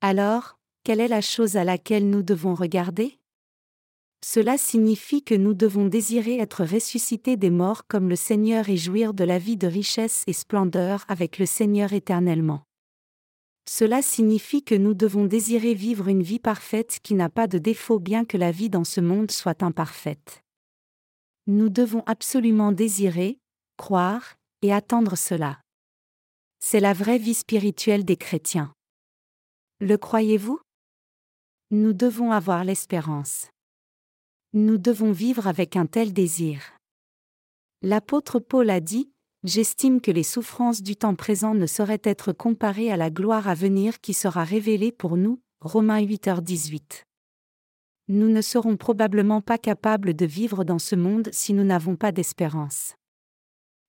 Alors, 0.00 0.58
quelle 0.82 1.00
est 1.00 1.08
la 1.08 1.20
chose 1.20 1.58
à 1.58 1.64
laquelle 1.64 2.08
nous 2.08 2.22
devons 2.22 2.54
regarder? 2.54 3.18
Cela 4.24 4.56
signifie 4.56 5.22
que 5.22 5.34
nous 5.34 5.52
devons 5.52 5.88
désirer 5.88 6.38
être 6.38 6.64
ressuscités 6.64 7.36
des 7.36 7.50
morts 7.50 7.86
comme 7.86 8.08
le 8.08 8.16
Seigneur 8.16 8.70
et 8.70 8.78
jouir 8.78 9.12
de 9.12 9.24
la 9.24 9.38
vie 9.38 9.58
de 9.58 9.66
richesse 9.66 10.24
et 10.26 10.32
splendeur 10.32 11.04
avec 11.08 11.38
le 11.38 11.44
Seigneur 11.44 11.92
éternellement. 11.92 12.62
Cela 13.68 14.00
signifie 14.00 14.62
que 14.62 14.74
nous 14.74 14.94
devons 14.94 15.26
désirer 15.26 15.74
vivre 15.74 16.08
une 16.08 16.22
vie 16.22 16.40
parfaite 16.40 16.98
qui 17.02 17.12
n'a 17.12 17.28
pas 17.28 17.46
de 17.46 17.58
défaut 17.58 17.98
bien 17.98 18.24
que 18.24 18.38
la 18.38 18.52
vie 18.52 18.70
dans 18.70 18.84
ce 18.84 19.02
monde 19.02 19.30
soit 19.30 19.62
imparfaite. 19.62 20.43
Nous 21.46 21.68
devons 21.68 22.02
absolument 22.06 22.72
désirer, 22.72 23.38
croire, 23.76 24.36
et 24.62 24.72
attendre 24.72 25.16
cela. 25.16 25.60
C'est 26.58 26.80
la 26.80 26.94
vraie 26.94 27.18
vie 27.18 27.34
spirituelle 27.34 28.04
des 28.04 28.16
chrétiens. 28.16 28.72
Le 29.80 29.96
croyez-vous? 29.98 30.58
Nous 31.70 31.92
devons 31.92 32.32
avoir 32.32 32.64
l'espérance. 32.64 33.48
Nous 34.54 34.78
devons 34.78 35.12
vivre 35.12 35.46
avec 35.46 35.76
un 35.76 35.84
tel 35.84 36.14
désir. 36.14 36.78
L'apôtre 37.82 38.38
Paul 38.38 38.70
a 38.70 38.80
dit, 38.80 39.10
J'estime 39.42 40.00
que 40.00 40.10
les 40.10 40.22
souffrances 40.22 40.80
du 40.80 40.96
temps 40.96 41.14
présent 41.14 41.54
ne 41.54 41.66
sauraient 41.66 42.00
être 42.04 42.32
comparées 42.32 42.90
à 42.90 42.96
la 42.96 43.10
gloire 43.10 43.46
à 43.46 43.54
venir 43.54 44.00
qui 44.00 44.14
sera 44.14 44.42
révélée 44.44 44.92
pour 44.92 45.18
nous. 45.18 45.42
Romains 45.60 46.00
8h18. 46.00 47.02
Nous 48.08 48.28
ne 48.28 48.42
serons 48.42 48.76
probablement 48.76 49.40
pas 49.40 49.56
capables 49.56 50.12
de 50.12 50.26
vivre 50.26 50.62
dans 50.62 50.78
ce 50.78 50.94
monde 50.94 51.30
si 51.32 51.54
nous 51.54 51.64
n'avons 51.64 51.96
pas 51.96 52.12
d'espérance. 52.12 52.96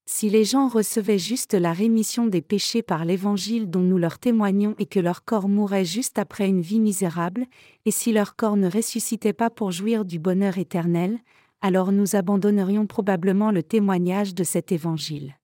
Si 0.08 0.30
les 0.30 0.46
gens 0.46 0.70
recevaient 0.70 1.20
juste 1.20 1.54
la 1.54 1.74
rémission 1.74 2.28
des 2.28 2.42
péchés 2.42 2.82
par 2.82 3.04
l'évangile 3.04 3.70
dont 3.70 3.82
nous 3.82 3.98
leur 3.98 4.18
témoignons 4.18 4.74
et 4.80 4.86
que 4.86 5.02
leur 5.02 5.26
corps 5.26 5.50
mourait 5.50 5.84
juste 5.84 6.18
après 6.18 6.48
une 6.48 6.62
vie 6.62 6.80
misérable, 6.80 7.46
et 7.86 7.92
si 7.92 8.14
leur 8.14 8.38
corps 8.38 8.56
ne 8.56 8.70
ressuscitait 8.70 9.34
pas 9.34 9.50
pour 9.50 9.72
jouir 9.72 10.06
du 10.06 10.18
bonheur 10.18 10.60
éternel, 10.60 11.20
alors 11.60 11.92
nous 11.92 12.16
abandonnerions 12.16 12.86
probablement 12.86 13.52
le 13.52 13.64
témoignage 13.64 14.34
de 14.34 14.46
cet 14.46 14.72
évangile. 14.72 15.36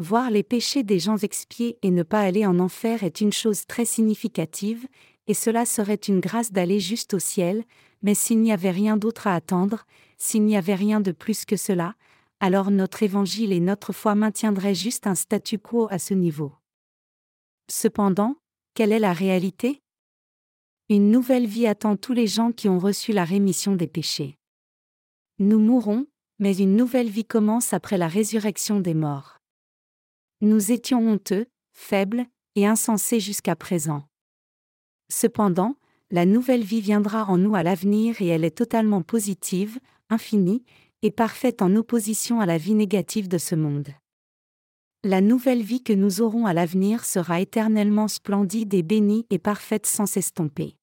Voir 0.00 0.30
les 0.30 0.42
péchés 0.42 0.82
des 0.82 0.98
gens 0.98 1.18
expiés 1.18 1.76
et 1.82 1.90
ne 1.90 2.02
pas 2.02 2.20
aller 2.20 2.46
en 2.46 2.58
enfer 2.58 3.04
est 3.04 3.20
une 3.20 3.34
chose 3.34 3.66
très 3.66 3.84
significative, 3.84 4.86
et 5.26 5.34
cela 5.34 5.64
serait 5.64 5.94
une 5.94 6.20
grâce 6.20 6.52
d'aller 6.52 6.80
juste 6.80 7.14
au 7.14 7.18
ciel, 7.18 7.64
mais 8.02 8.14
s'il 8.14 8.40
n'y 8.40 8.52
avait 8.52 8.70
rien 8.70 8.96
d'autre 8.96 9.26
à 9.26 9.34
attendre, 9.34 9.84
s'il 10.18 10.44
n'y 10.44 10.56
avait 10.56 10.74
rien 10.74 11.00
de 11.00 11.12
plus 11.12 11.44
que 11.44 11.56
cela, 11.56 11.94
alors 12.40 12.70
notre 12.70 13.02
évangile 13.02 13.52
et 13.52 13.60
notre 13.60 13.92
foi 13.92 14.14
maintiendraient 14.14 14.74
juste 14.74 15.06
un 15.06 15.14
statu 15.14 15.58
quo 15.58 15.88
à 15.90 15.98
ce 15.98 16.14
niveau. 16.14 16.52
Cependant, 17.70 18.36
quelle 18.74 18.92
est 18.92 18.98
la 18.98 19.12
réalité? 19.12 19.82
Une 20.88 21.10
nouvelle 21.10 21.46
vie 21.46 21.66
attend 21.66 21.96
tous 21.96 22.14
les 22.14 22.26
gens 22.26 22.50
qui 22.50 22.68
ont 22.68 22.78
reçu 22.78 23.12
la 23.12 23.24
rémission 23.24 23.76
des 23.76 23.86
péchés. 23.86 24.36
Nous 25.38 25.60
mourrons, 25.60 26.06
mais 26.38 26.56
une 26.56 26.74
nouvelle 26.74 27.08
vie 27.08 27.24
commence 27.24 27.72
après 27.72 27.98
la 27.98 28.08
résurrection 28.08 28.80
des 28.80 28.94
morts. 28.94 29.36
Nous 30.40 30.72
étions 30.72 31.06
honteux, 31.06 31.46
faibles 31.72 32.26
et 32.56 32.66
insensés 32.66 33.20
jusqu'à 33.20 33.54
présent. 33.54 34.09
Cependant, 35.10 35.76
la 36.10 36.24
nouvelle 36.24 36.64
vie 36.64 36.80
viendra 36.80 37.26
en 37.26 37.36
nous 37.36 37.54
à 37.54 37.62
l'avenir 37.62 38.22
et 38.22 38.28
elle 38.28 38.44
est 38.44 38.56
totalement 38.56 39.02
positive, 39.02 39.78
infinie, 40.08 40.64
et 41.02 41.10
parfaite 41.10 41.62
en 41.62 41.74
opposition 41.76 42.40
à 42.40 42.46
la 42.46 42.58
vie 42.58 42.74
négative 42.74 43.28
de 43.28 43.38
ce 43.38 43.54
monde. 43.54 43.88
La 45.02 45.20
nouvelle 45.20 45.62
vie 45.62 45.82
que 45.82 45.94
nous 45.94 46.20
aurons 46.20 46.46
à 46.46 46.52
l'avenir 46.52 47.04
sera 47.04 47.40
éternellement 47.40 48.06
splendide 48.06 48.74
et 48.74 48.82
bénie 48.82 49.26
et 49.30 49.38
parfaite 49.38 49.86
sans 49.86 50.06
s'estomper. 50.06 50.76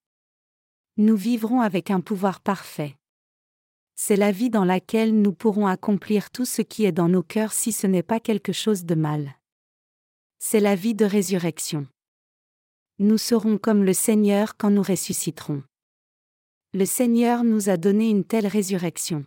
Nous 0.98 1.16
vivrons 1.16 1.62
avec 1.62 1.92
un 1.92 2.02
pouvoir 2.02 2.42
parfait. 2.42 2.96
C'est 3.96 4.16
la 4.16 4.32
vie 4.32 4.50
dans 4.50 4.66
laquelle 4.66 5.22
nous 5.22 5.34
pourrons 5.34 5.68
accomplir 5.68 6.32
tout 6.32 6.46
ce 6.46 6.64
qui 6.64 6.86
est 6.86 6.92
dans 6.92 7.10
nos 7.10 7.24
cœurs 7.24 7.54
si 7.54 7.72
ce 7.72 7.86
n'est 7.86 8.04
pas 8.04 8.20
quelque 8.20 8.54
chose 8.54 8.86
de 8.86 8.96
mal. 8.96 9.36
C'est 10.40 10.60
la 10.60 10.76
vie 10.76 10.96
de 10.96 11.06
résurrection. 11.06 11.88
Nous 13.00 13.20
serons 13.20 13.60
comme 13.60 13.84
le 13.84 13.94
Seigneur 13.94 14.58
quand 14.58 14.72
nous 14.72 14.82
ressusciterons. 14.82 15.62
Le 16.74 16.86
Seigneur 16.86 17.44
nous 17.44 17.70
a 17.70 17.78
donné 17.78 18.10
une 18.10 18.24
telle 18.24 18.48
résurrection. 18.48 19.24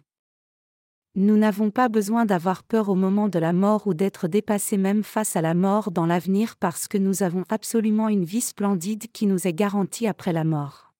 Nous 1.15 1.37
n'avons 1.37 1.71
pas 1.71 1.89
besoin 1.89 2.27
d'avoir 2.27 2.65
peur 2.65 2.89
au 2.89 2.97
moment 2.97 3.29
de 3.29 3.39
la 3.39 3.53
mort 3.53 3.87
ou 3.87 3.95
d'être 3.95 4.27
dépassés 4.27 4.77
même 4.77 5.05
face 5.05 5.37
à 5.37 5.41
la 5.41 5.55
mort 5.55 5.93
dans 5.93 6.05
l'avenir 6.05 6.57
parce 6.57 6.89
que 6.89 6.99
nous 6.99 7.23
avons 7.23 7.45
absolument 7.49 8.09
une 8.09 8.25
vie 8.25 8.41
splendide 8.41 9.07
qui 9.13 9.27
nous 9.27 9.47
est 9.47 9.53
garantie 9.53 10.09
après 10.09 10.33
la 10.33 10.43
mort. 10.43 10.93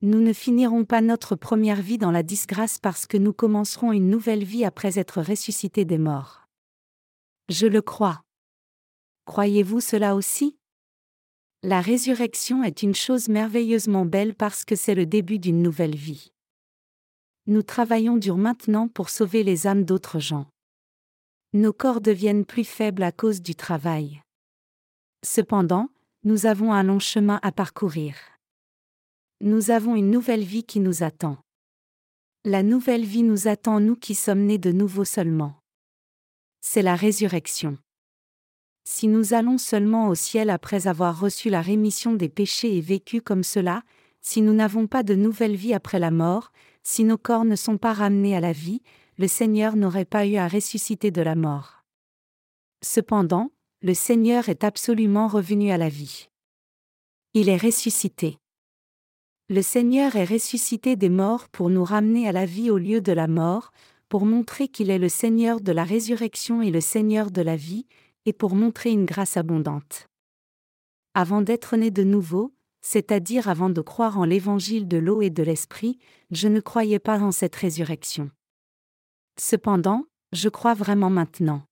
Nous 0.00 0.22
ne 0.22 0.32
finirons 0.32 0.86
pas 0.86 1.02
notre 1.02 1.36
première 1.36 1.82
vie 1.82 1.98
dans 1.98 2.10
la 2.10 2.22
disgrâce 2.22 2.78
parce 2.78 3.06
que 3.06 3.18
nous 3.18 3.34
commencerons 3.34 3.92
une 3.92 4.08
nouvelle 4.08 4.44
vie 4.44 4.64
après 4.64 4.98
être 4.98 5.20
ressuscités 5.20 5.84
des 5.84 5.98
morts. 5.98 6.48
Je 7.50 7.66
le 7.66 7.82
crois. 7.82 8.22
Croyez-vous 9.26 9.80
cela 9.80 10.14
aussi? 10.14 10.56
La 11.66 11.82
résurrection 11.82 12.62
est 12.62 12.82
une 12.82 12.94
chose 12.94 13.28
merveilleusement 13.28 14.06
belle 14.06 14.34
parce 14.34 14.64
que 14.64 14.74
c'est 14.74 14.94
le 14.94 15.04
début 15.04 15.38
d'une 15.38 15.60
nouvelle 15.60 15.96
vie 15.96 16.30
nous 17.46 17.62
travaillons 17.62 18.16
dur 18.16 18.36
maintenant 18.36 18.88
pour 18.88 19.08
sauver 19.08 19.44
les 19.44 19.66
âmes 19.66 19.84
d'autres 19.84 20.18
gens. 20.18 20.46
Nos 21.52 21.72
corps 21.72 22.00
deviennent 22.00 22.44
plus 22.44 22.64
faibles 22.64 23.04
à 23.04 23.12
cause 23.12 23.40
du 23.40 23.54
travail. 23.54 24.20
Cependant, 25.24 25.88
nous 26.24 26.46
avons 26.46 26.72
un 26.72 26.82
long 26.82 26.98
chemin 26.98 27.38
à 27.42 27.52
parcourir. 27.52 28.16
Nous 29.40 29.70
avons 29.70 29.94
une 29.94 30.10
nouvelle 30.10 30.42
vie 30.42 30.64
qui 30.64 30.80
nous 30.80 31.02
attend. 31.02 31.38
La 32.44 32.62
nouvelle 32.62 33.04
vie 33.04 33.22
nous 33.22 33.48
attend 33.48 33.80
nous 33.80 33.96
qui 33.96 34.14
sommes 34.14 34.44
nés 34.44 34.58
de 34.58 34.72
nouveau 34.72 35.04
seulement. 35.04 35.54
C'est 36.60 36.82
la 36.82 36.96
résurrection. 36.96 37.78
Si 38.88 39.08
nous 39.08 39.34
allons 39.34 39.58
seulement 39.58 40.06
au 40.08 40.14
ciel 40.14 40.48
après 40.48 40.86
avoir 40.86 41.18
reçu 41.18 41.50
la 41.50 41.60
rémission 41.60 42.12
des 42.12 42.28
péchés 42.28 42.76
et 42.76 42.80
vécu 42.80 43.20
comme 43.20 43.42
cela, 43.42 43.82
si 44.20 44.42
nous 44.42 44.54
n'avons 44.54 44.86
pas 44.86 45.02
de 45.02 45.16
nouvelle 45.16 45.56
vie 45.56 45.74
après 45.74 45.98
la 45.98 46.12
mort, 46.12 46.52
si 46.84 47.02
nos 47.02 47.18
corps 47.18 47.44
ne 47.44 47.56
sont 47.56 47.78
pas 47.78 47.92
ramenés 47.92 48.36
à 48.36 48.40
la 48.40 48.52
vie, 48.52 48.82
le 49.18 49.26
Seigneur 49.26 49.74
n'aurait 49.74 50.04
pas 50.04 50.24
eu 50.24 50.36
à 50.36 50.46
ressusciter 50.46 51.10
de 51.10 51.20
la 51.20 51.34
mort. 51.34 51.82
Cependant, 52.80 53.50
le 53.82 53.92
Seigneur 53.92 54.48
est 54.48 54.62
absolument 54.62 55.26
revenu 55.26 55.72
à 55.72 55.78
la 55.78 55.88
vie. 55.88 56.28
Il 57.34 57.48
est 57.48 57.56
ressuscité. 57.56 58.38
Le 59.48 59.62
Seigneur 59.62 60.14
est 60.14 60.24
ressuscité 60.24 60.94
des 60.94 61.08
morts 61.08 61.48
pour 61.48 61.70
nous 61.70 61.84
ramener 61.84 62.28
à 62.28 62.32
la 62.32 62.46
vie 62.46 62.70
au 62.70 62.78
lieu 62.78 63.00
de 63.00 63.12
la 63.12 63.26
mort, 63.26 63.72
pour 64.08 64.26
montrer 64.26 64.68
qu'il 64.68 64.90
est 64.90 64.98
le 64.98 65.08
Seigneur 65.08 65.60
de 65.60 65.72
la 65.72 65.82
résurrection 65.82 66.62
et 66.62 66.70
le 66.70 66.80
Seigneur 66.80 67.32
de 67.32 67.42
la 67.42 67.56
vie, 67.56 67.86
et 68.26 68.32
pour 68.32 68.54
montrer 68.54 68.90
une 68.90 69.06
grâce 69.06 69.36
abondante. 69.36 70.08
Avant 71.14 71.40
d'être 71.40 71.76
né 71.76 71.90
de 71.90 72.02
nouveau, 72.02 72.52
c'est-à-dire 72.82 73.48
avant 73.48 73.70
de 73.70 73.80
croire 73.80 74.18
en 74.18 74.24
l'évangile 74.24 74.86
de 74.86 74.98
l'eau 74.98 75.22
et 75.22 75.30
de 75.30 75.42
l'esprit, 75.42 75.98
je 76.30 76.46
ne 76.46 76.60
croyais 76.60 76.98
pas 76.98 77.20
en 77.20 77.32
cette 77.32 77.56
résurrection. 77.56 78.30
Cependant, 79.38 80.04
je 80.32 80.48
crois 80.48 80.74
vraiment 80.74 81.10
maintenant. 81.10 81.62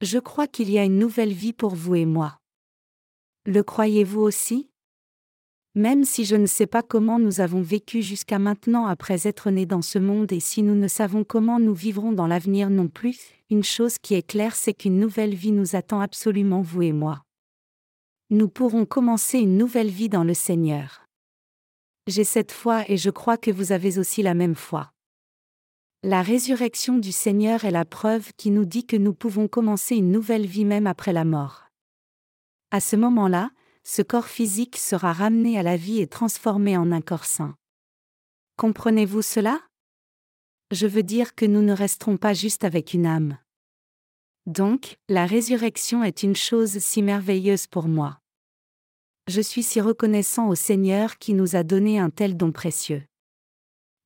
Je 0.00 0.18
crois 0.18 0.46
qu'il 0.46 0.70
y 0.70 0.78
a 0.78 0.84
une 0.84 0.98
nouvelle 0.98 1.32
vie 1.32 1.52
pour 1.52 1.74
vous 1.74 1.94
et 1.94 2.06
moi. 2.06 2.38
Le 3.46 3.62
croyez-vous 3.62 4.20
aussi? 4.20 4.70
Même 5.74 6.04
si 6.04 6.24
je 6.24 6.36
ne 6.36 6.46
sais 6.46 6.66
pas 6.66 6.82
comment 6.82 7.18
nous 7.18 7.40
avons 7.40 7.60
vécu 7.60 8.00
jusqu'à 8.00 8.38
maintenant 8.38 8.86
après 8.86 9.28
être 9.28 9.50
nés 9.50 9.66
dans 9.66 9.82
ce 9.82 9.98
monde 9.98 10.32
et 10.32 10.40
si 10.40 10.62
nous 10.62 10.74
ne 10.74 10.88
savons 10.88 11.24
comment 11.24 11.60
nous 11.60 11.74
vivrons 11.74 12.12
dans 12.12 12.26
l'avenir 12.26 12.70
non 12.70 12.88
plus, 12.88 13.35
une 13.50 13.64
chose 13.64 13.98
qui 13.98 14.14
est 14.14 14.26
claire 14.26 14.56
c'est 14.56 14.74
qu'une 14.74 14.98
nouvelle 14.98 15.34
vie 15.34 15.52
nous 15.52 15.76
attend 15.76 16.00
absolument 16.00 16.62
vous 16.62 16.82
et 16.82 16.92
moi 16.92 17.22
nous 18.30 18.48
pourrons 18.48 18.86
commencer 18.86 19.38
une 19.38 19.56
nouvelle 19.56 19.88
vie 19.88 20.08
dans 20.08 20.24
le 20.24 20.34
Seigneur. 20.34 21.06
J'ai 22.08 22.24
cette 22.24 22.50
foi 22.50 22.88
et 22.90 22.96
je 22.96 23.10
crois 23.10 23.36
que 23.36 23.52
vous 23.52 23.70
avez 23.70 23.98
aussi 23.98 24.22
la 24.22 24.34
même 24.34 24.56
foi. 24.56 24.90
La 26.02 26.22
résurrection 26.22 26.98
du 26.98 27.12
Seigneur 27.12 27.64
est 27.64 27.70
la 27.70 27.84
preuve 27.84 28.32
qui 28.36 28.50
nous 28.50 28.64
dit 28.64 28.84
que 28.84 28.96
nous 28.96 29.14
pouvons 29.14 29.46
commencer 29.46 29.96
une 29.96 30.10
nouvelle 30.10 30.46
vie 30.46 30.64
même 30.64 30.86
après 30.86 31.12
la 31.12 31.24
mort. 31.24 31.66
À 32.72 32.80
ce 32.80 32.96
moment-là, 32.96 33.50
ce 33.84 34.02
corps 34.02 34.26
physique 34.26 34.76
sera 34.76 35.12
ramené 35.12 35.58
à 35.58 35.62
la 35.62 35.76
vie 35.76 36.00
et 36.00 36.08
transformé 36.08 36.76
en 36.76 36.90
un 36.90 37.00
corps 37.00 37.24
saint. 37.24 37.54
Comprenez-vous 38.56 39.22
cela? 39.22 39.60
Je 40.72 40.88
veux 40.88 41.04
dire 41.04 41.36
que 41.36 41.46
nous 41.46 41.62
ne 41.62 41.72
resterons 41.72 42.16
pas 42.16 42.34
juste 42.34 42.64
avec 42.64 42.92
une 42.92 43.06
âme. 43.06 43.38
Donc, 44.46 44.98
la 45.08 45.24
résurrection 45.24 46.02
est 46.02 46.24
une 46.24 46.34
chose 46.34 46.78
si 46.78 47.02
merveilleuse 47.02 47.68
pour 47.68 47.86
moi. 47.86 48.18
Je 49.28 49.40
suis 49.40 49.62
si 49.62 49.80
reconnaissant 49.80 50.48
au 50.48 50.56
Seigneur 50.56 51.18
qui 51.18 51.34
nous 51.34 51.54
a 51.54 51.62
donné 51.62 52.00
un 52.00 52.10
tel 52.10 52.36
don 52.36 52.50
précieux. 52.50 53.04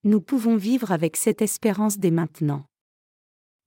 Nous 0.04 0.20
pouvons 0.20 0.56
vivre 0.56 0.92
avec 0.92 1.16
cette 1.16 1.40
espérance 1.40 1.98
dès 1.98 2.10
maintenant. 2.10 2.66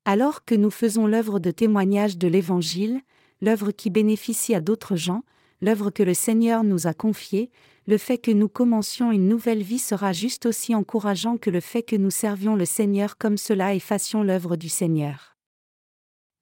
Alors 0.06 0.46
que 0.46 0.56
nous 0.56 0.72
faisons 0.72 1.08
l'œuvre 1.08 1.40
de 1.40 1.50
témoignage 1.50 2.18
de 2.20 2.28
l'Évangile, 2.28 3.02
l'œuvre 3.42 3.72
qui 3.72 3.90
bénéficie 3.90 4.54
à 4.54 4.62
d'autres 4.62 4.96
gens, 4.96 5.24
l'œuvre 5.62 5.90
que 5.90 6.04
le 6.04 6.14
Seigneur 6.14 6.64
nous 6.64 6.86
a 6.86 6.94
confiée, 6.94 7.50
le 7.86 7.98
fait 7.98 8.18
que 8.18 8.32
nous 8.32 8.48
commencions 8.48 9.12
une 9.12 9.28
nouvelle 9.28 9.62
vie 9.62 9.80
sera 9.80 10.14
juste 10.14 10.46
aussi 10.46 10.74
encourageant 10.74 11.38
que 11.38 11.50
le 11.50 11.60
fait 11.60 11.84
que 11.84 11.96
nous 11.96 12.12
servions 12.12 12.56
le 12.56 12.66
Seigneur 12.66 13.18
comme 13.18 13.38
cela 13.38 13.74
et 13.74 13.80
fassions 13.80 14.24
l'œuvre 14.24 14.56
du 14.56 14.70
Seigneur. 14.70 15.36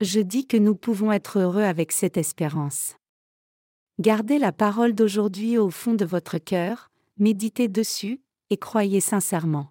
Je 0.01 0.19
dis 0.19 0.47
que 0.47 0.57
nous 0.57 0.75
pouvons 0.75 1.11
être 1.11 1.39
heureux 1.39 1.63
avec 1.63 1.91
cette 1.91 2.17
espérance. 2.17 2.95
Gardez 3.99 4.39
la 4.39 4.51
parole 4.51 4.93
d'aujourd'hui 4.93 5.57
au 5.57 5.69
fond 5.69 5.93
de 5.93 6.05
votre 6.05 6.37
cœur, 6.37 6.89
méditez 7.17 7.67
dessus, 7.67 8.21
et 8.49 8.57
croyez 8.57 8.99
sincèrement. 8.99 9.69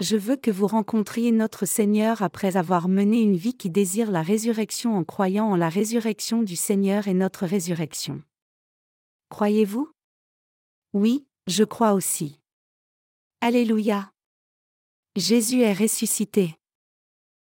Je 0.00 0.16
veux 0.16 0.36
que 0.36 0.50
vous 0.50 0.66
rencontriez 0.66 1.30
notre 1.30 1.66
Seigneur 1.66 2.22
après 2.22 2.56
avoir 2.56 2.88
mené 2.88 3.22
une 3.22 3.36
vie 3.36 3.54
qui 3.54 3.70
désire 3.70 4.10
la 4.10 4.22
résurrection 4.22 4.96
en 4.96 5.04
croyant 5.04 5.46
en 5.46 5.56
la 5.56 5.68
résurrection 5.68 6.42
du 6.42 6.56
Seigneur 6.56 7.06
et 7.06 7.14
notre 7.14 7.46
résurrection. 7.46 8.22
Croyez-vous? 9.30 9.93
Oui, 10.94 11.26
je 11.48 11.64
crois 11.64 11.92
aussi. 11.92 12.40
Alléluia. 13.40 14.12
Jésus 15.16 15.62
est 15.62 15.72
ressuscité. 15.72 16.54